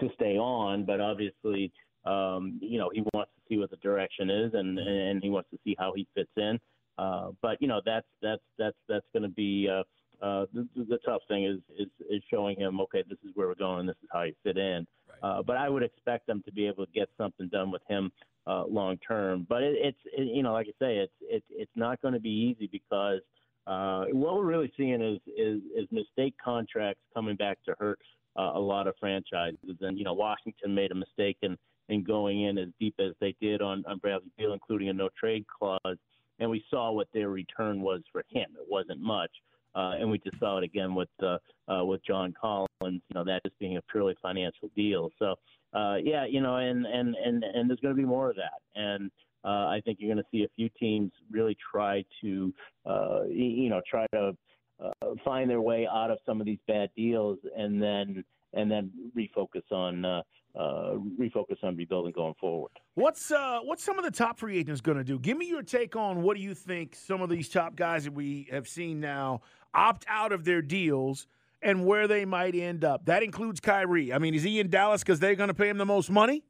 to 0.00 0.08
stay 0.14 0.36
on, 0.36 0.84
but 0.84 1.00
obviously, 1.00 1.72
um, 2.04 2.58
you 2.62 2.78
know, 2.78 2.90
he 2.92 3.02
wants 3.12 3.32
to 3.34 3.42
see 3.48 3.58
what 3.58 3.70
the 3.70 3.76
direction 3.76 4.30
is, 4.30 4.52
and 4.54 4.78
and 4.78 5.22
he 5.22 5.30
wants 5.30 5.50
to 5.50 5.58
see 5.64 5.74
how 5.78 5.92
he 5.96 6.06
fits 6.14 6.30
in. 6.36 6.58
Uh, 6.98 7.30
but 7.40 7.60
you 7.60 7.68
know, 7.68 7.80
that's 7.84 8.06
that's 8.20 8.42
that's 8.58 8.76
that's 8.88 9.06
going 9.12 9.22
to 9.22 9.28
be 9.28 9.68
uh, 9.70 9.82
uh, 10.24 10.46
the, 10.52 10.66
the 10.76 10.98
tough 11.06 11.22
thing 11.28 11.44
is, 11.44 11.58
is 11.78 11.88
is 12.10 12.22
showing 12.30 12.58
him, 12.58 12.80
okay, 12.80 13.04
this 13.08 13.18
is 13.24 13.30
where 13.34 13.46
we're 13.46 13.54
going, 13.54 13.86
this 13.86 13.96
is 14.02 14.08
how 14.12 14.22
you 14.22 14.34
fit 14.42 14.56
in. 14.56 14.86
Right. 15.08 15.38
Uh, 15.38 15.42
but 15.42 15.56
I 15.56 15.68
would 15.68 15.82
expect 15.82 16.26
them 16.26 16.42
to 16.44 16.52
be 16.52 16.66
able 16.66 16.86
to 16.86 16.92
get 16.92 17.08
something 17.16 17.48
done 17.48 17.70
with 17.70 17.82
him 17.88 18.10
uh, 18.46 18.64
long 18.66 18.98
term. 19.06 19.46
But 19.48 19.62
it, 19.62 19.76
it's 19.78 19.98
it, 20.06 20.34
you 20.34 20.42
know, 20.42 20.52
like 20.52 20.66
I 20.66 20.84
say, 20.84 20.96
it's 20.96 21.12
it, 21.20 21.44
it's 21.50 21.70
not 21.76 22.02
going 22.02 22.14
to 22.14 22.20
be 22.20 22.30
easy 22.30 22.68
because 22.70 23.20
uh, 23.66 24.06
what 24.12 24.36
we're 24.36 24.44
really 24.44 24.72
seeing 24.76 25.00
is 25.00 25.20
is, 25.28 25.60
is 25.76 25.86
mistake 25.92 26.34
contracts 26.42 27.02
coming 27.14 27.36
back 27.36 27.58
to 27.66 27.74
hurt 27.78 28.00
uh, 28.36 28.52
a 28.54 28.60
lot 28.60 28.88
of 28.88 28.94
franchises. 28.98 29.76
And 29.80 29.96
you 29.98 30.04
know, 30.04 30.14
Washington 30.14 30.74
made 30.74 30.90
a 30.90 30.96
mistake 30.96 31.36
in 31.42 31.56
in 31.88 32.02
going 32.02 32.42
in 32.42 32.58
as 32.58 32.68
deep 32.80 32.94
as 32.98 33.12
they 33.20 33.36
did 33.40 33.62
on 33.62 33.84
on 33.86 33.98
Bradley 33.98 34.30
Beal, 34.36 34.52
including 34.52 34.88
a 34.88 34.92
no 34.92 35.10
trade 35.18 35.44
clause. 35.46 35.96
And 36.38 36.50
we 36.50 36.64
saw 36.70 36.92
what 36.92 37.08
their 37.12 37.30
return 37.30 37.80
was 37.80 38.02
for 38.12 38.22
him. 38.30 38.46
It 38.60 38.66
wasn't 38.68 39.00
much. 39.00 39.30
Uh, 39.74 39.92
and 40.00 40.10
we 40.10 40.18
just 40.18 40.38
saw 40.40 40.58
it 40.58 40.64
again 40.64 40.94
with 40.94 41.08
uh, 41.22 41.38
uh, 41.70 41.84
with 41.84 42.04
John 42.04 42.34
Collins. 42.40 42.68
You 42.82 43.14
know 43.14 43.24
that 43.24 43.42
just 43.44 43.58
being 43.58 43.76
a 43.76 43.82
purely 43.82 44.16
financial 44.22 44.70
deal. 44.74 45.10
So 45.18 45.34
uh, 45.72 45.96
yeah, 46.02 46.24
you 46.24 46.40
know, 46.40 46.56
and 46.56 46.86
and 46.86 47.14
and 47.14 47.44
and 47.44 47.68
there's 47.68 47.80
going 47.80 47.94
to 47.94 48.00
be 48.00 48.06
more 48.06 48.30
of 48.30 48.36
that. 48.36 48.60
And 48.74 49.10
uh, 49.44 49.68
I 49.68 49.80
think 49.84 49.98
you're 50.00 50.12
going 50.12 50.24
to 50.24 50.28
see 50.30 50.44
a 50.44 50.48
few 50.56 50.68
teams 50.80 51.12
really 51.30 51.56
try 51.70 52.04
to, 52.22 52.52
uh, 52.86 53.24
you 53.28 53.68
know, 53.68 53.80
try 53.88 54.06
to 54.14 54.36
uh, 54.82 55.14
find 55.24 55.48
their 55.48 55.60
way 55.60 55.86
out 55.86 56.10
of 56.10 56.18
some 56.26 56.40
of 56.40 56.46
these 56.46 56.58
bad 56.66 56.90
deals, 56.96 57.38
and 57.56 57.80
then 57.82 58.24
and 58.54 58.70
then 58.70 58.90
refocus 59.16 59.70
on 59.70 60.04
uh, 60.04 60.22
uh, 60.58 60.94
refocus 61.20 61.62
on 61.62 61.76
rebuilding 61.76 62.12
going 62.12 62.34
forward. 62.40 62.72
What's 62.94 63.30
uh, 63.30 63.60
what's 63.62 63.84
some 63.84 63.98
of 63.98 64.04
the 64.04 64.10
top 64.10 64.38
free 64.38 64.58
agents 64.58 64.80
going 64.80 64.98
to 64.98 65.04
do? 65.04 65.18
Give 65.18 65.36
me 65.36 65.46
your 65.46 65.62
take 65.62 65.96
on 65.96 66.22
what 66.22 66.36
do 66.36 66.42
you 66.42 66.54
think 66.54 66.96
some 66.96 67.22
of 67.22 67.28
these 67.28 67.48
top 67.48 67.76
guys 67.76 68.04
that 68.04 68.12
we 68.12 68.48
have 68.50 68.66
seen 68.66 69.00
now 69.00 69.42
opt 69.74 70.04
out 70.08 70.32
of 70.32 70.44
their 70.44 70.62
deals 70.62 71.26
and 71.62 71.84
where 71.86 72.06
they 72.06 72.24
might 72.24 72.54
end 72.54 72.84
up. 72.84 73.06
That 73.06 73.22
includes 73.22 73.60
Kyrie. 73.60 74.12
I 74.12 74.18
mean, 74.18 74.34
is 74.34 74.42
he 74.42 74.60
in 74.60 74.70
Dallas 74.70 75.02
because 75.02 75.20
they're 75.20 75.34
going 75.34 75.48
to 75.48 75.54
pay 75.54 75.68
him 75.68 75.78
the 75.78 75.86
most 75.86 76.10
money? 76.10 76.44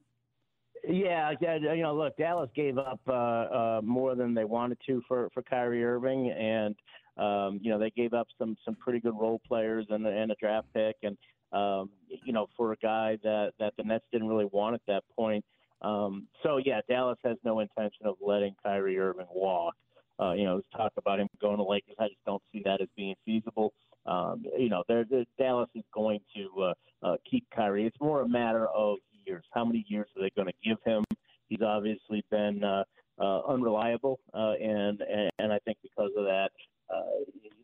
Yeah, 0.89 1.33
you 1.41 1.83
know, 1.83 1.95
look, 1.95 2.17
Dallas 2.17 2.51
gave 2.55 2.79
up 2.79 3.01
uh, 3.07 3.13
uh, 3.13 3.81
more 3.83 4.15
than 4.15 4.33
they 4.33 4.45
wanted 4.45 4.79
to 4.87 5.03
for 5.07 5.29
for 5.35 5.43
Kyrie 5.43 5.85
Irving, 5.85 6.31
and 6.31 6.75
um, 7.19 7.59
you 7.63 7.71
know 7.71 7.79
they 7.79 7.91
gave 7.91 8.15
up 8.15 8.29
some 8.39 8.57
some 8.65 8.75
pretty 8.77 9.01
good 9.01 9.15
role 9.19 9.41
players 9.47 9.87
and, 9.91 10.07
and 10.07 10.31
a 10.31 10.37
draft 10.37 10.69
pick, 10.73 10.97
and 11.03 11.19
um, 11.53 11.91
you 12.25 12.33
know 12.33 12.47
for 12.57 12.73
a 12.73 12.77
guy 12.77 13.19
that 13.23 13.53
that 13.59 13.75
the 13.77 13.85
Nets 13.85 14.05
didn't 14.13 14.29
really 14.29 14.49
want 14.53 14.75
at 14.75 14.83
that 14.87 15.05
point. 15.17 15.45
Um, 15.83 16.27
so 16.43 16.59
yeah, 16.65 16.81
Dallas 16.89 17.19
has 17.25 17.37
no 17.45 17.61
intention 17.61 18.07
of 18.07 18.17
letting 18.21 18.55
Kyrie 18.63 18.99
Irving 18.99 19.27
walk. 19.33 19.75
Uh, 20.21 20.33
you 20.33 20.45
know, 20.45 20.55
there's 20.55 20.65
talk 20.77 20.93
about 20.97 21.21
him 21.21 21.29
going 21.41 21.59
to 21.59 21.63
Lakers. 21.63 21.95
I 21.99 22.09
just 22.09 22.25
don't 22.27 22.43
see 22.53 22.63
that 22.65 22.81
as 22.81 22.89
being 22.97 23.15
feasible. 23.25 23.73
Um, 24.07 24.45
you 24.59 24.69
know, 24.69 24.83
they're, 24.89 25.05
they're, 25.09 25.25
Dallas 25.39 25.69
is 25.75 25.85
going 25.95 26.21
to 26.35 26.63
uh, 26.63 26.75
uh, 27.07 27.17
keep 27.31 27.47
Kyrie. 27.55 27.87
It's 27.87 28.01
more 28.01 28.23
a 28.23 28.29
matter 28.29 28.67
of 28.69 28.97
years. 29.27 29.45
How 29.53 29.65
many 29.65 29.85
years 29.89 30.09
are 30.17 30.23
they 30.23 30.31
going 30.35 30.49
to 30.49 30.69
give 30.69 30.79
him? 30.85 31.05
He's 31.49 31.63
obviously 31.63 32.25
been 32.31 32.65
uh, 32.65 32.85
uh, 33.21 33.43
unreliable, 33.47 34.21
uh, 34.35 34.53
and, 34.61 35.01
and 35.01 35.31
and 35.39 35.53
I 35.53 35.59
think 35.65 35.79
because 35.83 36.11
of 36.17 36.25
that, 36.25 36.51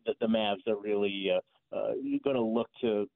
the, 0.05 0.13
the 0.19 0.27
Mavs 0.27 0.67
are 0.67 0.77
really 0.77 1.29
uh, 1.31 1.75
uh, 1.75 1.93
going 2.23 2.35
to 2.35 2.41
look 2.41 2.67
to 2.81 3.07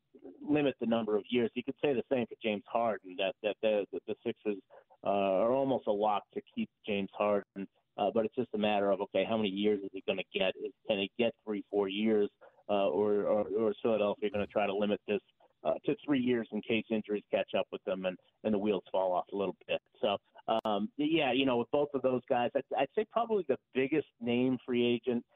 limit 0.48 0.76
the 0.80 0.86
number 0.86 1.15
of 1.15 1.24
years. 1.30 1.50
You 1.54 1.63
could 1.63 1.76
say 1.82 1.93
the 1.93 2.04
same 2.12 2.26
for 2.26 2.36
James 2.43 2.63
Harden. 2.67 3.15
That 3.17 3.34
that 3.43 3.56
the, 3.62 3.86
the 4.08 4.15
Sixers 4.26 4.58
uh, 5.04 5.10
are 5.10 5.52
almost 5.52 5.88
a 5.88 5.91
lock 5.91 6.24
to 6.34 6.41
keep 6.54 6.69
James 6.86 7.10
Harden. 7.17 7.67
Uh, 7.98 8.10
but 8.13 8.24
it's 8.24 8.36
just 8.36 8.50
a 8.54 8.58
matter 8.58 8.91
of 8.91 9.02
okay, 9.02 9.26
how 9.28 9.38
many 9.38 9.50
years 9.50 9.80
is 9.84 9.89
he 9.91 10.04
going 10.06 10.19
to 10.19 10.39
get? 10.39 10.54
Is, 10.63 10.72
can 10.88 11.00
he 11.00 11.12
get 11.19 11.34
three, 11.45 11.63
four 11.69 11.89
years, 11.89 12.30
uh, 12.69 12.88
or, 12.88 13.24
or 13.24 13.45
or 13.58 13.74
Philadelphia 13.82 14.30
going 14.30 14.45
to 14.45 14.52
try 14.52 14.65
to 14.65 14.74
limit 14.74 15.02
this 15.08 15.19
uh, 15.65 15.74
to 15.86 15.95
three 16.06 16.19
years 16.19 16.48
in 16.54 16.62
case 16.62 16.86
injuries 16.89 17.24
catch 17.30 17.52
up 17.58 17.67
with 17.72 17.84
them 17.84 18.06
and 18.06 18.17
and 18.45 18.54
the 18.54 18.58
wheels 18.58 18.84
fall 18.91 19.12
off 19.12 19.26
a 19.34 19.36
little 19.36 19.56
bit? 19.67 19.82
So 20.02 20.17
um, 20.63 20.89
yeah, 20.98 21.34
you 21.34 21.45
know, 21.45 21.58
with 21.58 21.72
both 21.72 21.89
of 21.93 22.02
those 22.02 22.22
guys, 22.30 22.52
I'd, 22.56 22.63
I'd 22.78 22.88
say 22.95 23.06
probably 23.12 23.45
the 23.50 23.58
biggest 23.74 24.08
name 24.22 24.58
free 24.65 24.86
agent 24.86 25.24
uh, 25.24 25.29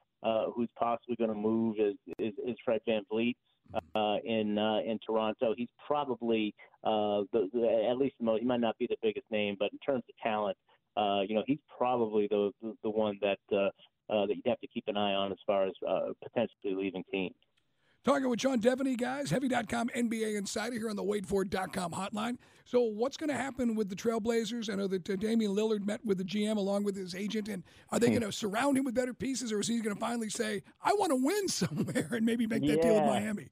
who's 0.63 0.69
possibly 0.77 1.15
going 1.15 1.29
to 1.29 1.35
move 1.35 1.75
is, 1.79 1.95
is 2.17 2.33
is 2.45 2.55
Fred 2.63 2.81
VanVleet. 2.87 3.35
Uh, 3.95 4.17
in 4.23 4.57
uh, 4.57 4.79
in 4.85 4.99
Toronto, 5.05 5.53
he's 5.57 5.69
probably 5.87 6.53
uh, 6.83 7.23
the, 7.31 7.49
the 7.53 7.87
at 7.89 7.97
least 7.97 8.15
the 8.19 8.25
most. 8.25 8.41
He 8.41 8.45
might 8.45 8.59
not 8.59 8.77
be 8.77 8.87
the 8.87 8.97
biggest 9.01 9.25
name, 9.31 9.55
but 9.57 9.71
in 9.71 9.79
terms 9.79 10.03
of 10.07 10.15
talent, 10.21 10.57
uh, 10.95 11.21
you 11.27 11.33
know, 11.33 11.43
he's 11.47 11.59
probably 11.75 12.27
the 12.29 12.51
the, 12.61 12.75
the 12.83 12.89
one 12.89 13.17
that 13.21 13.39
uh, 13.51 13.69
uh, 14.13 14.25
that 14.27 14.35
you'd 14.35 14.47
have 14.47 14.59
to 14.59 14.67
keep 14.67 14.83
an 14.87 14.97
eye 14.97 15.13
on 15.13 15.31
as 15.31 15.37
far 15.47 15.65
as 15.65 15.73
uh, 15.87 16.09
potentially 16.21 16.75
leaving 16.75 17.03
teams. 17.11 17.35
Talking 18.03 18.27
with 18.27 18.41
Sean 18.41 18.59
Deveney, 18.59 18.97
guys, 18.97 19.29
Heavy.com 19.29 19.87
NBA 19.95 20.35
Insider 20.35 20.73
here 20.73 20.89
on 20.89 20.97
the 20.97 21.03
WadeFord.com 21.03 21.93
hotline. 21.93 22.37
So, 22.65 22.81
what's 22.81 23.15
going 23.15 23.29
to 23.29 23.35
happen 23.35 23.75
with 23.75 23.87
the 23.87 23.95
Trailblazers? 23.95 24.69
I 24.69 24.75
know 24.75 24.87
that 24.87 25.09
uh, 25.09 25.15
Damian 25.15 25.55
Lillard 25.55 25.85
met 25.85 26.05
with 26.05 26.17
the 26.17 26.25
GM 26.25 26.57
along 26.57 26.83
with 26.83 26.97
his 26.97 27.15
agent, 27.15 27.47
and 27.47 27.63
are 27.93 27.99
they 27.99 28.07
hmm. 28.07 28.19
going 28.19 28.23
to 28.23 28.31
surround 28.33 28.77
him 28.77 28.83
with 28.83 28.93
better 28.93 29.13
pieces, 29.13 29.53
or 29.53 29.61
is 29.61 29.69
he 29.69 29.79
going 29.79 29.95
to 29.95 29.99
finally 30.01 30.29
say, 30.29 30.63
"I 30.81 30.91
want 30.93 31.11
to 31.11 31.15
win 31.15 31.47
somewhere," 31.47 32.09
and 32.11 32.25
maybe 32.25 32.45
make 32.45 32.61
that 32.63 32.75
yeah. 32.75 32.81
deal 32.81 32.95
with 32.95 33.05
Miami? 33.05 33.47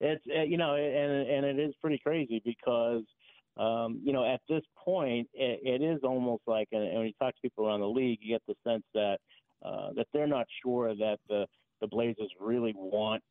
It's 0.00 0.24
uh, 0.34 0.42
you 0.42 0.56
know, 0.56 0.76
and 0.76 1.28
and 1.28 1.44
it 1.44 1.62
is 1.62 1.74
pretty 1.82 1.98
crazy 1.98 2.40
because 2.42 3.02
um, 3.58 4.00
you 4.02 4.14
know, 4.14 4.24
at 4.24 4.40
this 4.48 4.62
point, 4.82 5.28
it, 5.34 5.60
it 5.62 5.84
is 5.84 6.00
almost 6.04 6.42
like, 6.46 6.68
and 6.72 6.82
when 6.94 7.06
you 7.06 7.12
talk 7.20 7.34
to 7.34 7.40
people 7.42 7.66
around 7.66 7.80
the 7.80 7.86
league, 7.86 8.18
you 8.22 8.34
get 8.34 8.42
the 8.48 8.54
sense 8.66 8.84
that 8.94 9.18
uh, 9.62 9.90
that 9.94 10.06
they're 10.14 10.26
not 10.26 10.46
sure 10.64 10.94
that 10.94 11.18
the 11.28 11.46
the 11.82 11.86
Blazers 11.86 12.30
really 12.40 12.72
want 12.74 13.22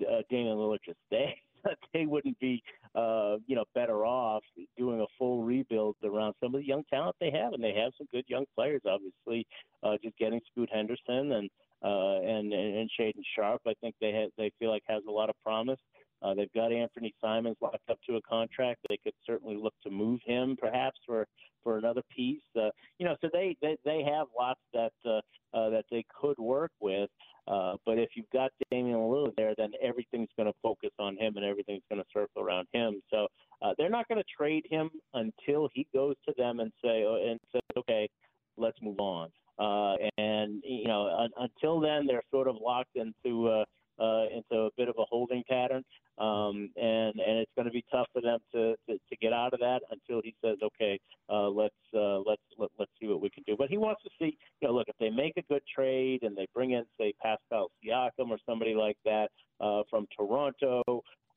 uh, 0.00 0.22
Damian 0.30 0.56
Lillard 0.56 0.82
to 0.86 0.94
stay. 1.06 1.34
They 1.92 2.06
wouldn't 2.06 2.38
be, 2.38 2.62
uh, 2.94 3.38
you 3.48 3.56
know, 3.56 3.64
better 3.74 4.06
off 4.06 4.44
doing 4.78 5.00
a 5.00 5.06
full 5.18 5.42
rebuild 5.42 5.96
around 6.04 6.34
some 6.40 6.54
of 6.54 6.60
the 6.60 6.66
young 6.66 6.84
talent 6.88 7.16
they 7.18 7.32
have, 7.32 7.54
and 7.54 7.64
they 7.64 7.74
have 7.74 7.90
some 7.98 8.06
good 8.12 8.24
young 8.28 8.44
players. 8.54 8.82
Obviously, 8.86 9.44
uh, 9.82 9.96
just 10.00 10.16
getting 10.16 10.40
Scoot 10.52 10.68
Henderson 10.72 11.32
and 11.32 11.50
uh, 11.82 12.20
and 12.20 12.52
and 12.52 12.88
Shaedon 12.96 13.22
Sharpe, 13.34 13.62
I 13.66 13.74
think 13.80 13.96
they 14.00 14.12
have, 14.12 14.30
they 14.38 14.52
feel 14.60 14.70
like 14.70 14.84
has 14.86 15.02
a 15.08 15.10
lot 15.10 15.28
of 15.28 15.34
promise. 15.42 15.80
Uh, 16.22 16.34
they've 16.34 16.52
got 16.54 16.72
Anthony 16.72 17.14
Simons 17.20 17.56
locked 17.60 17.90
up 17.90 17.98
to 18.08 18.16
a 18.16 18.22
contract. 18.22 18.80
They 18.88 18.98
could 19.02 19.12
certainly 19.26 19.56
look 19.56 19.74
to 19.82 19.90
move 19.90 20.20
him, 20.24 20.56
perhaps 20.58 20.98
for 21.04 21.26
for 21.62 21.78
another 21.78 22.02
piece. 22.14 22.42
Uh, 22.56 22.70
you 22.98 23.06
know, 23.06 23.16
so 23.20 23.28
they 23.32 23.56
they, 23.60 23.76
they 23.84 24.02
have 24.02 24.28
lots 24.38 24.60
that 24.72 24.92
uh, 25.04 25.20
uh, 25.56 25.70
that 25.70 25.84
they 25.90 26.04
could 26.20 26.38
work 26.38 26.70
with. 26.80 27.10
Uh, 27.48 27.76
but 27.84 27.98
if 27.98 28.10
you've 28.14 28.30
got 28.32 28.50
Damian 28.70 28.98
Lillard 28.98 29.34
there, 29.36 29.54
then 29.56 29.70
everything's 29.82 30.28
going 30.36 30.50
to 30.50 30.58
focus 30.62 30.90
on 30.98 31.16
him 31.16 31.36
and 31.36 31.44
everything's 31.44 31.82
going 31.90 32.02
to 32.02 32.08
circle 32.12 32.42
around 32.42 32.66
him. 32.72 33.00
So 33.10 33.28
uh, 33.62 33.72
they're 33.78 33.90
not 33.90 34.08
going 34.08 34.18
to 34.18 34.24
trade 34.36 34.66
him 34.70 34.90
until 35.14 35.68
he 35.72 35.86
goes 35.94 36.16
to 36.26 36.34
them 36.36 36.60
and 36.60 36.72
say 36.82 37.04
uh, 37.04 37.30
and 37.30 37.40
says, 37.52 37.62
okay, 37.76 38.08
let's 38.56 38.78
move 38.82 38.98
on. 38.98 39.28
Uh, 39.58 39.96
and 40.18 40.62
you 40.64 40.88
know, 40.88 41.06
un- 41.06 41.30
until 41.38 41.80
then, 41.80 42.06
they're 42.06 42.22
sort 42.30 42.48
of 42.48 42.56
locked 42.60 42.96
into 42.96 43.48
uh, 43.48 43.64
uh, 43.98 44.24
into 44.34 44.66
a 44.66 44.70
bit 44.76 44.88
of 44.88 44.94
a 44.98 45.04
holding 45.04 45.42
pattern, 45.48 45.84
um, 46.18 46.70
and 46.76 47.14
and 47.18 47.38
it's 47.38 47.50
going 47.56 47.66
to 47.66 47.72
be 47.72 47.84
tough 47.90 48.06
for 48.12 48.22
them 48.22 48.38
to, 48.52 48.74
to 48.88 48.94
to 48.94 49.16
get 49.20 49.32
out 49.32 49.52
of 49.54 49.60
that 49.60 49.80
until 49.90 50.20
he 50.22 50.34
says, 50.44 50.56
okay, 50.62 50.98
uh, 51.30 51.48
let's 51.48 51.74
uh, 51.94 52.18
let's 52.18 52.42
let, 52.58 52.70
let's 52.78 52.90
see 53.00 53.06
what 53.06 53.20
we 53.20 53.30
can 53.30 53.44
do. 53.46 53.56
But 53.58 53.68
he 53.68 53.78
wants 53.78 54.02
to 54.02 54.10
see, 54.18 54.36
you 54.60 54.68
know, 54.68 54.74
look 54.74 54.88
if 54.88 54.96
they 54.98 55.10
make 55.10 55.36
a 55.36 55.42
good 55.42 55.62
trade 55.72 56.22
and 56.22 56.36
they 56.36 56.46
bring 56.54 56.72
in 56.72 56.84
say 56.98 57.12
Pascal 57.22 57.70
Siakam 57.84 58.30
or 58.30 58.38
somebody 58.46 58.74
like 58.74 58.98
that 59.04 59.28
uh, 59.60 59.82
from 59.90 60.06
Toronto. 60.16 60.82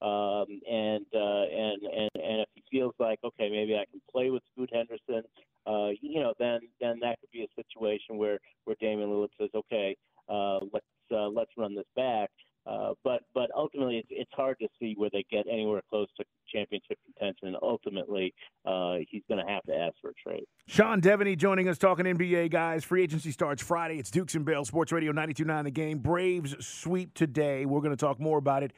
Um, 0.01 0.61
and 0.71 1.05
uh, 1.13 1.43
and 1.51 1.83
and 1.83 2.09
and 2.15 2.39
if 2.39 2.47
he 2.55 2.63
feels 2.71 2.93
like 2.99 3.19
okay, 3.21 3.49
maybe 3.49 3.75
I 3.75 3.83
can 3.91 3.99
play 4.09 4.29
with 4.29 4.41
Scoot 4.53 4.69
Henderson, 4.71 5.23
uh, 5.67 5.89
you 6.01 6.21
know, 6.21 6.33
then 6.39 6.61
then 6.79 6.99
that 7.01 7.19
could 7.19 7.31
be 7.31 7.43
a 7.43 7.61
situation 7.61 8.17
where 8.17 8.39
where 8.63 8.75
Damian 8.79 9.09
Lillard 9.09 9.29
says, 9.39 9.49
okay, 9.53 9.95
uh, 10.29 10.59
let's 10.73 10.85
uh, 11.11 11.27
let's 11.27 11.51
run 11.57 11.75
this 11.75 11.85
back. 11.95 12.29
Uh, 12.65 12.93
but 13.03 13.21
but 13.33 13.49
ultimately, 13.55 13.97
it's, 13.97 14.07
it's 14.11 14.31
hard 14.33 14.57
to 14.59 14.67
see 14.79 14.93
where 14.97 15.09
they 15.11 15.25
get 15.31 15.45
anywhere 15.51 15.81
close 15.89 16.07
to 16.17 16.23
championship 16.53 16.97
contention. 17.05 17.55
Ultimately, 17.61 18.33
uh, 18.65 18.97
he's 19.09 19.23
going 19.27 19.43
to 19.43 19.51
have 19.51 19.63
to 19.63 19.75
ask 19.75 19.95
for 20.01 20.11
a 20.11 20.13
trade. 20.13 20.45
Sean 20.67 21.01
Deveney 21.01 21.37
joining 21.37 21.67
us 21.67 21.77
talking 21.77 22.05
NBA, 22.05 22.51
guys. 22.51 22.83
Free 22.83 23.03
agency 23.03 23.31
starts 23.31 23.63
Friday. 23.63 23.97
It's 23.97 24.11
Dukes 24.11 24.35
and 24.35 24.45
Bell, 24.45 24.65
Sports 24.65 24.91
Radio 24.91 25.11
92.9 25.11 25.63
The 25.63 25.71
Game. 25.71 25.99
Braves 25.99 26.55
sweep 26.65 27.13
today. 27.13 27.65
We're 27.65 27.81
going 27.81 27.95
to 27.95 27.97
talk 27.97 28.19
more 28.19 28.37
about 28.37 28.63
it 28.63 28.73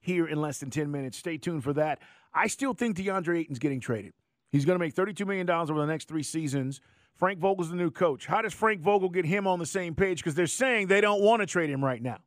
here 0.00 0.26
in 0.26 0.40
less 0.40 0.58
than 0.58 0.70
10 0.70 0.90
minutes. 0.90 1.18
Stay 1.18 1.36
tuned 1.36 1.64
for 1.64 1.72
that. 1.74 2.00
I 2.32 2.46
still 2.48 2.74
think 2.74 2.96
DeAndre 2.96 3.40
Ayton's 3.40 3.58
getting 3.58 3.80
traded. 3.80 4.12
He's 4.50 4.64
going 4.64 4.78
to 4.78 4.84
make 4.84 4.94
$32 4.94 5.26
million 5.26 5.48
over 5.50 5.74
the 5.74 5.86
next 5.86 6.08
three 6.08 6.22
seasons. 6.22 6.80
Frank 7.14 7.38
Vogel's 7.38 7.70
the 7.70 7.76
new 7.76 7.90
coach. 7.90 8.26
How 8.26 8.42
does 8.42 8.52
Frank 8.52 8.80
Vogel 8.80 9.08
get 9.08 9.24
him 9.24 9.46
on 9.46 9.58
the 9.58 9.66
same 9.66 9.94
page? 9.94 10.18
Because 10.18 10.34
they're 10.34 10.46
saying 10.46 10.88
they 10.88 11.00
don't 11.00 11.22
want 11.22 11.40
to 11.40 11.46
trade 11.46 11.70
him 11.70 11.84
right 11.84 12.00
now. 12.02 12.18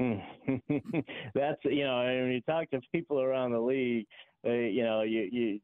That's 1.34 1.60
you 1.64 1.84
know, 1.84 2.04
when 2.04 2.32
you 2.32 2.40
talk 2.42 2.70
to 2.70 2.80
people 2.92 3.20
around 3.20 3.52
the 3.52 3.60
league, 3.60 4.06
uh, 4.46 4.50
you 4.50 4.82
know, 4.82 5.02
you 5.02 5.28
you 5.30 5.60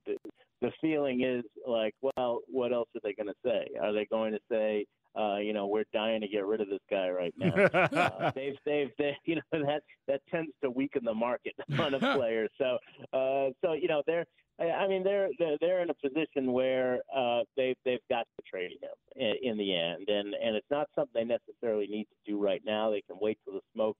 the, 0.60 0.70
feeling 0.80 1.22
is 1.22 1.44
like, 1.66 1.94
well, 2.02 2.40
what 2.48 2.72
else 2.72 2.88
are 2.94 3.00
they 3.02 3.14
going 3.14 3.28
to 3.28 3.34
say? 3.44 3.68
Are 3.80 3.92
they 3.92 4.04
going 4.06 4.32
to 4.32 4.40
say, 4.50 4.84
uh, 5.16 5.36
you 5.36 5.52
know, 5.52 5.68
we're 5.68 5.84
dying 5.94 6.20
to 6.20 6.28
get 6.28 6.44
rid 6.44 6.60
of 6.60 6.68
this 6.68 6.80
guy 6.90 7.08
right 7.08 7.32
now? 7.38 7.54
uh, 7.74 8.32
they've, 8.34 8.56
they've, 8.66 8.90
they, 8.98 9.16
you 9.24 9.36
know, 9.36 9.42
that 9.52 9.82
that 10.08 10.20
tends 10.30 10.50
to 10.62 10.70
weaken 10.70 11.04
the 11.04 11.14
market 11.14 11.54
on 11.78 11.94
a 11.94 11.98
player. 11.98 12.48
So, 12.58 12.78
uh, 13.12 13.50
so 13.64 13.72
you 13.72 13.88
know, 13.88 14.02
they're. 14.06 14.26
I 14.58 14.88
mean, 14.88 15.04
they're 15.04 15.28
they're, 15.38 15.58
they're 15.60 15.82
in 15.82 15.90
a 15.90 15.94
position 15.94 16.50
where 16.50 17.00
uh, 17.14 17.40
they've 17.58 17.76
they've 17.84 18.00
got 18.08 18.26
to 18.36 18.42
trade 18.50 18.70
him 18.80 18.88
in, 19.14 19.50
in 19.50 19.58
the 19.58 19.76
end, 19.76 20.08
and 20.08 20.34
and 20.34 20.56
it's 20.56 20.70
not 20.70 20.88
something 20.94 21.12
they 21.12 21.24
necessarily 21.24 21.86
need 21.86 22.04
to 22.04 22.32
do 22.32 22.42
right 22.42 22.62
now. 22.64 22.90
They 22.90 23.02
can 23.02 23.18
wait 23.20 23.38
till 23.44 23.52
the 23.52 23.60
smoke 23.74 23.98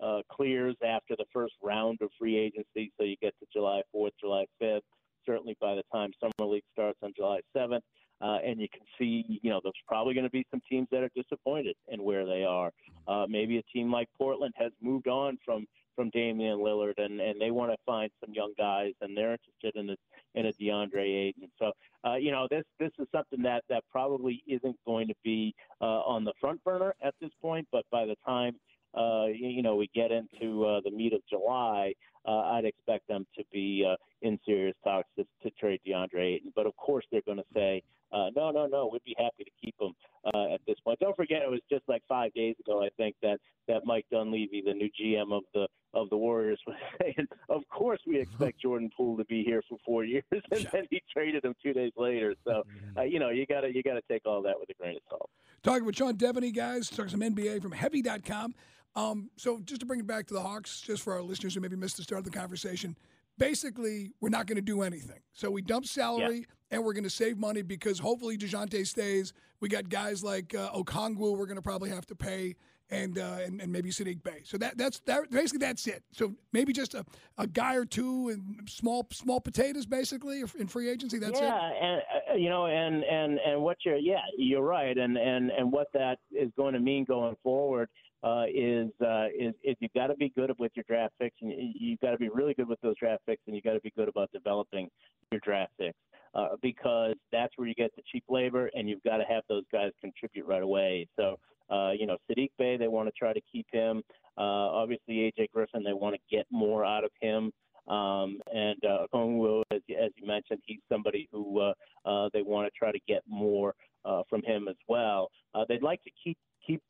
uh, 0.00 0.20
clears 0.30 0.76
after 0.84 1.16
the 1.16 1.24
first 1.32 1.54
round 1.62 1.98
of 2.00 2.10
free 2.18 2.36
agency, 2.36 2.92
so 2.96 3.04
you 3.04 3.16
get 3.20 3.34
to 3.40 3.46
July 3.52 3.82
4th, 3.94 4.10
July 4.20 4.46
5th. 4.62 4.80
Certainly 5.26 5.56
by 5.60 5.74
the 5.74 5.82
time 5.92 6.10
summer 6.20 6.50
league 6.50 6.62
starts 6.72 6.98
on 7.02 7.12
July 7.14 7.40
7th, 7.54 7.80
uh, 8.20 8.38
and 8.44 8.60
you 8.60 8.68
can 8.72 8.82
see, 8.98 9.40
you 9.42 9.50
know, 9.50 9.60
there's 9.62 9.74
probably 9.86 10.14
going 10.14 10.24
to 10.24 10.30
be 10.30 10.44
some 10.50 10.60
teams 10.68 10.88
that 10.90 11.02
are 11.02 11.10
disappointed 11.14 11.76
in 11.88 12.02
where 12.02 12.24
they 12.24 12.44
are. 12.44 12.72
Uh, 13.06 13.26
maybe 13.28 13.58
a 13.58 13.62
team 13.72 13.92
like 13.92 14.08
Portland 14.16 14.54
has 14.56 14.72
moved 14.80 15.08
on 15.08 15.38
from 15.44 15.66
from 15.94 16.10
Damian 16.10 16.58
Lillard, 16.58 16.94
and 16.98 17.20
and 17.20 17.40
they 17.40 17.50
want 17.50 17.72
to 17.72 17.76
find 17.84 18.10
some 18.24 18.32
young 18.32 18.54
guys, 18.56 18.92
and 19.00 19.16
they're 19.16 19.32
interested 19.32 19.74
in 19.74 19.90
a 19.90 19.96
in 20.34 20.46
a 20.46 20.52
DeAndre 20.52 21.28
Ayton. 21.28 21.50
So, 21.58 21.72
uh, 22.04 22.14
you 22.14 22.30
know, 22.30 22.46
this 22.50 22.64
this 22.78 22.92
is 22.98 23.06
something 23.12 23.42
that 23.42 23.64
that 23.68 23.82
probably 23.90 24.42
isn't 24.46 24.76
going 24.86 25.08
to 25.08 25.14
be 25.24 25.54
uh, 25.80 26.02
on 26.02 26.24
the 26.24 26.32
front 26.40 26.62
burner 26.62 26.94
at 27.02 27.14
this 27.20 27.30
point, 27.42 27.66
but 27.72 27.84
by 27.90 28.04
the 28.04 28.14
time 28.24 28.54
uh, 28.94 29.26
you 29.26 29.62
know, 29.62 29.76
we 29.76 29.90
get 29.94 30.10
into 30.10 30.64
uh, 30.64 30.80
the 30.84 30.90
meat 30.90 31.12
of 31.12 31.20
July, 31.28 31.92
uh, 32.26 32.52
I'd 32.52 32.64
expect 32.64 33.08
them 33.08 33.26
to 33.36 33.44
be 33.52 33.86
uh, 33.88 33.96
in 34.22 34.38
serious 34.44 34.76
talks 34.84 35.08
to, 35.16 35.24
to 35.42 35.50
trade 35.58 35.80
DeAndre 35.86 36.36
Ayton. 36.36 36.52
But 36.54 36.66
of 36.66 36.76
course, 36.76 37.04
they're 37.10 37.22
going 37.22 37.38
to 37.38 37.44
say, 37.54 37.82
uh, 38.12 38.28
no, 38.34 38.50
no, 38.50 38.66
no, 38.66 38.88
we'd 38.90 39.04
be 39.04 39.14
happy 39.18 39.44
to 39.44 39.50
keep 39.62 39.74
him 39.80 39.94
uh, 40.34 40.54
at 40.54 40.60
this 40.66 40.76
point. 40.82 40.98
Don't 40.98 41.16
forget, 41.16 41.42
it 41.42 41.50
was 41.50 41.60
just 41.70 41.82
like 41.88 42.02
five 42.08 42.32
days 42.34 42.56
ago, 42.60 42.82
I 42.82 42.88
think 42.96 43.16
that 43.22 43.38
that 43.66 43.84
Mike 43.84 44.06
Dunleavy, 44.10 44.62
the 44.64 44.72
new 44.72 44.88
GM 44.98 45.30
of 45.30 45.42
the 45.52 45.66
of 45.92 46.08
the 46.08 46.16
Warriors, 46.16 46.58
was 46.66 46.76
saying, 47.00 47.26
of 47.50 47.62
course 47.68 48.00
we 48.06 48.18
expect 48.18 48.60
Jordan 48.62 48.90
Poole 48.96 49.18
to 49.18 49.24
be 49.26 49.44
here 49.44 49.62
for 49.68 49.76
four 49.84 50.04
years, 50.04 50.24
and 50.32 50.68
then 50.72 50.84
he 50.90 51.02
traded 51.12 51.44
him 51.44 51.54
two 51.62 51.74
days 51.74 51.92
later. 51.96 52.34
So, 52.46 52.62
uh, 52.96 53.02
you 53.02 53.18
know, 53.18 53.28
you 53.28 53.44
got 53.46 53.60
to 53.60 53.74
you 53.74 53.82
got 53.82 53.94
to 53.94 54.02
take 54.10 54.22
all 54.24 54.42
that 54.42 54.58
with 54.58 54.70
a 54.70 54.74
grain 54.74 54.96
of 54.96 55.02
salt. 55.10 55.30
Talking 55.62 55.84
with 55.84 55.96
Sean 55.96 56.16
Deveney, 56.16 56.54
guys, 56.54 56.88
talking 56.88 57.10
some 57.10 57.20
NBA 57.20 57.60
from 57.60 57.72
Heavy.com. 57.72 58.54
Um, 58.98 59.30
so 59.36 59.60
just 59.64 59.80
to 59.80 59.86
bring 59.86 60.00
it 60.00 60.08
back 60.08 60.26
to 60.26 60.34
the 60.34 60.40
Hawks, 60.40 60.80
just 60.80 61.02
for 61.02 61.14
our 61.14 61.22
listeners 61.22 61.54
who 61.54 61.60
maybe 61.60 61.76
missed 61.76 61.98
the 61.98 62.02
start 62.02 62.18
of 62.18 62.24
the 62.24 62.36
conversation, 62.36 62.96
basically 63.38 64.10
we're 64.20 64.28
not 64.28 64.46
going 64.46 64.56
to 64.56 64.62
do 64.62 64.82
anything. 64.82 65.20
So 65.32 65.52
we 65.52 65.62
dump 65.62 65.86
salary 65.86 66.38
yeah. 66.38 66.44
and 66.72 66.84
we're 66.84 66.94
going 66.94 67.04
to 67.04 67.10
save 67.10 67.38
money 67.38 67.62
because 67.62 68.00
hopefully 68.00 68.36
Dejounte 68.36 68.84
stays. 68.88 69.32
We 69.60 69.68
got 69.68 69.88
guys 69.88 70.24
like 70.24 70.52
uh, 70.52 70.72
Okongwu 70.72 71.36
we're 71.36 71.46
going 71.46 71.56
to 71.56 71.62
probably 71.62 71.90
have 71.90 72.06
to 72.06 72.16
pay. 72.16 72.56
And, 72.90 73.18
uh, 73.18 73.36
and 73.44 73.60
and 73.60 73.70
maybe 73.70 73.90
Saddiq 73.90 74.22
Bey. 74.22 74.40
So 74.44 74.56
that 74.56 74.78
that's 74.78 75.00
that 75.00 75.30
basically 75.30 75.58
that's 75.58 75.86
it. 75.86 76.02
So 76.12 76.34
maybe 76.54 76.72
just 76.72 76.94
a, 76.94 77.04
a 77.36 77.46
guy 77.46 77.74
or 77.74 77.84
two 77.84 78.30
and 78.30 78.66
small 78.66 79.06
small 79.12 79.42
potatoes 79.42 79.84
basically 79.84 80.42
in 80.58 80.66
free 80.68 80.88
agency. 80.88 81.18
That's 81.18 81.38
yeah, 81.38 81.68
it. 81.68 81.74
Yeah, 81.74 81.86
and 81.86 82.02
uh, 82.32 82.34
you 82.36 82.48
know, 82.48 82.64
and 82.64 83.04
and 83.04 83.38
and 83.40 83.60
what 83.60 83.76
you're 83.84 83.98
yeah, 83.98 84.22
you're 84.38 84.62
right, 84.62 84.96
and 84.96 85.18
and 85.18 85.50
and 85.50 85.70
what 85.70 85.88
that 85.92 86.16
is 86.32 86.50
going 86.56 86.72
to 86.72 86.80
mean 86.80 87.04
going 87.04 87.36
forward 87.42 87.90
uh, 88.22 88.44
is, 88.52 88.88
uh, 89.00 89.26
is 89.26 89.54
is 89.62 89.76
you've 89.80 89.92
got 89.94 90.08
to 90.08 90.16
be 90.16 90.30
good 90.30 90.52
with 90.58 90.72
your 90.74 90.84
draft 90.88 91.14
picks, 91.20 91.36
and 91.40 91.52
you've 91.74 92.00
got 92.00 92.10
to 92.10 92.18
be 92.18 92.28
really 92.28 92.54
good 92.54 92.68
with 92.68 92.80
those 92.80 92.96
draft 92.98 93.24
picks, 93.26 93.42
and 93.46 93.54
you've 93.54 93.64
got 93.64 93.74
to 93.74 93.80
be 93.80 93.92
good 93.96 94.08
about 94.08 94.30
developing 94.32 94.88
your 95.30 95.40
draft 95.44 95.72
picks 95.78 95.98
uh, 96.34 96.48
because 96.62 97.14
that's 97.32 97.52
where 97.56 97.68
you 97.68 97.74
get 97.74 97.94
the 97.96 98.02
cheap 98.10 98.24
labor, 98.28 98.70
and 98.74 98.88
you've 98.88 99.02
got 99.02 99.18
to 99.18 99.24
have 99.24 99.42
those 99.48 99.64
guys 99.72 99.92
contribute 100.00 100.46
right 100.46 100.62
away. 100.62 101.06
So, 101.16 101.38
uh, 101.70 101.92
you 101.92 102.06
know, 102.06 102.16
Saddiq 102.30 102.50
Bey, 102.58 102.76
they 102.76 102.88
want 102.88 103.08
to 103.08 103.12
try 103.18 103.32
to 103.32 103.40
keep 103.50 103.66
him. 103.72 104.02
Uh, 104.36 104.70
obviously, 104.70 105.32
AJ 105.38 105.50
Griffin, 105.52 105.82
they 105.82 105.92
want 105.92 106.14
to 106.14 106.36
get 106.36 106.46
more 106.50 106.84
out 106.84 107.04
of 107.04 107.10
him. 107.20 107.52
Um, 107.88 108.38
and 108.54 108.78
uh, 108.84 109.06
Kongwu, 109.12 109.62
as, 109.70 109.80
as 109.90 110.10
you 110.16 110.26
mentioned, 110.26 110.60
he's 110.66 110.80
somebody 110.90 111.28
who 111.32 111.60
uh, 111.60 111.72
uh, 112.04 112.28
they 112.32 112.42
want 112.42 112.66
to 112.66 112.78
try 112.78 112.92
to 112.92 112.98
get 113.08 113.22
more 113.26 113.74
uh, 114.04 114.22
from 114.28 114.42
him 114.42 114.68
as 114.68 114.76
well. 114.88 115.30
Uh, 115.54 115.64
they'd 115.68 115.82
like 115.82 116.02
to 116.04 116.10
keep 116.22 116.36
keep 116.66 116.82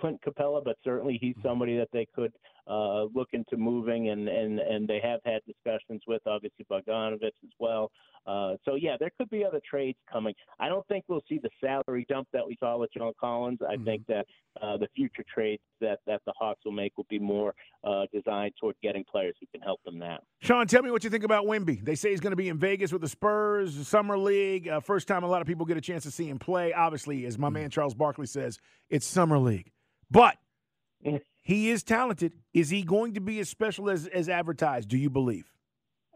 Clint 0.00 0.20
Capela, 0.26 0.62
but 0.64 0.76
certainly 0.84 1.18
he's 1.20 1.36
somebody 1.42 1.76
that 1.76 1.88
they 1.92 2.06
could 2.14 2.32
uh, 2.66 3.04
look 3.14 3.28
into 3.32 3.56
moving, 3.56 4.10
and, 4.10 4.28
and, 4.28 4.58
and 4.58 4.88
they 4.88 5.00
have 5.02 5.20
had 5.24 5.40
discussions 5.46 6.02
with, 6.06 6.22
obviously, 6.26 6.66
Bogdanovich 6.70 7.26
as 7.44 7.50
well. 7.58 7.90
Uh, 8.26 8.56
so, 8.64 8.74
yeah, 8.74 8.96
there 8.98 9.10
could 9.16 9.30
be 9.30 9.44
other 9.44 9.60
trades 9.68 9.98
coming. 10.12 10.34
I 10.58 10.68
don't 10.68 10.84
think 10.88 11.04
we'll 11.06 11.22
see 11.28 11.38
the 11.40 11.50
salary 11.60 12.04
dump 12.08 12.26
that 12.32 12.44
we 12.44 12.56
saw 12.58 12.76
with 12.76 12.92
John 12.92 13.12
Collins. 13.20 13.60
I 13.62 13.74
mm-hmm. 13.76 13.84
think 13.84 14.06
that 14.08 14.26
uh, 14.60 14.76
the 14.76 14.88
future 14.96 15.24
trades 15.32 15.62
that, 15.80 16.00
that 16.08 16.22
the 16.26 16.32
Hawks 16.36 16.60
will 16.64 16.72
make 16.72 16.96
will 16.96 17.06
be 17.08 17.20
more 17.20 17.54
uh, 17.84 18.06
designed 18.12 18.54
toward 18.60 18.74
getting 18.82 19.04
players 19.04 19.36
who 19.38 19.46
can 19.52 19.60
help 19.60 19.80
them 19.84 19.96
now. 19.96 20.18
Sean, 20.40 20.66
tell 20.66 20.82
me 20.82 20.90
what 20.90 21.04
you 21.04 21.10
think 21.10 21.22
about 21.22 21.44
Wimby. 21.44 21.84
They 21.84 21.94
say 21.94 22.10
he's 22.10 22.20
going 22.20 22.32
to 22.32 22.36
be 22.36 22.48
in 22.48 22.58
Vegas 22.58 22.92
with 22.92 23.02
the 23.02 23.08
Spurs, 23.08 23.86
Summer 23.86 24.18
League. 24.18 24.66
Uh, 24.66 24.80
first 24.80 25.06
time 25.06 25.22
a 25.22 25.28
lot 25.28 25.40
of 25.40 25.46
people 25.46 25.64
get 25.64 25.76
a 25.76 25.80
chance 25.80 26.02
to 26.02 26.10
see 26.10 26.28
him 26.28 26.40
play. 26.40 26.72
Obviously, 26.72 27.26
as 27.26 27.38
my 27.38 27.46
mm-hmm. 27.46 27.54
man 27.54 27.70
Charles 27.70 27.94
Barkley 27.94 28.26
says, 28.26 28.58
it's 28.90 29.06
Summer 29.06 29.38
League. 29.38 29.70
But 30.10 30.36
he 31.42 31.70
is 31.70 31.82
talented. 31.82 32.32
Is 32.54 32.70
he 32.70 32.82
going 32.82 33.14
to 33.14 33.20
be 33.20 33.40
as 33.40 33.48
special 33.48 33.90
as, 33.90 34.06
as 34.06 34.28
advertised? 34.28 34.88
Do 34.88 34.96
you 34.96 35.10
believe? 35.10 35.50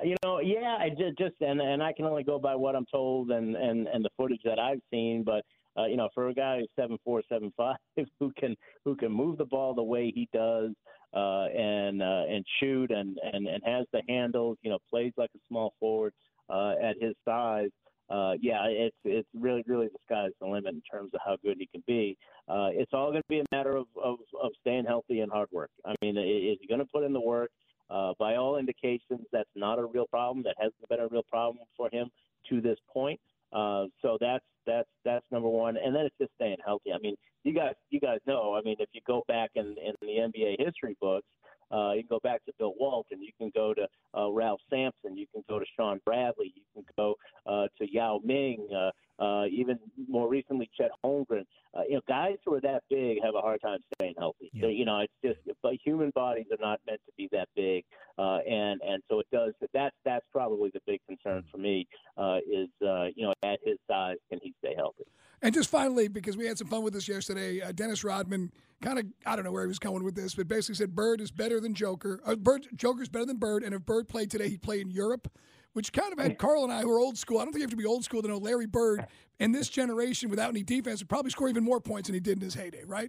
You 0.02 0.16
know, 0.24 0.40
yeah, 0.40 0.78
I 0.80 0.88
just, 0.88 1.18
just 1.18 1.34
and 1.40 1.60
and 1.60 1.82
I 1.82 1.92
can 1.92 2.06
only 2.06 2.22
go 2.22 2.38
by 2.38 2.54
what 2.54 2.74
I'm 2.74 2.86
told 2.90 3.30
and 3.30 3.54
and 3.54 3.86
and 3.86 4.02
the 4.02 4.08
footage 4.16 4.40
that 4.44 4.58
I've 4.58 4.80
seen. 4.90 5.24
But 5.24 5.44
uh, 5.78 5.86
you 5.86 5.96
know, 5.96 6.08
for 6.14 6.28
a 6.28 6.34
guy 6.34 6.58
who's 6.58 6.70
seven 6.74 6.96
four, 7.04 7.22
seven 7.28 7.52
five, 7.56 7.76
who 8.18 8.32
can 8.38 8.56
who 8.84 8.96
can 8.96 9.12
move 9.12 9.36
the 9.36 9.44
ball 9.44 9.74
the 9.74 9.82
way 9.82 10.10
he 10.14 10.26
does, 10.32 10.70
uh, 11.14 11.44
and 11.54 12.02
uh, 12.02 12.22
and 12.28 12.44
shoot 12.60 12.90
and 12.90 13.18
and 13.32 13.46
and 13.46 13.62
has 13.66 13.86
the 13.92 14.00
handles, 14.08 14.56
you 14.62 14.70
know, 14.70 14.78
plays 14.88 15.12
like 15.18 15.30
a 15.36 15.40
small 15.48 15.74
forward 15.78 16.14
uh, 16.48 16.72
at 16.82 16.96
his 17.00 17.14
size 17.26 17.68
uh, 18.10 18.32
yeah, 18.40 18.64
it's 18.66 18.96
it's 19.04 19.28
really 19.38 19.62
really 19.66 19.86
the 19.86 19.98
sky's 20.04 20.32
the 20.40 20.46
limit 20.46 20.74
in 20.74 20.82
terms 20.90 21.10
of 21.14 21.20
how 21.24 21.36
good 21.44 21.56
he 21.58 21.66
can 21.66 21.82
be. 21.86 22.16
Uh, 22.48 22.68
it's 22.72 22.92
all 22.92 23.10
going 23.10 23.22
to 23.22 23.28
be 23.28 23.40
a 23.40 23.44
matter 23.52 23.76
of, 23.76 23.86
of 24.02 24.18
of 24.42 24.50
staying 24.60 24.84
healthy 24.84 25.20
and 25.20 25.30
hard 25.30 25.48
work. 25.52 25.70
I 25.86 25.94
mean, 26.02 26.16
is 26.16 26.58
he 26.60 26.66
going 26.68 26.80
to 26.80 26.86
put 26.92 27.04
in 27.04 27.12
the 27.12 27.20
work? 27.20 27.50
Uh, 27.88 28.12
by 28.18 28.36
all 28.36 28.56
indications, 28.56 29.26
that's 29.32 29.50
not 29.56 29.78
a 29.78 29.84
real 29.84 30.06
problem. 30.06 30.44
That 30.44 30.54
hasn't 30.58 30.88
been 30.88 31.00
a 31.00 31.08
real 31.08 31.24
problem 31.28 31.64
for 31.76 31.88
him 31.92 32.08
to 32.48 32.60
this 32.60 32.78
point. 32.92 33.20
Uh, 33.52 33.86
so 34.00 34.16
that's 34.20 34.44
that's 34.66 34.88
that's 35.04 35.24
number 35.30 35.48
one, 35.48 35.76
and 35.76 35.94
then 35.94 36.04
it's 36.04 36.16
just 36.20 36.32
staying 36.34 36.56
healthy. 36.64 36.92
I 36.92 36.98
mean, 36.98 37.16
you 37.44 37.52
guys 37.52 37.74
you 37.90 38.00
guys 38.00 38.18
know. 38.26 38.54
I 38.54 38.62
mean, 38.62 38.76
if 38.78 38.88
you 38.92 39.00
go 39.06 39.22
back 39.26 39.50
in, 39.54 39.74
in 39.84 39.94
the 40.02 40.06
NBA 40.06 40.64
history 40.64 40.96
books, 41.00 41.26
uh, 41.70 41.92
you 41.92 42.02
can 42.02 42.08
go 42.08 42.20
back 42.22 42.44
to 42.46 42.52
Bill 42.58 42.74
Walton, 42.78 43.22
you 43.22 43.32
can 43.38 43.50
go 43.54 43.74
to 43.74 43.86
uh, 44.16 44.30
Ralph 44.30 44.60
Sampson, 44.70 45.16
you 45.16 45.26
can 45.32 45.44
go 45.48 45.58
to 45.58 45.64
Shawn 45.76 46.00
Bradley, 46.04 46.52
you 46.54 46.62
can 46.74 46.84
go 46.96 47.16
uh, 47.46 47.66
to 47.78 47.92
Yao 47.92 48.20
Ming, 48.24 48.68
uh, 48.74 48.90
uh, 49.22 49.46
even 49.46 49.78
more 50.08 50.28
recently 50.28 50.70
Chet 50.76 50.90
Holmgren. 51.04 51.44
Uh, 51.74 51.82
you 51.88 51.94
know, 51.94 52.00
guys 52.08 52.36
who 52.44 52.54
are 52.54 52.60
that 52.62 52.82
big 52.88 53.18
have 53.22 53.34
a 53.34 53.40
hard 53.40 53.60
time 53.60 53.78
staying 53.94 54.14
healthy. 54.18 54.50
So, 54.60 54.68
you 54.68 54.84
know, 54.84 55.00
it's 55.00 55.12
just, 55.22 55.56
but 55.62 55.74
human 55.84 56.10
bodies 56.14 56.46
are 56.50 56.60
not 56.60 56.80
meant 56.86 57.00
to 57.06 57.12
be 57.16 57.28
that 57.32 57.48
big, 57.54 57.84
uh, 58.18 58.38
and 58.38 58.80
and 58.82 59.02
so 59.08 59.20
it 59.20 59.26
does. 59.32 59.52
That's 59.72 59.94
that's 60.04 60.26
probably 60.32 60.70
the 60.72 60.80
big 60.86 61.00
concern 61.06 61.44
for 61.50 61.58
me 61.58 61.86
uh, 62.16 62.38
is 62.38 62.68
uh, 62.82 63.06
you 63.14 63.24
know 63.24 63.34
at 63.42 63.60
his 63.64 63.78
size 63.88 64.16
can 64.28 64.40
he 64.42 64.54
stay 64.58 64.74
healthy. 64.76 65.04
And 65.42 65.54
just 65.54 65.70
finally, 65.70 66.08
because 66.08 66.36
we 66.36 66.46
had 66.46 66.58
some 66.58 66.66
fun 66.66 66.82
with 66.82 66.92
this 66.92 67.08
yesterday, 67.08 67.62
uh, 67.62 67.72
Dennis 67.72 68.04
Rodman 68.04 68.52
kind 68.82 68.98
of 68.98 69.06
I 69.24 69.36
don't 69.36 69.44
know 69.44 69.52
where 69.52 69.62
he 69.62 69.68
was 69.68 69.78
going 69.78 70.04
with 70.04 70.14
this, 70.14 70.34
but 70.34 70.48
basically 70.48 70.74
said 70.74 70.94
Bird 70.94 71.20
is 71.20 71.30
better 71.30 71.60
than 71.60 71.74
Joker. 71.74 72.20
Uh, 72.24 72.36
Bird 72.36 72.66
Joker's 72.76 73.08
better 73.08 73.26
than 73.26 73.38
Bird, 73.38 73.62
and 73.62 73.74
if 73.74 73.84
Bird 73.86 74.08
played 74.08 74.30
today, 74.30 74.48
he'd 74.48 74.62
play 74.62 74.80
in 74.80 74.90
Europe. 74.90 75.30
Which 75.72 75.92
kind 75.92 76.12
of 76.12 76.18
had 76.18 76.36
Carl 76.36 76.64
and 76.64 76.72
I, 76.72 76.80
who 76.80 76.90
are 76.90 76.98
old 76.98 77.16
school. 77.16 77.38
I 77.38 77.44
don't 77.44 77.52
think 77.52 77.60
you 77.60 77.66
have 77.66 77.70
to 77.70 77.76
be 77.76 77.86
old 77.86 78.02
school 78.02 78.22
to 78.22 78.26
know 78.28 78.38
Larry 78.38 78.66
Bird 78.66 79.06
in 79.38 79.52
this 79.52 79.68
generation, 79.68 80.28
without 80.28 80.48
any 80.48 80.64
defense, 80.64 81.00
would 81.00 81.08
probably 81.08 81.30
score 81.30 81.48
even 81.48 81.62
more 81.62 81.80
points 81.80 82.08
than 82.08 82.14
he 82.14 82.20
did 82.20 82.38
in 82.38 82.40
his 82.40 82.54
heyday, 82.54 82.82
right? 82.84 83.08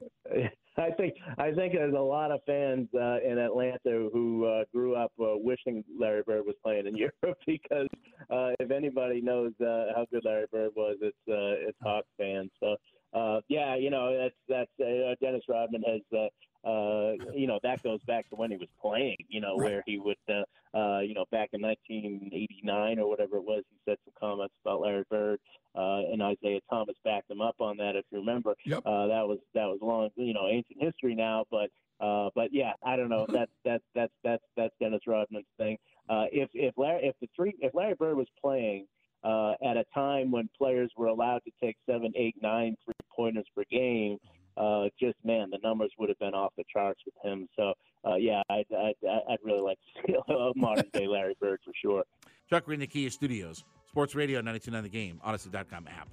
I 0.77 0.91
think 0.91 1.15
I 1.37 1.51
think 1.51 1.73
there's 1.73 1.93
a 1.93 1.99
lot 1.99 2.31
of 2.31 2.39
fans 2.45 2.87
uh, 2.95 3.19
in 3.21 3.37
Atlanta 3.37 4.09
who 4.13 4.45
uh, 4.45 4.63
grew 4.73 4.95
up 4.95 5.11
uh, 5.19 5.35
wishing 5.35 5.83
Larry 5.99 6.23
Bird 6.23 6.45
was 6.45 6.55
playing 6.63 6.87
in 6.87 6.95
Europe 7.23 7.37
because 7.45 7.87
uh, 8.29 8.51
if 8.59 8.71
anybody 8.71 9.21
knows 9.21 9.51
uh, 9.59 9.91
how 9.95 10.05
good 10.11 10.23
Larry 10.23 10.45
Bird 10.51 10.71
was, 10.75 10.97
it's 11.01 11.17
uh, 11.27 11.67
it's 11.67 11.77
Hawks 11.83 12.07
fans. 12.17 12.49
So 12.61 12.77
uh, 13.13 13.41
yeah, 13.49 13.75
you 13.75 13.89
know 13.89 14.17
that's 14.17 14.35
that's 14.47 14.87
uh, 14.89 15.15
Dennis 15.21 15.43
Rodman 15.47 15.83
has. 15.87 16.01
Uh, 16.17 16.27
uh, 16.63 17.13
you 17.33 17.47
know 17.47 17.59
that 17.63 17.81
goes 17.81 18.01
back 18.05 18.29
to 18.29 18.35
when 18.35 18.51
he 18.51 18.57
was 18.57 18.69
playing. 18.81 19.17
You 19.29 19.41
know 19.41 19.55
where 19.55 19.83
he 19.85 19.97
would, 19.97 20.17
uh, 20.29 20.77
uh, 20.77 20.99
you 20.99 21.13
know, 21.13 21.25
back 21.31 21.49
in 21.53 21.61
1989 21.61 22.99
or 22.99 23.09
whatever 23.09 23.37
it 23.37 23.43
was, 23.43 23.63
he 23.69 23.77
said 23.85 23.97
some 24.05 24.13
comments 24.19 24.53
about 24.63 24.81
Larry 24.81 25.03
Bird, 25.09 25.39
uh, 25.75 26.01
and 26.11 26.21
Isiah 26.21 26.59
Thomas 26.69 26.95
backed 27.03 27.31
him 27.31 27.41
up 27.41 27.55
on 27.59 27.77
that. 27.77 27.95
If 27.95 28.05
you 28.11 28.19
remember, 28.19 28.55
yep. 28.65 28.83
uh, 28.85 29.07
that 29.07 29.27
was 29.27 29.39
that 29.55 29.65
was 29.65 29.79
long, 29.81 30.09
you 30.15 30.33
know, 30.33 30.47
ancient 30.47 30.81
history 30.81 31.15
now. 31.15 31.45
But 31.49 31.71
uh, 31.99 32.29
but 32.35 32.49
yeah, 32.53 32.73
I 32.83 32.95
don't 32.95 33.09
know. 33.09 33.25
That's 33.27 33.51
that's 33.65 33.83
that's 33.95 34.13
that's 34.23 34.43
that's 34.55 34.73
Dennis 34.79 35.01
Rodman's 35.07 35.45
thing. 35.57 35.77
Uh, 36.09 36.25
if 36.31 36.49
if 36.53 36.73
Larry 36.77 37.07
if 37.07 37.15
the 37.21 37.27
three 37.35 37.55
if 37.59 37.73
Larry 37.73 37.95
Bird 37.95 38.17
was 38.17 38.27
playing. 38.41 38.87
Uh, 39.23 39.53
at 39.63 39.77
a 39.77 39.85
time 39.93 40.31
when 40.31 40.49
players 40.57 40.89
were 40.97 41.05
allowed 41.05 41.43
to 41.43 41.51
take 41.63 41.77
seven, 41.87 42.11
eight, 42.15 42.33
nine 42.41 42.75
three 42.83 42.95
pointers 43.15 43.45
per 43.55 43.63
game, 43.69 44.17
uh, 44.57 44.85
just 44.99 45.17
man, 45.23 45.49
the 45.51 45.59
numbers 45.63 45.91
would 45.97 46.09
have 46.09 46.19
been 46.19 46.33
off 46.33 46.53
the 46.57 46.63
charts 46.71 47.01
with 47.05 47.15
him. 47.23 47.47
So 47.55 47.73
uh, 48.05 48.15
yeah, 48.15 48.41
I'd, 48.49 48.65
I'd, 48.71 48.95
I'd 49.29 49.39
really 49.43 49.61
like 49.61 49.79
to 49.95 50.01
see 50.07 50.33
a 50.33 50.51
modern 50.55 50.89
day 50.93 51.07
Larry 51.07 51.35
Bird 51.39 51.59
for 51.63 51.73
sure. 51.81 52.03
Chuck, 52.49 52.67
we're 52.67 52.73
in 52.73 52.79
the 52.79 52.87
Kia 52.87 53.09
Studios, 53.09 53.63
Sports 53.87 54.15
Radio 54.15 54.39
929 54.39 54.83
The 54.83 54.89
Game, 54.89 55.21
Audacy.com 55.25 55.87
app. 55.87 56.09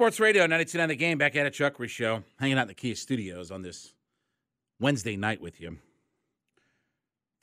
Sports 0.00 0.18
Radio 0.18 0.44
929 0.44 0.88
The 0.88 0.96
Game, 0.96 1.18
back 1.18 1.36
at 1.36 1.44
it, 1.44 1.52
Chuck 1.52 1.76
Show, 1.86 2.22
hanging 2.38 2.56
out 2.56 2.62
in 2.62 2.68
the 2.68 2.74
Kia 2.74 2.94
Studios 2.94 3.50
on 3.50 3.60
this 3.60 3.92
Wednesday 4.80 5.14
night 5.14 5.42
with 5.42 5.60
you. 5.60 5.76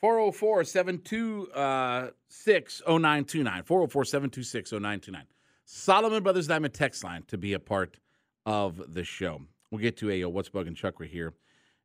404 0.00 0.64
726 0.64 2.82
0929. 2.84 3.62
404 3.62 4.04
726 4.04 4.72
0929. 4.72 5.22
Solomon 5.66 6.24
Brothers 6.24 6.48
Diamond 6.48 6.74
text 6.74 7.04
line 7.04 7.22
to 7.28 7.38
be 7.38 7.52
a 7.52 7.60
part 7.60 7.96
of 8.44 8.92
the 8.92 9.04
show. 9.04 9.40
We'll 9.70 9.80
get 9.80 9.96
to 9.98 10.10
a, 10.10 10.24
uh 10.24 10.28
What's 10.28 10.48
Bugging 10.48 10.74
Chuck 10.74 10.98
right 10.98 11.08
here 11.08 11.34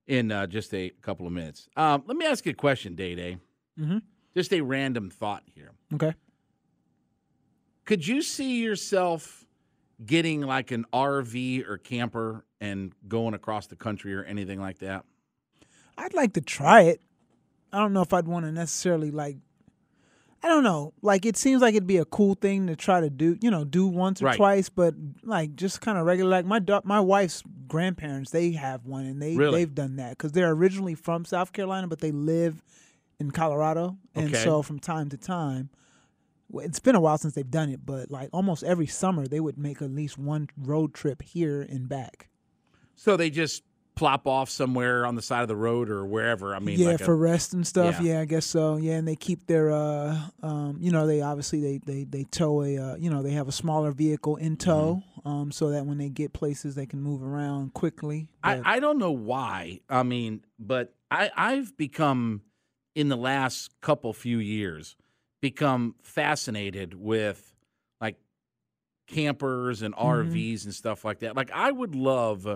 in 0.08 0.32
uh, 0.32 0.48
just 0.48 0.74
a 0.74 0.90
couple 1.04 1.28
of 1.28 1.34
minutes. 1.34 1.70
Um, 1.78 2.02
let 2.08 2.18
me 2.18 2.26
ask 2.26 2.48
you 2.48 2.52
a 2.52 2.56
question, 2.56 2.96
Day 2.96 3.14
Day. 3.14 3.38
Mhm. 3.80 4.02
Just 4.36 4.52
a 4.52 4.62
random 4.62 5.12
thought 5.12 5.44
here. 5.54 5.70
Okay. 5.94 6.16
Could 7.86 8.08
you 8.08 8.24
see 8.24 8.64
yourself 8.64 9.43
getting 10.06 10.42
like 10.42 10.72
an 10.72 10.86
RV 10.94 11.68
or 11.68 11.78
camper 11.78 12.46
and 12.62 12.94
going 13.08 13.34
across 13.34 13.68
the 13.68 13.76
country 13.76 14.14
or 14.14 14.24
anything 14.24 14.60
like 14.60 14.80
that? 14.80 15.06
I'd 15.98 16.14
like 16.14 16.34
to 16.34 16.42
try 16.42 16.82
it. 16.84 17.02
I 17.72 17.80
don't 17.80 17.94
know 17.94 18.02
if 18.02 18.14
I'd 18.14 18.28
want 18.28 18.46
to 18.46 18.52
necessarily 18.52 19.12
like. 19.12 19.38
I 20.46 20.50
don't 20.50 20.64
know. 20.64 20.94
Like 21.02 21.26
it 21.26 21.38
seems 21.38 21.62
like 21.62 21.74
it'd 21.74 21.88
be 21.88 21.98
a 21.98 22.06
cool 22.06 22.36
thing 22.36 22.68
to 22.68 22.76
try 22.76 23.00
to 23.00 23.10
do, 23.10 23.38
you 23.42 23.50
know, 23.50 23.64
do 23.64 23.88
once 23.88 24.22
or 24.22 24.26
Right. 24.26 24.36
twice, 24.36 24.68
but 24.68 24.94
like 25.24 25.56
just 25.56 25.80
kind 25.80 25.98
of 25.98 26.06
regular. 26.06 26.30
Like 26.32 26.46
my 26.46 26.60
da- 26.60 26.82
my 26.84 27.00
wife's 27.00 27.42
grandparents, 27.70 28.32
they 28.32 28.52
have 28.52 28.86
one, 28.86 29.06
and 29.06 29.22
they 29.22 29.38
Really? 29.38 29.60
they've 29.62 29.74
done 29.74 29.96
that 29.96 30.12
because 30.18 30.34
they're 30.34 30.52
originally 30.52 30.96
from 30.96 31.24
South 31.24 31.54
Carolina, 31.54 31.88
but 31.88 32.00
they 32.00 32.12
live 32.12 32.62
in 33.22 33.32
Colorado, 33.32 33.98
and 34.16 34.30
Okay. 34.30 34.44
so 34.44 34.62
from 34.62 34.80
time 34.80 35.08
to 35.10 35.18
time, 35.18 35.70
it's 36.54 36.80
been 36.80 36.96
a 36.96 37.00
while 37.02 37.18
since 37.18 37.34
they've 37.36 37.50
done 37.50 37.70
it, 37.70 37.86
but 37.86 38.12
like 38.12 38.30
almost 38.34 38.64
every 38.64 38.88
summer 38.88 39.28
they 39.28 39.40
would 39.40 39.58
make 39.58 39.82
at 39.82 39.92
least 39.92 40.18
one 40.18 40.50
road 40.58 40.94
trip 40.94 41.22
here 41.22 41.62
and 41.62 41.88
back. 41.90 42.30
So 42.96 43.18
they 43.18 43.30
just 43.30 43.64
plop 43.96 44.26
off 44.28 44.50
somewhere 44.50 45.06
on 45.06 45.14
the 45.16 45.22
side 45.22 45.44
of 45.44 45.48
the 45.48 45.56
road 45.56 45.88
or 45.90 46.04
wherever. 46.06 46.56
I 46.56 46.60
mean, 46.60 46.80
yeah, 46.80 46.88
like 46.94 47.02
a- 47.02 47.06
for 47.06 47.16
rest 47.16 47.54
and 47.54 47.66
stuff. 47.66 48.00
Yeah. 48.02 48.14
Yeah. 48.14 48.22
I 48.22 48.26
guess 48.26 48.46
so. 48.46 48.78
Yeah, 48.78 48.94
and 48.94 49.08
they 49.08 49.16
keep 49.16 49.46
their, 49.46 49.72
uh, 49.72 50.18
um, 50.42 50.78
you 50.80 50.92
know, 50.92 51.06
they 51.06 51.22
obviously 51.22 51.62
they 51.62 51.78
they 51.86 52.04
they 52.04 52.24
tow 52.24 52.64
a, 52.64 52.78
uh, 52.78 52.96
you 52.96 53.10
know, 53.12 53.22
they 53.22 53.32
have 53.32 53.48
a 53.48 53.52
smaller 53.52 53.92
vehicle 53.92 54.36
in 54.38 54.58
tow, 54.58 55.04
Mm-hmm. 55.20 55.28
um, 55.28 55.52
so 55.52 55.70
that 55.70 55.86
when 55.86 55.98
they 56.00 56.10
get 56.10 56.34
places 56.34 56.74
they 56.76 56.86
can 56.88 57.02
move 57.02 57.22
around 57.24 57.74
quickly. 57.74 58.30
But- 58.44 58.62
I, 58.66 58.76
I 58.78 58.80
don't 58.80 58.98
know 58.98 59.12
why. 59.12 59.82
I 59.90 60.02
mean, 60.04 60.44
but 60.58 60.94
I, 61.12 61.30
I've 61.36 61.78
become 61.78 62.42
in 62.96 63.10
the 63.10 63.18
last 63.18 63.70
couple 63.82 64.12
few 64.14 64.40
years 64.40 64.96
become 65.44 65.94
fascinated 66.02 66.94
with 66.94 67.54
like 68.00 68.16
campers 69.08 69.82
and 69.82 69.94
Mm-hmm. 69.94 70.34
RVs 70.34 70.64
and 70.64 70.74
stuff 70.74 71.04
like 71.04 71.20
that. 71.20 71.36
Like 71.36 71.52
I 71.52 71.70
would 71.70 71.96
love, 71.96 72.48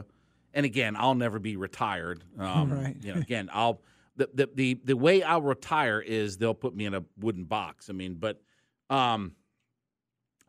and 0.54 0.66
again, 0.66 0.96
I'll 0.98 1.14
never 1.14 1.38
be 1.38 1.58
retired. 1.58 2.24
Um, 2.40 2.72
Right. 2.72 2.96
You 3.02 3.14
know, 3.14 3.20
again, 3.20 3.50
I'll 3.52 3.82
the, 4.16 4.30
the 4.34 4.50
the 4.56 4.82
the 4.86 4.96
way 4.96 5.22
I'll 5.22 5.42
retire 5.42 6.00
is 6.00 6.38
they'll 6.38 6.54
put 6.54 6.74
me 6.74 6.86
in 6.86 6.94
a 6.94 7.04
wooden 7.20 7.44
box. 7.44 7.90
I 7.90 7.94
mean, 7.94 8.14
but 8.16 8.42
um, 8.90 9.34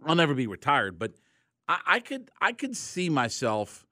I'll 0.07 0.15
never 0.15 0.35
be 0.35 0.47
retired. 0.47 0.97
But 0.97 1.15
I, 1.67 1.81
I 1.87 1.99
could 1.99 2.31
I 2.41 2.53
could 2.53 2.77
see 2.77 3.11
myself 3.11 3.85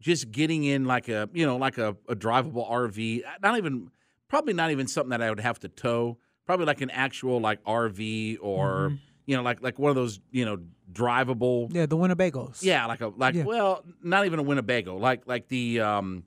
just 0.00 0.30
getting 0.30 0.64
in 0.64 0.86
like 0.86 1.10
a 1.10 1.28
you 1.34 1.44
know 1.44 1.58
like 1.58 1.76
a, 1.76 1.96
a 2.08 2.16
drivable 2.16 2.66
RV. 2.66 3.20
Not 3.42 3.58
even 3.58 3.90
probably 4.28 4.54
not 4.54 4.70
even 4.70 4.86
something 4.86 5.10
that 5.10 5.20
I 5.20 5.28
would 5.28 5.40
have 5.40 5.58
to 5.60 5.68
tow. 5.68 6.16
Probably 6.46 6.66
like 6.66 6.80
an 6.82 6.90
actual 6.90 7.40
like 7.40 7.62
RV 7.64 8.38
or 8.42 8.90
Mhm. 8.90 8.98
you 9.26 9.36
know 9.36 9.42
like 9.42 9.62
like 9.62 9.78
one 9.78 9.90
of 9.90 9.96
those 9.96 10.20
you 10.30 10.44
know 10.44 10.58
drivable. 10.92 11.68
yeah, 11.74 11.86
the 11.86 11.96
Winnebagos. 11.96 12.62
Yeah, 12.62 12.84
like 12.86 13.00
a 13.00 13.08
like 13.08 13.34
Yeah. 13.34 13.44
well, 13.44 13.84
not 14.02 14.26
even 14.26 14.38
a 14.38 14.42
Winnebago, 14.42 14.96
like 14.96 15.26
like 15.26 15.48
the 15.48 15.80
um 15.80 16.24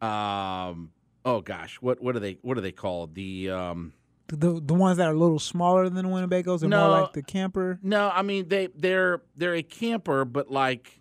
um 0.00 0.90
oh 1.24 1.40
gosh, 1.40 1.76
what 1.80 2.00
what 2.02 2.16
are 2.16 2.20
they 2.20 2.38
what 2.42 2.58
are 2.58 2.60
they 2.60 2.72
called? 2.72 3.14
The 3.14 3.50
um 3.50 3.92
the 4.28 4.60
the 4.62 4.74
ones 4.74 4.98
that 4.98 5.08
are 5.08 5.14
a 5.14 5.18
little 5.18 5.38
smaller 5.38 5.88
than 5.88 6.04
the 6.04 6.10
Winnebagos 6.10 6.60
and 6.62 6.70
No. 6.70 6.88
more 6.90 7.00
like 7.00 7.12
the 7.14 7.22
camper. 7.22 7.78
no, 7.82 8.10
I 8.10 8.22
mean 8.22 8.48
they 8.48 8.68
they're 8.74 9.22
they're 9.36 9.54
a 9.54 9.62
camper, 9.62 10.24
but 10.24 10.50
like 10.50 11.00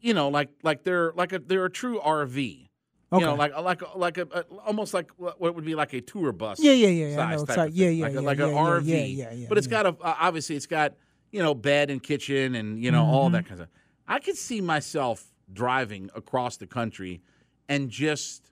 you 0.00 0.12
know 0.14 0.28
like 0.28 0.50
like 0.62 0.82
they're 0.84 1.12
like 1.14 1.32
a 1.32 1.38
they're 1.38 1.64
a 1.66 1.70
true 1.70 2.00
RV. 2.00 2.65
You 3.12 3.20
know, 3.20 3.34
like 3.36 3.56
like 3.56 3.82
like 3.96 4.18
a, 4.18 4.22
a 4.32 4.40
almost 4.66 4.92
like 4.92 5.10
what 5.16 5.40
would 5.54 5.64
be 5.64 5.74
like 5.76 5.92
a 5.92 6.00
tour 6.00 6.32
bus. 6.32 6.58
Yeah, 6.60 6.72
yeah, 6.72 6.88
yeah, 6.88 7.14
size 7.14 7.42
type 7.44 7.68
of 7.68 7.74
Yeah, 7.74 7.88
yeah, 7.88 8.02
like 8.04 8.12
a, 8.12 8.14
yeah, 8.14 8.20
like 8.20 8.38
yeah, 8.38 8.44
an 8.46 8.50
yeah, 8.54 8.60
RV. 8.60 8.84
yeah, 8.86 8.96
yeah, 9.04 9.32
yeah, 9.32 9.46
but 9.48 9.58
it's 9.58 9.66
yeah. 9.68 9.82
got 9.82 9.86
a 9.86 10.04
uh, 10.04 10.16
obviously 10.20 10.56
it's 10.56 10.66
got 10.66 10.94
you 11.30 11.40
know 11.42 11.54
bed 11.54 11.90
and 11.90 12.02
kitchen 12.02 12.54
and 12.56 12.82
you 12.82 12.90
know 12.90 13.04
all 13.04 13.28
Mhm. 13.28 13.32
that 13.32 13.42
kind 13.46 13.60
of. 13.60 13.68
Stuff. 13.68 13.80
I 14.08 14.18
could 14.18 14.36
see 14.36 14.60
myself 14.60 15.24
driving 15.52 16.10
across 16.16 16.56
the 16.56 16.66
country 16.66 17.22
and 17.68 17.90
just 17.90 18.50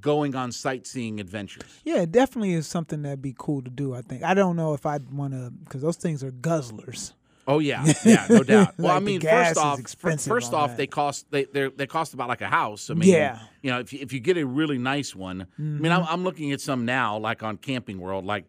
going 0.00 0.34
on 0.34 0.50
sightseeing 0.52 1.18
adventures. 1.20 1.80
Yeah, 1.84 2.02
it 2.02 2.12
definitely 2.12 2.52
is 2.54 2.66
something 2.66 3.02
that'd 3.02 3.22
be 3.22 3.34
cool 3.36 3.62
to 3.62 3.70
do. 3.70 3.94
I 3.94 4.02
think. 4.02 4.22
I 4.22 4.34
don't 4.34 4.54
know 4.56 4.74
if 4.74 4.86
I'd 4.86 5.10
want 5.10 5.32
to 5.34 5.50
because 5.64 5.82
those 5.82 5.96
things 5.96 6.22
are 6.22 6.30
guzzlers. 6.30 7.12
Oh 7.50 7.58
yeah, 7.60 7.82
yeah, 8.04 8.26
no 8.28 8.42
doubt. 8.42 8.74
Well, 8.78 8.90
I 8.92 8.94
Like, 8.96 9.04
the 9.04 9.10
mean, 9.10 9.20
first 9.22 9.56
off, 9.56 9.80
first 10.20 10.52
off, 10.52 10.70
that. 10.70 10.76
they 10.76 10.86
cost 10.86 11.30
they 11.30 11.44
they 11.46 11.68
they 11.70 11.86
cost 11.86 12.12
about 12.14 12.28
like 12.28 12.42
a 12.42 12.48
house. 12.48 12.90
I 12.90 12.94
mean, 12.94 13.08
Yeah. 13.08 13.38
you 13.62 13.70
know, 13.70 13.80
if 13.80 13.92
you, 13.92 14.00
if 14.02 14.12
you 14.12 14.20
get 14.20 14.36
a 14.36 14.44
really 14.44 14.76
nice 14.78 15.16
one, 15.16 15.46
I 15.58 15.62
mean, 15.62 15.90
I'm, 15.90 16.04
I'm 16.04 16.22
looking 16.24 16.52
at 16.52 16.60
some 16.60 16.84
now, 16.84 17.16
like 17.18 17.42
on 17.42 17.56
Camping 17.56 17.98
World, 18.00 18.24
like 18.26 18.44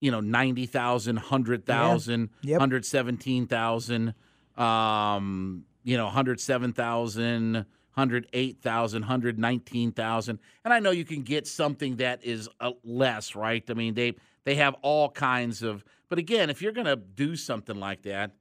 you 0.00 0.10
know, 0.12 0.20
ninety 0.20 0.66
thousand, 0.66 1.16
hundred 1.16 1.66
thousand, 1.66 2.30
Yep. 2.42 2.60
hundred 2.60 2.86
seventeen 2.86 3.46
thousand, 3.48 4.14
um, 4.56 5.64
you 5.82 5.96
know, 5.96 6.08
hundred 6.08 6.40
seven 6.40 6.72
thousand. 6.72 7.66
108,000, 7.96 9.02
119,000. 9.02 10.38
And 10.64 10.74
I 10.74 10.80
know 10.80 10.90
you 10.90 11.04
can 11.04 11.22
get 11.22 11.46
something 11.46 11.96
that 11.98 12.24
is 12.24 12.48
uh, 12.60 12.72
less, 12.82 13.36
right? 13.36 13.62
I 13.70 13.74
mean, 13.74 13.94
they 13.94 14.14
they 14.44 14.56
have 14.56 14.74
all 14.82 15.08
kinds 15.10 15.62
of 15.62 15.84
But 16.08 16.18
again, 16.18 16.50
if 16.50 16.60
you're 16.60 16.72
going 16.72 16.86
to 16.88 16.96
do 16.96 17.36
something 17.36 17.76
like 17.78 18.02
that, 18.02 18.32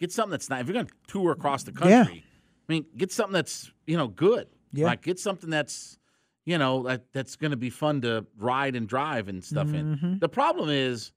get 0.00 0.10
something 0.10 0.30
that's 0.32 0.50
not 0.50 0.60
if 0.60 0.66
you're 0.66 0.74
going 0.74 0.86
to 0.86 0.92
tour 1.06 1.30
across 1.32 1.62
the 1.62 1.72
Yeah. 1.72 2.04
country. 2.04 2.24
I 2.68 2.72
mean, 2.72 2.86
get 2.96 3.12
something 3.12 3.32
that's, 3.32 3.70
you 3.86 3.96
know, 3.96 4.08
good. 4.08 4.48
Yeah. 4.72 4.86
Like 4.86 5.02
get 5.02 5.18
something 5.20 5.50
that's 5.50 5.96
you 6.46 6.56
know, 6.58 6.82
that 6.84 7.04
that's 7.12 7.36
going 7.36 7.50
to 7.50 7.56
be 7.56 7.70
fun 7.70 8.00
to 8.00 8.26
ride 8.38 8.74
and 8.74 8.88
drive 8.88 9.28
and 9.28 9.44
stuff 9.44 9.72
in. 9.74 9.96
Mhm. 9.98 10.20
The 10.20 10.28
problem 10.28 10.70
is 10.70 11.12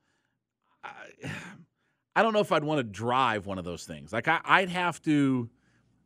I, 0.84 0.92
I 2.16 2.22
don't 2.22 2.34
know 2.34 2.42
if 2.42 2.52
I'd 2.52 2.64
want 2.64 2.78
to 2.80 2.84
drive 2.84 3.48
one 3.48 3.58
of 3.58 3.66
those 3.66 3.86
things. 3.86 4.14
Like 4.14 4.28
I, 4.28 4.40
I'd 4.44 4.70
have 4.70 5.02
to, 5.04 5.50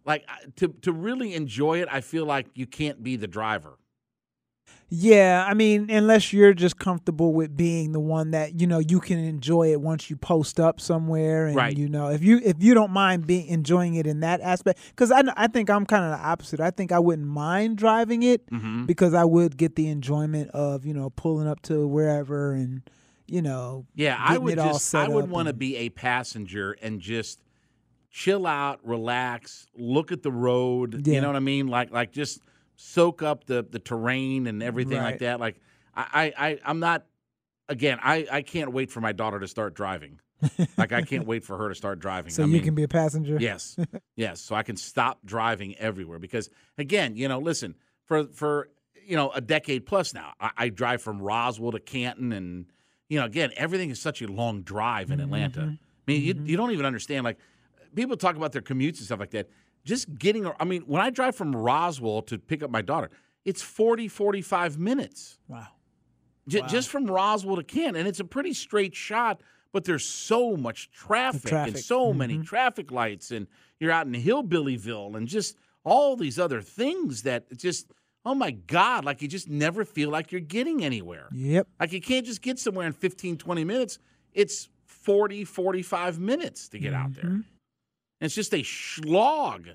like 0.06 0.26
to 0.58 0.70
to 0.84 0.94
really 0.94 1.34
enjoy 1.34 1.82
it. 1.82 1.90
I 1.92 2.00
feel 2.02 2.26
like 2.26 2.48
you 2.54 2.66
can't 2.68 3.04
be 3.04 3.16
the 3.18 3.28
driver. 3.28 3.78
Yeah, 4.90 5.46
I 5.46 5.54
mean, 5.54 5.90
unless 5.90 6.32
you're 6.32 6.54
just 6.54 6.80
comfortable 6.80 7.34
with 7.34 7.58
being 7.58 7.92
the 7.92 8.00
one 8.00 8.32
that 8.32 8.60
you 8.62 8.68
know 8.68 8.80
you 8.80 9.02
can 9.02 9.20
enjoy 9.20 9.72
it 9.74 9.82
once 9.82 10.10
you 10.10 10.16
post 10.16 10.60
up 10.62 10.80
somewhere, 10.80 11.48
and 11.48 11.56
Right. 11.58 11.76
you 11.78 11.90
know 11.90 12.08
if 12.08 12.24
you 12.24 12.40
if 12.44 12.56
you 12.60 12.74
don't 12.74 12.92
mind 12.92 13.28
being 13.28 13.48
enjoying 13.48 13.96
it 13.96 14.08
in 14.08 14.22
that 14.22 14.40
aspect, 14.40 14.80
because 14.92 15.12
I 15.12 15.24
I 15.36 15.48
think 15.48 15.70
I'm 15.70 15.86
kind 15.86 16.06
of 16.06 16.12
the 16.18 16.26
opposite. 16.26 16.62
I 16.62 16.72
think 16.72 16.94
I 16.94 17.00
wouldn't 17.00 17.28
mind 17.28 17.78
driving 17.78 18.24
it 18.24 18.50
Mm-hmm. 18.50 18.86
because 18.86 19.14
I 19.14 19.26
would 19.26 19.58
get 19.58 19.76
the 19.76 19.90
enjoyment 19.90 20.52
of 20.52 20.86
you 20.86 20.94
know 20.94 21.10
pulling 21.10 21.48
up 21.48 21.62
to 21.64 21.86
wherever 21.86 22.54
and 22.54 22.82
you 23.28 23.42
know 23.42 23.86
Yeah, 23.94 24.16
I 24.18 24.38
would 24.38 24.56
just 24.56 24.96
I 24.96 25.10
would 25.10 25.30
want 25.30 25.48
to 25.50 25.54
be 25.54 25.76
a 25.76 25.90
passenger 25.90 26.78
and 26.82 27.02
just 27.02 27.42
chill 28.10 28.48
out, 28.48 28.80
relax, 28.84 29.68
look 29.76 30.14
at 30.14 30.24
the 30.24 30.32
road. 30.32 31.06
Yeah. 31.06 31.16
You 31.16 31.22
know 31.22 31.28
what 31.28 31.36
I 31.36 31.40
mean? 31.40 31.68
Like 31.68 31.92
like 31.92 32.14
just 32.14 32.40
soak 32.78 33.22
up 33.22 33.46
the 33.46 33.66
the 33.70 33.80
terrain 33.80 34.48
and 34.48 34.64
everything 34.64 35.02
like 35.02 35.20
that. 35.20 35.40
Like 35.42 35.60
I 35.94 36.34
I 36.38 36.48
I- 36.48 36.60
I'm 36.66 36.80
not 36.80 37.06
again. 37.68 38.00
I 38.02 38.26
I 38.32 38.42
can't 38.42 38.72
wait 38.72 38.92
for 38.92 39.02
my 39.02 39.12
daughter 39.12 39.40
to 39.40 39.48
start 39.48 39.74
driving. 39.74 40.20
like 40.78 40.94
I 40.94 41.02
can't 41.02 41.26
wait 41.26 41.44
for 41.44 41.58
her 41.58 41.70
to 41.70 41.76
start 41.76 42.00
driving. 42.00 42.32
so 42.32 42.44
I 42.44 42.46
you 42.46 42.54
mean, 42.54 42.64
can 42.64 42.76
be 42.76 42.84
a 42.84 42.88
passenger. 42.88 43.38
Yes, 43.40 43.76
yes. 44.16 44.40
So 44.40 44.56
I 44.56 44.62
can 44.62 44.78
stop 44.78 45.20
driving 45.26 45.76
everywhere 45.78 46.20
because, 46.20 46.52
again, 46.78 47.16
you 47.16 47.28
know, 47.28 47.40
listen 47.40 47.76
for 48.06 48.26
for 48.28 48.70
you 49.04 49.16
know 49.16 49.32
a 49.32 49.42
decade 49.42 49.86
plus 49.88 50.14
now, 50.14 50.34
I, 50.40 50.52
I 50.58 50.70
drive 50.70 51.02
from 51.02 51.22
Roswell 51.22 51.72
to 51.72 51.80
Canton, 51.80 52.32
and 52.32 52.68
you 53.10 53.20
know, 53.20 53.26
again, 53.26 53.52
everything 53.56 53.90
is 53.90 54.00
such 54.00 54.22
a 54.22 54.28
long 54.28 54.62
drive 54.62 55.10
in 55.10 55.20
Atlanta. 55.20 55.62
Mm-hmm. 55.62 55.70
I 55.72 56.12
mean, 56.12 56.22
you 56.22 56.36
mm-hmm. 56.36 56.46
you 56.46 56.58
don't 56.58 56.72
even 56.72 56.86
understand. 56.86 57.24
Like 57.24 57.40
people 57.96 58.16
talk 58.16 58.36
about 58.36 58.52
their 58.52 58.62
commutes 58.62 58.98
and 58.98 59.06
stuff 59.06 59.20
like 59.20 59.32
that. 59.32 59.50
Just 59.88 60.18
getting, 60.18 60.52
I 60.60 60.66
mean, 60.66 60.82
when 60.82 61.02
I 61.02 61.10
drive 61.10 61.36
from 61.36 61.56
Roswell 61.56 62.22
to 62.24 62.38
pick 62.38 62.62
up 62.62 62.70
my 62.70 62.82
daughter, 62.82 63.10
it's 63.46 63.62
40, 63.62 64.10
45 64.10 64.78
minutes. 64.78 65.40
Wow. 65.48 65.68
J- 66.48 66.64
Just 66.68 66.90
from 66.90 67.06
Roswell 67.06 67.56
to 67.56 67.64
Canton, 67.64 67.96
and 67.96 68.08
it's 68.08 68.20
a 68.20 68.26
pretty 68.26 68.54
straight 68.54 68.94
shot. 68.96 69.42
But 69.72 69.86
there's 69.86 70.06
so 70.06 70.58
much 70.58 70.92
traffic, 70.92 71.44
and 71.44 71.50
traffic. 71.50 71.78
so 71.78 72.14
many 72.14 72.36
mm-hmm. 72.36 72.44
traffic 72.44 72.92
lights, 72.92 73.32
and 73.32 73.48
you're 73.80 73.92
out 73.92 74.08
in 74.08 74.14
Hillbillyville, 74.14 75.16
and 75.16 75.28
just 75.28 75.56
all 75.84 76.16
these 76.16 76.38
other 76.40 76.62
things 76.62 77.24
that 77.24 77.58
just 77.58 77.92
oh 78.26 78.36
my 78.36 78.52
god, 78.52 79.06
like 79.06 79.22
you 79.22 79.28
just 79.28 79.50
never 79.50 79.86
feel 79.86 80.10
like 80.10 80.32
you're 80.34 80.42
getting 80.42 80.84
anywhere. 80.84 81.30
Yep. 81.32 81.68
Like 81.80 81.94
you 81.94 82.02
can't 82.02 82.26
just 82.26 82.42
get 82.42 82.60
somewhere 82.60 82.86
in 82.86 82.94
15, 82.94 83.38
20 83.38 83.64
minutes. 83.64 84.00
It's 84.34 84.68
40, 84.86 85.46
45 85.46 86.20
minutes 86.20 86.68
to 86.70 86.80
get 86.80 86.94
out 86.94 87.14
there. 87.14 87.26
Mm-hmm. 87.26 87.40
It's 88.22 88.36
just 88.36 88.54
a 88.54 88.64
slog. 88.64 89.70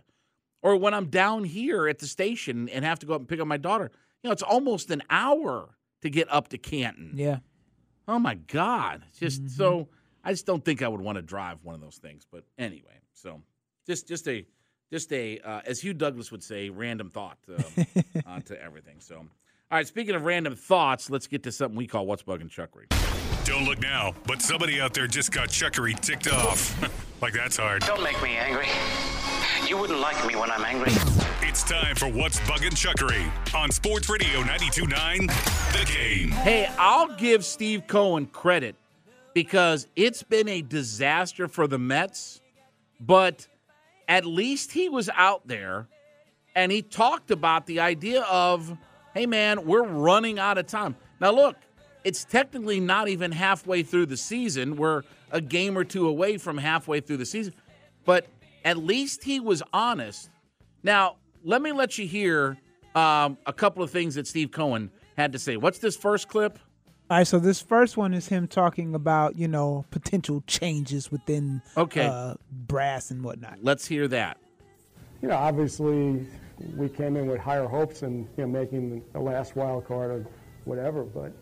Or 0.62 0.76
when 0.76 0.94
I'm 0.94 1.06
down 1.06 1.44
here 1.44 1.88
at 1.88 1.98
the 1.98 2.06
station 2.06 2.68
and 2.68 2.84
have 2.84 2.98
to 3.00 3.06
go 3.06 3.14
up 3.14 3.20
and 3.20 3.28
pick 3.28 3.40
up 3.40 3.46
my 3.46 3.56
daughter, 3.56 3.90
you 4.22 4.28
know, 4.28 4.32
it's 4.32 4.42
almost 4.42 4.90
an 4.90 5.02
hour 5.10 5.76
to 6.02 6.10
get 6.10 6.30
up 6.30 6.48
to 6.48 6.58
Canton. 6.58 7.12
Yeah. 7.16 7.38
Oh 8.06 8.18
my 8.18 8.34
God. 8.34 9.02
It's 9.08 9.18
Just 9.18 9.50
so 9.50 9.88
I 10.24 10.32
just 10.32 10.46
don't 10.46 10.64
think 10.64 10.82
I 10.82 10.88
would 10.88 11.00
want 11.00 11.16
to 11.16 11.22
drive 11.22 11.58
one 11.62 11.74
of 11.74 11.80
those 11.80 11.96
things. 11.96 12.26
But 12.30 12.44
anyway, 12.58 13.00
so 13.12 13.40
just 13.86 14.06
just 14.06 14.28
a 14.28 14.46
just 14.92 15.12
a 15.12 15.38
uh, 15.40 15.60
as 15.64 15.80
Hugh 15.80 15.94
Douglas 15.94 16.30
would 16.30 16.42
say, 16.42 16.70
random 16.70 17.10
thought 17.10 17.38
um, 17.48 17.86
uh, 18.26 18.40
to 18.40 18.62
everything. 18.62 19.00
So 19.00 19.26
all 19.72 19.78
right, 19.78 19.86
speaking 19.86 20.14
of 20.14 20.26
random 20.26 20.54
thoughts, 20.54 21.08
let's 21.08 21.26
get 21.26 21.42
to 21.44 21.50
something 21.50 21.78
we 21.78 21.86
call 21.86 22.04
what's 22.04 22.22
bugging 22.22 22.50
Chuckery. 22.50 22.84
Don't 23.46 23.64
look 23.64 23.80
now, 23.80 24.12
but 24.26 24.42
somebody 24.42 24.82
out 24.82 24.92
there 24.92 25.06
just 25.06 25.32
got 25.32 25.48
Chuckery 25.48 25.98
ticked 25.98 26.30
off. 26.30 26.78
like 27.22 27.32
that's 27.32 27.56
hard. 27.56 27.80
Don't 27.80 28.02
make 28.02 28.22
me 28.22 28.36
angry. 28.36 28.66
You 29.66 29.78
wouldn't 29.78 29.98
like 29.98 30.26
me 30.26 30.36
when 30.36 30.50
I'm 30.50 30.62
angry. 30.62 30.92
It's 31.40 31.62
time 31.62 31.96
for 31.96 32.06
What's 32.06 32.38
Bugging 32.40 32.72
Chuckery 32.72 33.26
on 33.54 33.70
Sports 33.70 34.10
Radio 34.10 34.42
92.9 34.42 35.26
The 35.72 35.90
Game. 35.90 36.28
Hey, 36.28 36.68
I'll 36.76 37.16
give 37.16 37.42
Steve 37.42 37.86
Cohen 37.86 38.26
credit 38.26 38.76
because 39.32 39.88
it's 39.96 40.22
been 40.22 40.48
a 40.48 40.60
disaster 40.60 41.48
for 41.48 41.66
the 41.66 41.78
Mets, 41.78 42.42
but 43.00 43.48
at 44.06 44.26
least 44.26 44.72
he 44.72 44.90
was 44.90 45.08
out 45.14 45.48
there 45.48 45.88
and 46.54 46.70
he 46.70 46.82
talked 46.82 47.30
about 47.30 47.64
the 47.64 47.80
idea 47.80 48.20
of, 48.24 48.76
hey, 49.14 49.26
man, 49.26 49.64
we're 49.66 49.82
running 49.84 50.38
out 50.38 50.58
of 50.58 50.66
time. 50.66 50.96
Now, 51.20 51.32
look, 51.32 51.56
it's 52.04 52.24
technically 52.24 52.80
not 52.80 53.08
even 53.08 53.32
halfway 53.32 53.82
through 53.82 54.06
the 54.06 54.16
season. 54.16 54.76
We're 54.76 55.02
a 55.30 55.40
game 55.40 55.78
or 55.78 55.84
two 55.84 56.08
away 56.08 56.36
from 56.38 56.58
halfway 56.58 57.00
through 57.00 57.18
the 57.18 57.26
season, 57.26 57.54
but 58.04 58.26
at 58.64 58.76
least 58.76 59.22
he 59.24 59.40
was 59.40 59.62
honest. 59.72 60.30
Now, 60.82 61.16
let 61.44 61.62
me 61.62 61.72
let 61.72 61.98
you 61.98 62.06
hear 62.06 62.58
um, 62.94 63.38
a 63.46 63.52
couple 63.52 63.82
of 63.82 63.90
things 63.90 64.16
that 64.16 64.26
Steve 64.26 64.50
Cohen 64.50 64.90
had 65.16 65.32
to 65.32 65.38
say. 65.38 65.56
What's 65.56 65.78
this 65.78 65.96
first 65.96 66.28
clip? 66.28 66.58
All 67.10 67.18
right, 67.18 67.26
so 67.26 67.38
this 67.38 67.60
first 67.60 67.96
one 67.96 68.14
is 68.14 68.28
him 68.28 68.48
talking 68.48 68.94
about 68.94 69.36
you 69.36 69.46
know 69.46 69.84
potential 69.90 70.42
changes 70.46 71.10
within 71.10 71.60
Okay. 71.76 72.06
uh, 72.06 72.34
brass 72.50 73.10
and 73.10 73.22
whatnot. 73.22 73.58
Let's 73.60 73.86
hear 73.86 74.08
that. 74.08 74.38
You 75.22 75.28
know, 75.28 75.36
obviously, 75.36 76.26
we 76.76 76.88
came 76.88 77.16
in 77.16 77.28
with 77.28 77.38
higher 77.38 77.68
hopes 77.68 78.02
and 78.02 78.26
you 78.36 78.42
know 78.42 78.48
making 78.48 79.04
the 79.12 79.20
last 79.20 79.54
wild 79.54 79.86
card 79.86 80.10
or 80.10 80.26
whatever, 80.64 81.04
but 81.04 81.32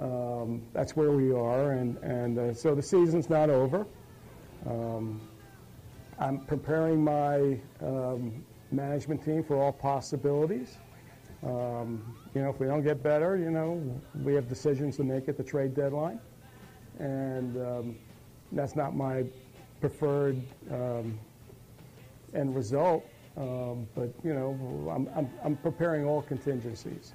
um, 0.00 0.62
that's 0.72 0.96
where 0.96 1.12
we 1.12 1.32
are, 1.32 1.70
and 1.72 1.96
and 1.98 2.38
uh, 2.40 2.52
so 2.52 2.74
the 2.74 2.82
season's 2.82 3.30
not 3.30 3.48
over. 3.48 3.86
Um, 4.66 5.20
I'm 6.18 6.40
preparing 6.40 7.04
my 7.04 7.60
um, 7.80 8.44
management 8.72 9.24
team 9.24 9.44
for 9.44 9.62
all 9.62 9.72
possibilities. 9.72 10.78
Um, 11.44 12.16
you 12.34 12.42
know, 12.42 12.50
if 12.50 12.58
we 12.58 12.66
don't 12.66 12.82
get 12.82 13.00
better, 13.00 13.36
you 13.36 13.52
know, 13.52 13.80
we 14.24 14.34
have 14.34 14.48
decisions 14.48 14.96
to 14.96 15.04
make 15.04 15.28
at 15.28 15.36
the 15.36 15.44
trade 15.44 15.72
deadline, 15.72 16.18
and 16.98 17.56
um, 17.58 17.96
that's 18.50 18.74
not 18.74 18.96
my 18.96 19.24
preferred 19.80 20.42
um, 20.72 21.16
end 22.34 22.56
result. 22.56 23.04
Um, 23.36 23.86
but 23.94 24.12
you 24.24 24.34
know, 24.34 24.90
I'm, 24.94 25.08
I'm, 25.16 25.30
I'm 25.44 25.56
preparing 25.56 26.04
all 26.04 26.22
contingencies, 26.22 27.14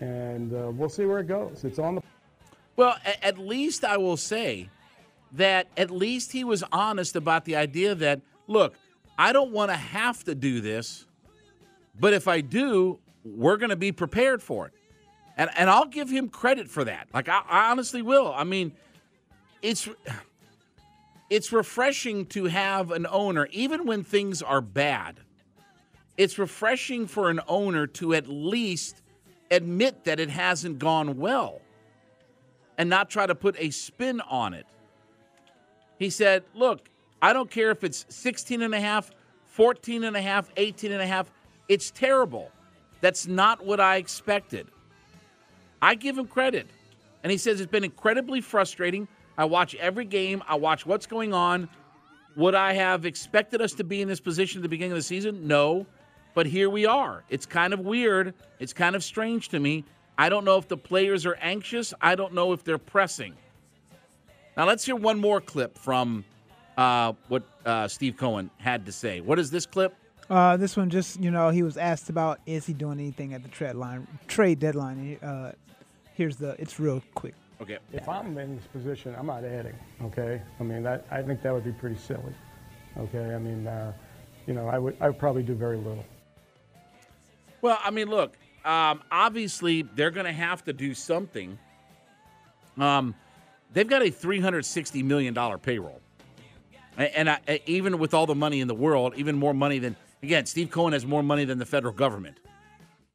and 0.00 0.52
uh, 0.52 0.70
we'll 0.70 0.88
see 0.88 1.06
where 1.06 1.18
it 1.20 1.26
goes. 1.26 1.64
It's 1.64 1.78
on 1.78 1.96
the 1.96 2.02
Well, 2.76 2.96
at 3.22 3.38
least 3.38 3.84
I 3.84 3.96
will 3.96 4.16
say 4.16 4.68
that 5.32 5.66
at 5.76 5.90
least 5.90 6.32
he 6.32 6.44
was 6.44 6.62
honest 6.70 7.16
about 7.16 7.44
the 7.44 7.56
idea 7.56 7.94
that, 7.94 8.20
look, 8.46 8.74
I 9.18 9.32
don't 9.32 9.50
want 9.50 9.70
to 9.70 9.76
have 9.76 10.22
to 10.24 10.34
do 10.34 10.60
this, 10.60 11.06
but 11.98 12.12
if 12.12 12.28
I 12.28 12.40
do, 12.40 12.98
we're 13.24 13.56
going 13.56 13.70
to 13.70 13.76
be 13.76 13.90
prepared 13.90 14.42
for 14.42 14.66
it. 14.66 14.72
And, 15.36 15.50
and 15.56 15.68
I'll 15.70 15.86
give 15.86 16.08
him 16.08 16.28
credit 16.28 16.68
for 16.68 16.84
that. 16.84 17.08
Like, 17.12 17.28
I, 17.28 17.42
I 17.48 17.70
honestly 17.70 18.02
will. 18.02 18.32
I 18.34 18.44
mean, 18.44 18.72
it's. 19.62 19.88
It's 21.30 21.52
refreshing 21.52 22.24
to 22.28 22.46
have 22.46 22.90
an 22.90 23.06
owner, 23.06 23.48
even 23.52 23.84
when 23.84 24.02
things 24.02 24.40
are 24.40 24.62
bad. 24.62 25.20
It's 26.18 26.36
refreshing 26.36 27.06
for 27.06 27.30
an 27.30 27.40
owner 27.46 27.86
to 27.86 28.12
at 28.12 28.28
least 28.28 29.02
admit 29.50 30.04
that 30.04 30.18
it 30.18 30.28
hasn't 30.28 30.80
gone 30.80 31.16
well 31.16 31.62
and 32.76 32.90
not 32.90 33.08
try 33.08 33.24
to 33.24 33.36
put 33.36 33.54
a 33.58 33.70
spin 33.70 34.20
on 34.22 34.52
it. 34.52 34.66
He 35.98 36.10
said, 36.10 36.42
Look, 36.54 36.90
I 37.22 37.32
don't 37.32 37.50
care 37.50 37.70
if 37.70 37.84
it's 37.84 38.04
16 38.08 38.62
and 38.62 38.74
a 38.74 38.80
half, 38.80 39.12
14 39.46 40.04
and 40.04 40.16
a 40.16 40.20
half, 40.20 40.50
18 40.56 40.90
and 40.90 41.00
a 41.00 41.06
half. 41.06 41.30
It's 41.68 41.92
terrible. 41.92 42.50
That's 43.00 43.28
not 43.28 43.64
what 43.64 43.78
I 43.78 43.96
expected. 43.96 44.66
I 45.80 45.94
give 45.94 46.18
him 46.18 46.26
credit. 46.26 46.66
And 47.22 47.30
he 47.30 47.38
says 47.38 47.60
it's 47.60 47.70
been 47.70 47.84
incredibly 47.84 48.40
frustrating. 48.40 49.06
I 49.36 49.44
watch 49.44 49.76
every 49.76 50.04
game, 50.04 50.42
I 50.48 50.56
watch 50.56 50.84
what's 50.84 51.06
going 51.06 51.32
on. 51.32 51.68
Would 52.36 52.56
I 52.56 52.72
have 52.72 53.06
expected 53.06 53.60
us 53.60 53.72
to 53.74 53.84
be 53.84 54.02
in 54.02 54.08
this 54.08 54.20
position 54.20 54.60
at 54.60 54.62
the 54.62 54.68
beginning 54.68 54.92
of 54.92 54.98
the 54.98 55.02
season? 55.02 55.46
No. 55.46 55.86
But 56.34 56.46
here 56.46 56.70
we 56.70 56.86
are. 56.86 57.24
It's 57.28 57.46
kind 57.46 57.72
of 57.72 57.80
weird. 57.80 58.34
It's 58.58 58.72
kind 58.72 58.94
of 58.94 59.02
strange 59.02 59.48
to 59.50 59.58
me. 59.58 59.84
I 60.16 60.28
don't 60.28 60.44
know 60.44 60.58
if 60.58 60.68
the 60.68 60.76
players 60.76 61.26
are 61.26 61.36
anxious. 61.36 61.94
I 62.00 62.14
don't 62.14 62.34
know 62.34 62.52
if 62.52 62.64
they're 62.64 62.78
pressing. 62.78 63.34
Now, 64.56 64.66
let's 64.66 64.84
hear 64.84 64.96
one 64.96 65.20
more 65.20 65.40
clip 65.40 65.78
from 65.78 66.24
uh, 66.76 67.12
what 67.28 67.44
uh, 67.64 67.86
Steve 67.86 68.16
Cohen 68.16 68.50
had 68.58 68.86
to 68.86 68.92
say. 68.92 69.20
What 69.20 69.38
is 69.38 69.50
this 69.50 69.66
clip? 69.66 69.94
Uh, 70.30 70.56
this 70.56 70.76
one 70.76 70.90
just 70.90 71.20
you 71.20 71.30
know 71.30 71.48
he 71.48 71.62
was 71.62 71.76
asked 71.78 72.10
about 72.10 72.38
is 72.44 72.66
he 72.66 72.74
doing 72.74 72.98
anything 72.98 73.32
at 73.32 73.42
the 73.42 73.48
trade 73.48 73.74
line 73.74 74.06
trade 74.26 74.58
deadline. 74.58 75.16
Uh, 75.22 75.52
here's 76.14 76.36
the 76.36 76.54
it's 76.60 76.78
real 76.78 77.02
quick. 77.14 77.34
Okay. 77.60 77.78
If 77.92 78.08
I'm 78.08 78.36
in 78.36 78.56
this 78.56 78.66
position, 78.66 79.14
I'm 79.18 79.26
not 79.26 79.42
adding. 79.42 79.74
Okay. 80.02 80.42
I 80.60 80.62
mean 80.62 80.82
that 80.82 81.06
I 81.10 81.22
think 81.22 81.42
that 81.42 81.52
would 81.52 81.64
be 81.64 81.72
pretty 81.72 81.96
silly. 81.96 82.34
Okay. 82.98 83.34
I 83.34 83.38
mean, 83.38 83.66
uh, 83.66 83.92
you 84.46 84.52
know, 84.52 84.68
I 84.68 84.78
would 84.78 84.96
I 85.00 85.08
would 85.08 85.18
probably 85.18 85.42
do 85.42 85.54
very 85.54 85.78
little. 85.78 86.04
Well, 87.62 87.78
I 87.82 87.90
mean, 87.90 88.08
look. 88.08 88.36
Um, 88.64 89.02
obviously, 89.10 89.82
they're 89.82 90.10
going 90.10 90.26
to 90.26 90.32
have 90.32 90.64
to 90.64 90.72
do 90.72 90.92
something. 90.92 91.58
Um, 92.76 93.14
they've 93.72 93.88
got 93.88 94.02
a 94.02 94.10
three 94.10 94.40
hundred 94.40 94.66
sixty 94.66 95.02
million 95.02 95.32
dollar 95.32 95.58
payroll, 95.58 96.00
and, 96.96 97.08
and 97.14 97.30
I, 97.30 97.60
even 97.66 97.98
with 97.98 98.14
all 98.14 98.26
the 98.26 98.34
money 98.34 98.60
in 98.60 98.68
the 98.68 98.74
world, 98.74 99.14
even 99.16 99.36
more 99.36 99.54
money 99.54 99.78
than 99.78 99.96
again, 100.22 100.44
Steve 100.44 100.70
Cohen 100.70 100.92
has 100.92 101.06
more 101.06 101.22
money 101.22 101.44
than 101.44 101.58
the 101.58 101.66
federal 101.66 101.94
government. 101.94 102.40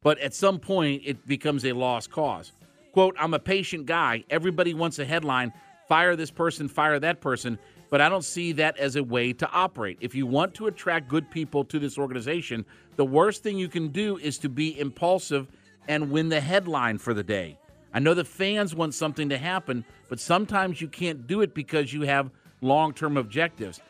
But 0.02 0.18
at 0.18 0.34
some 0.34 0.58
point, 0.58 1.02
it 1.04 1.26
becomes 1.26 1.64
a 1.64 1.72
lost 1.72 2.10
cause. 2.10 2.52
Quote, 2.92 3.14
I'm 3.18 3.34
a 3.34 3.38
patient 3.38 3.86
guy. 3.86 4.24
Everybody 4.30 4.74
wants 4.74 4.98
a 4.98 5.04
headline 5.04 5.52
fire 5.88 6.16
this 6.16 6.30
person, 6.30 6.68
fire 6.68 6.98
that 6.98 7.20
person. 7.20 7.58
But 7.90 8.00
I 8.00 8.08
don't 8.08 8.24
see 8.24 8.52
that 8.52 8.76
as 8.78 8.96
a 8.96 9.04
way 9.04 9.32
to 9.34 9.48
operate. 9.50 9.98
If 10.00 10.14
you 10.14 10.26
want 10.26 10.52
to 10.54 10.66
attract 10.66 11.08
good 11.08 11.30
people 11.30 11.64
to 11.64 11.78
this 11.78 11.96
organization, 11.96 12.64
the 12.96 13.04
worst 13.04 13.42
thing 13.42 13.58
you 13.58 13.68
can 13.68 13.88
do 13.88 14.16
is 14.16 14.38
to 14.38 14.48
be 14.48 14.78
impulsive 14.78 15.48
and 15.88 16.10
win 16.10 16.28
the 16.28 16.40
headline 16.40 16.98
for 16.98 17.14
the 17.14 17.22
day. 17.22 17.58
I 17.92 18.00
know 18.00 18.14
the 18.14 18.24
fans 18.24 18.74
want 18.74 18.94
something 18.94 19.28
to 19.28 19.38
happen, 19.38 19.84
but 20.08 20.18
sometimes 20.18 20.80
you 20.80 20.88
can't 20.88 21.26
do 21.26 21.42
it 21.42 21.54
because 21.54 21.92
you 21.92 22.02
have 22.02 22.30
long 22.60 22.92
term 22.92 23.16
objectives. 23.16 23.80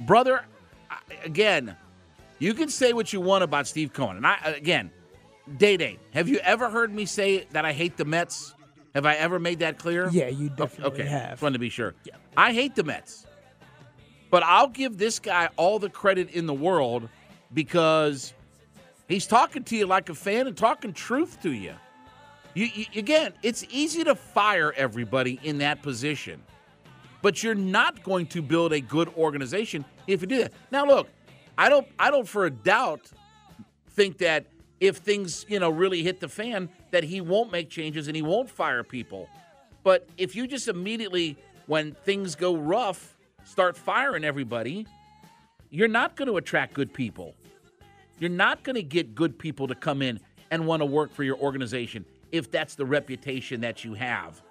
Brother, 0.00 0.44
again, 1.24 1.76
you 2.38 2.54
can 2.54 2.68
say 2.68 2.92
what 2.92 3.12
you 3.12 3.20
want 3.20 3.42
about 3.42 3.66
Steve 3.66 3.92
Cohen. 3.92 4.18
And 4.18 4.26
I, 4.26 4.36
again, 4.56 4.90
Day 5.56 5.76
Day, 5.76 5.98
have 6.12 6.28
you 6.28 6.38
ever 6.38 6.68
heard 6.68 6.94
me 6.94 7.06
say 7.06 7.46
that 7.52 7.64
I 7.64 7.72
hate 7.72 7.96
the 7.96 8.04
Mets? 8.04 8.54
Have 8.94 9.06
I 9.06 9.14
ever 9.14 9.38
made 9.38 9.60
that 9.60 9.78
clear? 9.78 10.08
Yeah, 10.10 10.28
you 10.28 10.48
definitely 10.48 11.02
okay. 11.02 11.08
have. 11.08 11.30
Just 11.32 11.42
wanted 11.42 11.54
to 11.54 11.58
be 11.58 11.68
sure. 11.68 11.94
Yeah. 12.04 12.14
I 12.36 12.52
hate 12.52 12.74
the 12.74 12.84
Mets. 12.84 13.26
But 14.30 14.42
I'll 14.42 14.68
give 14.68 14.98
this 14.98 15.18
guy 15.18 15.50
all 15.56 15.78
the 15.78 15.90
credit 15.90 16.30
in 16.30 16.46
the 16.46 16.54
world 16.54 17.08
because 17.56 18.34
he's 19.08 19.26
talking 19.26 19.64
to 19.64 19.76
you 19.76 19.86
like 19.86 20.10
a 20.10 20.14
fan 20.14 20.46
and 20.46 20.54
talking 20.54 20.92
truth 20.92 21.42
to 21.42 21.50
you. 21.50 21.74
You, 22.52 22.66
you. 22.66 22.84
Again, 22.94 23.32
it's 23.42 23.64
easy 23.70 24.04
to 24.04 24.14
fire 24.14 24.74
everybody 24.76 25.40
in 25.42 25.58
that 25.58 25.82
position, 25.82 26.42
but 27.22 27.42
you're 27.42 27.54
not 27.54 28.04
going 28.04 28.26
to 28.26 28.42
build 28.42 28.74
a 28.74 28.80
good 28.80 29.08
organization 29.16 29.86
if 30.06 30.20
you 30.20 30.26
do 30.26 30.38
that. 30.40 30.52
Now, 30.70 30.86
look, 30.86 31.08
I 31.56 31.70
don't, 31.70 31.88
I 31.98 32.10
don't 32.10 32.28
for 32.28 32.44
a 32.44 32.50
doubt 32.50 33.10
think 33.88 34.18
that 34.18 34.44
if 34.78 34.98
things, 34.98 35.46
you 35.48 35.58
know, 35.58 35.70
really 35.70 36.02
hit 36.02 36.20
the 36.20 36.28
fan, 36.28 36.68
that 36.90 37.04
he 37.04 37.22
won't 37.22 37.50
make 37.50 37.70
changes 37.70 38.06
and 38.06 38.14
he 38.14 38.20
won't 38.20 38.50
fire 38.50 38.84
people. 38.84 39.30
But 39.82 40.06
if 40.18 40.36
you 40.36 40.46
just 40.46 40.68
immediately, 40.68 41.38
when 41.66 41.92
things 41.92 42.34
go 42.34 42.54
rough, 42.54 43.16
start 43.44 43.78
firing 43.78 44.24
everybody, 44.24 44.86
you're 45.70 45.88
not 45.88 46.16
going 46.16 46.28
to 46.28 46.36
attract 46.36 46.74
good 46.74 46.92
people. 46.92 47.34
You're 48.18 48.30
not 48.30 48.62
going 48.62 48.76
to 48.76 48.82
get 48.82 49.14
good 49.14 49.38
people 49.38 49.68
to 49.68 49.74
come 49.74 50.02
in 50.02 50.20
and 50.50 50.66
want 50.66 50.80
to 50.80 50.86
work 50.86 51.12
for 51.12 51.22
your 51.22 51.36
organization 51.36 52.04
if 52.32 52.50
that's 52.50 52.74
the 52.74 52.84
reputation 52.84 53.60
that 53.60 53.84
you 53.84 53.94
have. 53.94 54.42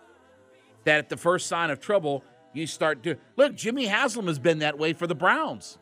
That 0.83 0.99
at 0.99 1.09
the 1.09 1.17
first 1.17 1.47
sign 1.47 1.71
of 1.71 1.79
trouble, 1.79 2.23
you 2.53 2.67
start 2.67 3.03
to 3.03 3.15
look. 3.35 3.55
Jimmy 3.55 3.85
Haslam 3.85 4.27
has 4.27 4.39
been 4.39 4.59
that 4.59 4.77
way 4.77 4.93
for 4.93 5.07
the 5.07 5.15
Browns. 5.15 5.77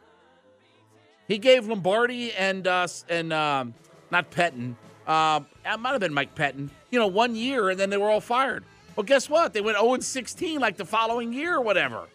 He 1.27 1.37
gave 1.37 1.67
Lombardi 1.67 2.33
and 2.33 2.65
uh, 2.67 2.87
and 3.09 3.31
um, 3.33 3.73
not 4.11 4.31
Pettine. 4.31 4.75
Um, 5.07 5.45
it 5.65 5.79
might 5.79 5.91
have 5.91 5.99
been 5.99 6.13
Mike 6.13 6.35
Pettine. 6.35 6.69
You 6.89 6.99
know, 6.99 7.07
one 7.07 7.35
year 7.35 7.69
and 7.69 7.79
then 7.79 7.89
they 7.89 7.97
were 7.97 8.09
all 8.09 8.21
fired. 8.21 8.63
Well, 8.95 9.03
guess 9.03 9.29
what? 9.29 9.53
They 9.53 9.61
went 9.61 9.77
0 9.77 9.99
16 9.99 10.59
like 10.59 10.77
the 10.77 10.85
following 10.85 11.33
year 11.33 11.55
or 11.55 11.61
whatever. 11.61 12.07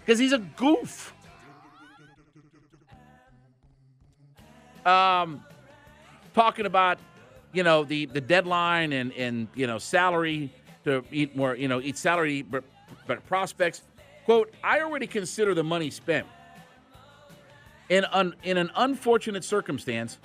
Because 0.00 0.18
he's 0.18 0.32
a 0.32 0.38
goof. 0.38 1.14
Um, 4.86 5.44
talking 6.34 6.66
about, 6.66 6.98
you 7.52 7.62
know, 7.62 7.84
the, 7.84 8.06
the 8.06 8.20
deadline 8.20 8.92
and, 8.92 9.12
and, 9.12 9.48
you 9.54 9.66
know, 9.66 9.78
salary 9.78 10.52
to 10.84 11.04
eat 11.10 11.36
more, 11.36 11.54
you 11.56 11.68
know, 11.68 11.80
eat 11.80 11.96
salary, 11.96 12.42
but, 12.42 12.64
but 13.06 13.26
prospects. 13.26 13.82
Quote, 14.24 14.52
I 14.62 14.80
already 14.80 15.06
consider 15.06 15.54
the 15.54 15.64
money 15.64 15.90
spent. 15.90 16.26
In, 17.88 18.04
un, 18.12 18.34
in 18.42 18.58
an 18.58 18.70
unfortunate 18.76 19.44
circumstance, 19.44 20.18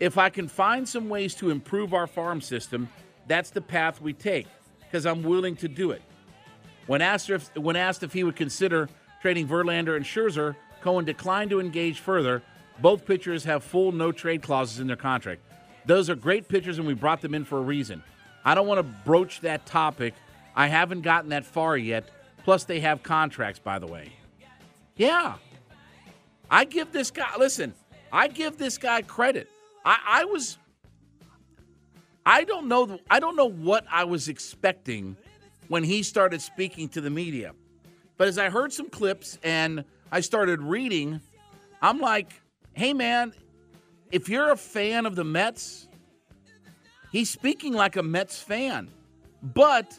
if 0.00 0.18
I 0.18 0.28
can 0.28 0.48
find 0.48 0.88
some 0.88 1.08
ways 1.08 1.34
to 1.36 1.50
improve 1.50 1.94
our 1.94 2.06
farm 2.06 2.40
system, 2.40 2.88
that's 3.26 3.50
the 3.50 3.60
path 3.60 4.00
we 4.00 4.12
take 4.12 4.46
because 4.80 5.06
I'm 5.06 5.22
willing 5.22 5.56
to 5.56 5.68
do 5.68 5.90
it. 5.90 6.02
When 6.86 7.02
asked, 7.02 7.30
if, 7.30 7.54
when 7.56 7.76
asked 7.76 8.02
if 8.02 8.12
he 8.12 8.22
would 8.22 8.36
consider 8.36 8.88
trading 9.20 9.48
Verlander 9.48 9.96
and 9.96 10.04
Scherzer, 10.04 10.54
Cohen 10.82 11.04
declined 11.04 11.50
to 11.50 11.60
engage 11.60 12.00
further. 12.00 12.42
Both 12.78 13.06
pitchers 13.06 13.44
have 13.44 13.62
full 13.62 13.92
no 13.92 14.12
trade 14.12 14.42
clauses 14.42 14.80
in 14.80 14.86
their 14.86 14.96
contract. 14.96 15.40
Those 15.86 16.08
are 16.10 16.14
great 16.14 16.48
pitchers, 16.48 16.78
and 16.78 16.86
we 16.86 16.94
brought 16.94 17.20
them 17.20 17.34
in 17.34 17.44
for 17.44 17.58
a 17.58 17.62
reason. 17.62 18.02
I 18.44 18.54
don't 18.54 18.66
want 18.66 18.78
to 18.78 18.94
broach 19.04 19.40
that 19.40 19.66
topic. 19.66 20.14
I 20.56 20.66
haven't 20.66 21.02
gotten 21.02 21.30
that 21.30 21.44
far 21.44 21.76
yet. 21.76 22.08
Plus, 22.44 22.64
they 22.64 22.80
have 22.80 23.02
contracts, 23.02 23.58
by 23.58 23.78
the 23.78 23.86
way. 23.86 24.12
Yeah. 24.96 25.34
I 26.50 26.64
give 26.64 26.92
this 26.92 27.10
guy, 27.10 27.28
listen, 27.38 27.74
I 28.12 28.28
give 28.28 28.58
this 28.58 28.78
guy 28.78 29.02
credit. 29.02 29.48
I, 29.84 29.98
I 30.06 30.24
was, 30.24 30.58
I 32.24 32.44
don't 32.44 32.68
know, 32.68 32.98
I 33.10 33.18
don't 33.18 33.36
know 33.36 33.50
what 33.50 33.84
I 33.90 34.04
was 34.04 34.28
expecting 34.28 35.16
when 35.68 35.82
he 35.82 36.02
started 36.02 36.42
speaking 36.42 36.88
to 36.90 37.00
the 37.00 37.10
media. 37.10 37.54
But 38.16 38.28
as 38.28 38.38
I 38.38 38.50
heard 38.50 38.72
some 38.72 38.88
clips 38.88 39.38
and 39.42 39.84
I 40.12 40.20
started 40.20 40.60
reading, 40.60 41.20
I'm 41.82 41.98
like, 41.98 42.40
hey, 42.74 42.92
man, 42.92 43.32
if 44.10 44.28
you're 44.28 44.50
a 44.50 44.56
fan 44.56 45.06
of 45.06 45.16
the 45.16 45.24
Mets, 45.24 45.88
he's 47.10 47.30
speaking 47.30 47.72
like 47.72 47.96
a 47.96 48.02
Mets 48.02 48.40
fan, 48.40 48.90
but 49.42 49.98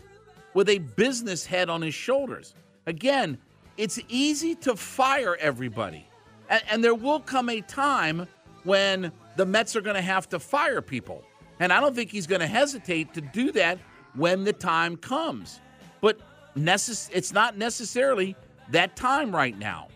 with 0.53 0.69
a 0.69 0.77
business 0.79 1.45
head 1.45 1.69
on 1.69 1.81
his 1.81 1.93
shoulders. 1.93 2.55
Again, 2.85 3.37
it's 3.77 3.99
easy 4.07 4.55
to 4.55 4.75
fire 4.75 5.35
everybody. 5.35 6.07
And, 6.49 6.63
and 6.69 6.83
there 6.83 6.95
will 6.95 7.19
come 7.19 7.49
a 7.49 7.61
time 7.61 8.27
when 8.63 9.11
the 9.35 9.45
Mets 9.45 9.75
are 9.75 9.81
going 9.81 9.95
to 9.95 10.01
have 10.01 10.29
to 10.29 10.39
fire 10.39 10.81
people. 10.81 11.23
And 11.59 11.71
I 11.71 11.79
don't 11.79 11.95
think 11.95 12.09
he's 12.09 12.27
going 12.27 12.41
to 12.41 12.47
hesitate 12.47 13.13
to 13.13 13.21
do 13.21 13.51
that 13.53 13.79
when 14.13 14.43
the 14.43 14.53
time 14.53 14.97
comes. 14.97 15.59
But 16.01 16.19
necess- 16.55 17.09
it's 17.13 17.33
not 17.33 17.57
necessarily 17.57 18.35
that 18.69 18.95
time 18.95 19.35
right 19.35 19.57
now. 19.57 19.87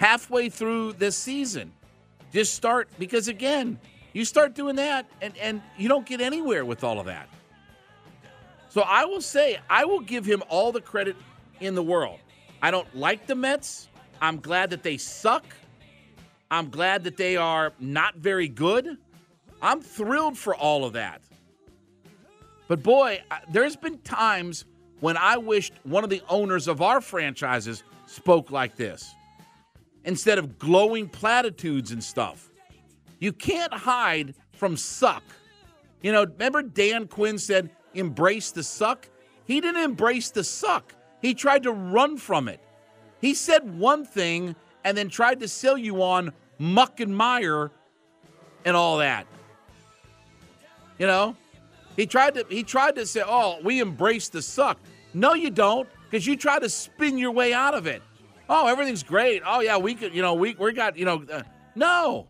Halfway 0.00 0.48
through 0.48 0.94
this 0.94 1.14
season, 1.14 1.72
just 2.32 2.54
start 2.54 2.88
because 2.98 3.28
again, 3.28 3.78
you 4.14 4.24
start 4.24 4.54
doing 4.54 4.76
that 4.76 5.06
and, 5.20 5.36
and 5.36 5.60
you 5.76 5.90
don't 5.90 6.06
get 6.06 6.22
anywhere 6.22 6.64
with 6.64 6.82
all 6.82 6.98
of 6.98 7.04
that. 7.04 7.28
So 8.70 8.80
I 8.80 9.04
will 9.04 9.20
say, 9.20 9.58
I 9.68 9.84
will 9.84 10.00
give 10.00 10.24
him 10.24 10.42
all 10.48 10.72
the 10.72 10.80
credit 10.80 11.16
in 11.60 11.74
the 11.74 11.82
world. 11.82 12.18
I 12.62 12.70
don't 12.70 12.96
like 12.96 13.26
the 13.26 13.34
Mets. 13.34 13.88
I'm 14.22 14.40
glad 14.40 14.70
that 14.70 14.82
they 14.82 14.96
suck. 14.96 15.44
I'm 16.50 16.70
glad 16.70 17.04
that 17.04 17.18
they 17.18 17.36
are 17.36 17.74
not 17.78 18.14
very 18.16 18.48
good. 18.48 18.96
I'm 19.60 19.82
thrilled 19.82 20.38
for 20.38 20.54
all 20.54 20.86
of 20.86 20.94
that. 20.94 21.20
But 22.68 22.82
boy, 22.82 23.22
there's 23.50 23.76
been 23.76 23.98
times 23.98 24.64
when 25.00 25.18
I 25.18 25.36
wished 25.36 25.74
one 25.82 26.04
of 26.04 26.10
the 26.10 26.22
owners 26.30 26.68
of 26.68 26.80
our 26.80 27.02
franchises 27.02 27.82
spoke 28.06 28.50
like 28.50 28.76
this 28.76 29.14
instead 30.04 30.38
of 30.38 30.58
glowing 30.58 31.08
platitudes 31.08 31.90
and 31.90 32.02
stuff. 32.02 32.50
You 33.18 33.32
can't 33.32 33.72
hide 33.72 34.34
from 34.52 34.76
suck. 34.76 35.22
You 36.02 36.12
know, 36.12 36.24
remember 36.24 36.62
Dan 36.62 37.06
Quinn 37.06 37.38
said, 37.38 37.70
embrace 37.94 38.50
the 38.50 38.62
suck? 38.62 39.08
He 39.44 39.60
didn't 39.60 39.82
embrace 39.82 40.30
the 40.30 40.44
suck, 40.44 40.94
he 41.20 41.34
tried 41.34 41.64
to 41.64 41.72
run 41.72 42.16
from 42.16 42.48
it. 42.48 42.60
He 43.20 43.34
said 43.34 43.78
one 43.78 44.04
thing 44.04 44.56
and 44.84 44.96
then 44.96 45.08
tried 45.08 45.40
to 45.40 45.48
sell 45.48 45.76
you 45.76 46.02
on 46.02 46.32
muck 46.58 47.00
and 47.00 47.14
mire 47.14 47.70
and 48.64 48.76
all 48.76 48.98
that. 48.98 49.26
You 50.98 51.06
know, 51.06 51.36
he 51.96 52.06
tried 52.06 52.34
to 52.34 52.46
he 52.48 52.62
tried 52.62 52.94
to 52.96 53.06
say, 53.06 53.22
"Oh, 53.26 53.58
we 53.62 53.80
embrace 53.80 54.28
the 54.28 54.40
suck." 54.40 54.78
No, 55.12 55.34
you 55.34 55.50
don't. 55.50 55.88
because 56.10 56.26
you 56.26 56.36
try 56.36 56.58
to 56.58 56.68
spin 56.68 57.18
your 57.18 57.30
way 57.30 57.52
out 57.52 57.74
of 57.74 57.86
it. 57.86 58.02
Oh, 58.52 58.66
everything's 58.66 59.04
great. 59.04 59.42
Oh 59.46 59.60
yeah, 59.60 59.76
we 59.76 59.94
could, 59.94 60.12
you 60.12 60.22
know, 60.22 60.34
we 60.34 60.56
we 60.58 60.72
got, 60.72 60.98
you 60.98 61.04
know, 61.04 61.24
uh, 61.32 61.42
no. 61.76 62.26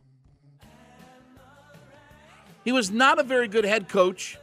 He 2.62 2.72
was 2.72 2.90
not 2.90 3.18
a 3.18 3.22
very 3.22 3.48
good 3.48 3.64
head 3.64 3.88
coach. 3.88 4.38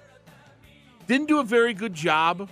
Didn't 1.06 1.28
do 1.28 1.40
a 1.40 1.44
very 1.44 1.76
good 1.76 1.94
job. 1.94 2.50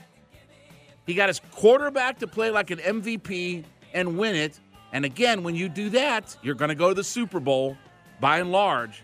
He 1.07 1.15
got 1.15 1.29
his 1.29 1.41
quarterback 1.51 2.19
to 2.19 2.27
play 2.27 2.51
like 2.51 2.69
an 2.69 2.77
MVP 2.77 3.63
and 3.95 4.15
win 4.15 4.35
it. 4.35 4.59
And 4.93 5.05
again, 5.05 5.41
when 5.41 5.55
you 5.55 5.69
do 5.69 5.89
that, 5.89 6.37
you're 6.43 6.53
going 6.53 6.69
to 6.69 6.75
go 6.75 6.89
to 6.89 6.93
the 6.93 7.03
Super 7.03 7.39
Bowl 7.39 7.75
by 8.19 8.37
and 8.37 8.51
large. 8.51 9.03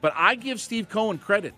But 0.00 0.14
I 0.16 0.34
give 0.34 0.60
Steve 0.60 0.88
Cohen 0.88 1.16
credit. 1.16 1.54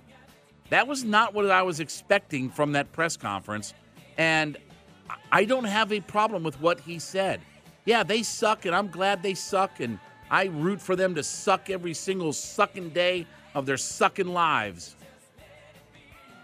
That 0.68 0.86
was 0.86 1.02
not 1.02 1.32
what 1.32 1.50
I 1.50 1.62
was 1.62 1.80
expecting 1.80 2.50
from 2.50 2.72
that 2.72 2.92
press 2.92 3.16
conference. 3.16 3.72
And 4.18 4.58
I 5.32 5.46
don't 5.46 5.64
have 5.64 5.92
a 5.92 6.00
problem 6.00 6.42
with 6.42 6.60
what 6.60 6.78
he 6.80 6.98
said. 6.98 7.40
Yeah, 7.90 8.04
they 8.04 8.22
suck, 8.22 8.66
and 8.66 8.76
I'm 8.76 8.86
glad 8.86 9.20
they 9.20 9.34
suck, 9.34 9.80
and 9.80 9.98
I 10.30 10.44
root 10.44 10.80
for 10.80 10.94
them 10.94 11.16
to 11.16 11.24
suck 11.24 11.70
every 11.70 11.92
single 11.92 12.32
sucking 12.32 12.90
day 12.90 13.26
of 13.52 13.66
their 13.66 13.76
sucking 13.76 14.28
lives. 14.28 14.94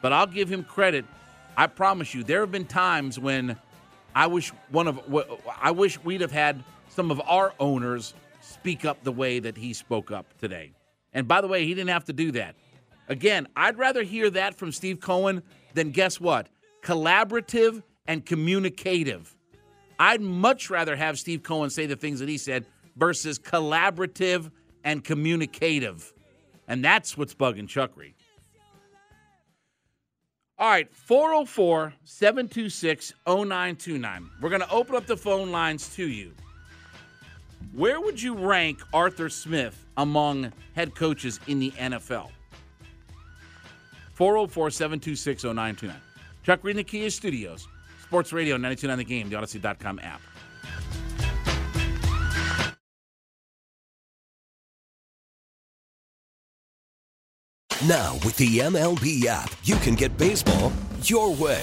But 0.03 0.13
I'll 0.13 0.27
give 0.27 0.49
him 0.49 0.65
credit. 0.65 1.05
I 1.57 1.69
promise 1.69 2.13
you, 2.15 2.25
there 2.25 2.41
have 2.41 2.51
been 2.51 2.65
times 2.65 3.17
when 3.17 3.57
I 4.13 4.27
wish 4.27 4.49
one 4.73 4.89
of 4.89 4.99
I 5.63 5.71
wish 5.71 6.03
we'd 6.03 6.21
have 6.21 6.33
had 6.33 6.65
some 6.89 7.13
of 7.13 7.21
our 7.21 7.55
owners 7.61 8.15
speak 8.41 8.85
up 8.85 9.05
the 9.05 9.13
way 9.13 9.39
that 9.39 9.57
he 9.57 9.73
spoke 9.73 10.11
up 10.11 10.27
today. 10.41 10.73
And 11.15 11.29
by 11.29 11.43
the 11.43 11.47
way, 11.47 11.65
he 11.65 11.75
didn't 11.75 11.91
have 11.91 12.07
to 12.07 12.13
do 12.13 12.33
that. 12.33 12.57
Again, 13.09 13.47
I'd 13.55 13.79
rather 13.79 14.03
hear 14.03 14.31
that 14.31 14.57
from 14.57 14.73
Steve 14.73 14.99
Cohen 14.99 15.45
than 15.75 15.93
guess 15.93 16.21
what? 16.21 16.49
Collaborative 16.83 17.85
and 18.09 18.27
communicative. 18.27 19.36
I'd 19.99 20.21
much 20.21 20.71
rather 20.71 20.97
have 20.97 21.19
Steve 21.19 21.43
Cohen 21.43 21.71
say 21.71 21.87
the 21.87 21.97
things 21.97 22.21
that 22.21 22.29
he 22.29 22.39
said 22.39 22.67
versus 22.97 23.39
collaborative 23.39 24.51
and 24.85 25.03
communicative. 25.03 26.13
And 26.69 26.85
that's 26.85 27.17
what's 27.17 27.35
bugging 27.35 27.69
Chuckery. 27.69 28.15
All 30.59 30.69
right, 30.69 30.93
404 30.95 31.93
726 32.05 33.13
0929. 33.27 34.31
We're 34.41 34.49
going 34.49 34.63
to 34.63 34.71
open 34.71 34.97
up 34.97 35.07
the 35.07 35.17
phone 35.17 35.53
lines 35.53 35.95
to 35.97 36.09
you. 36.09 36.33
Where 37.75 38.01
would 38.01 38.21
you 38.21 38.35
rank 38.35 38.81
Arthur 38.95 39.29
Smith 39.29 39.85
among 39.99 40.51
head 40.75 40.95
coaches 40.95 41.41
in 41.47 41.59
the 41.59 41.73
NFL? 41.73 42.31
404 44.15 44.71
726 44.71 45.45
0929. 45.45 46.01
Chuckery 46.47 46.71
in 46.71 46.77
the 46.77 46.85
Kia 46.85 47.11
Studios, 47.11 47.69
Sports 48.07 48.33
Radio 48.33 48.57
929 48.57 48.99
The 48.99 49.05
Game, 49.05 49.29
the 49.29 49.37
Audacy.com 49.37 49.99
app. 50.01 50.21
Now, 57.87 58.15
with 58.25 58.37
the 58.37 58.59
MLB 58.61 59.27
app, 59.27 59.53
you 59.65 59.77
can 59.77 59.95
get 59.95 60.17
baseball 60.17 60.73
your 61.03 61.35
way. 61.35 61.63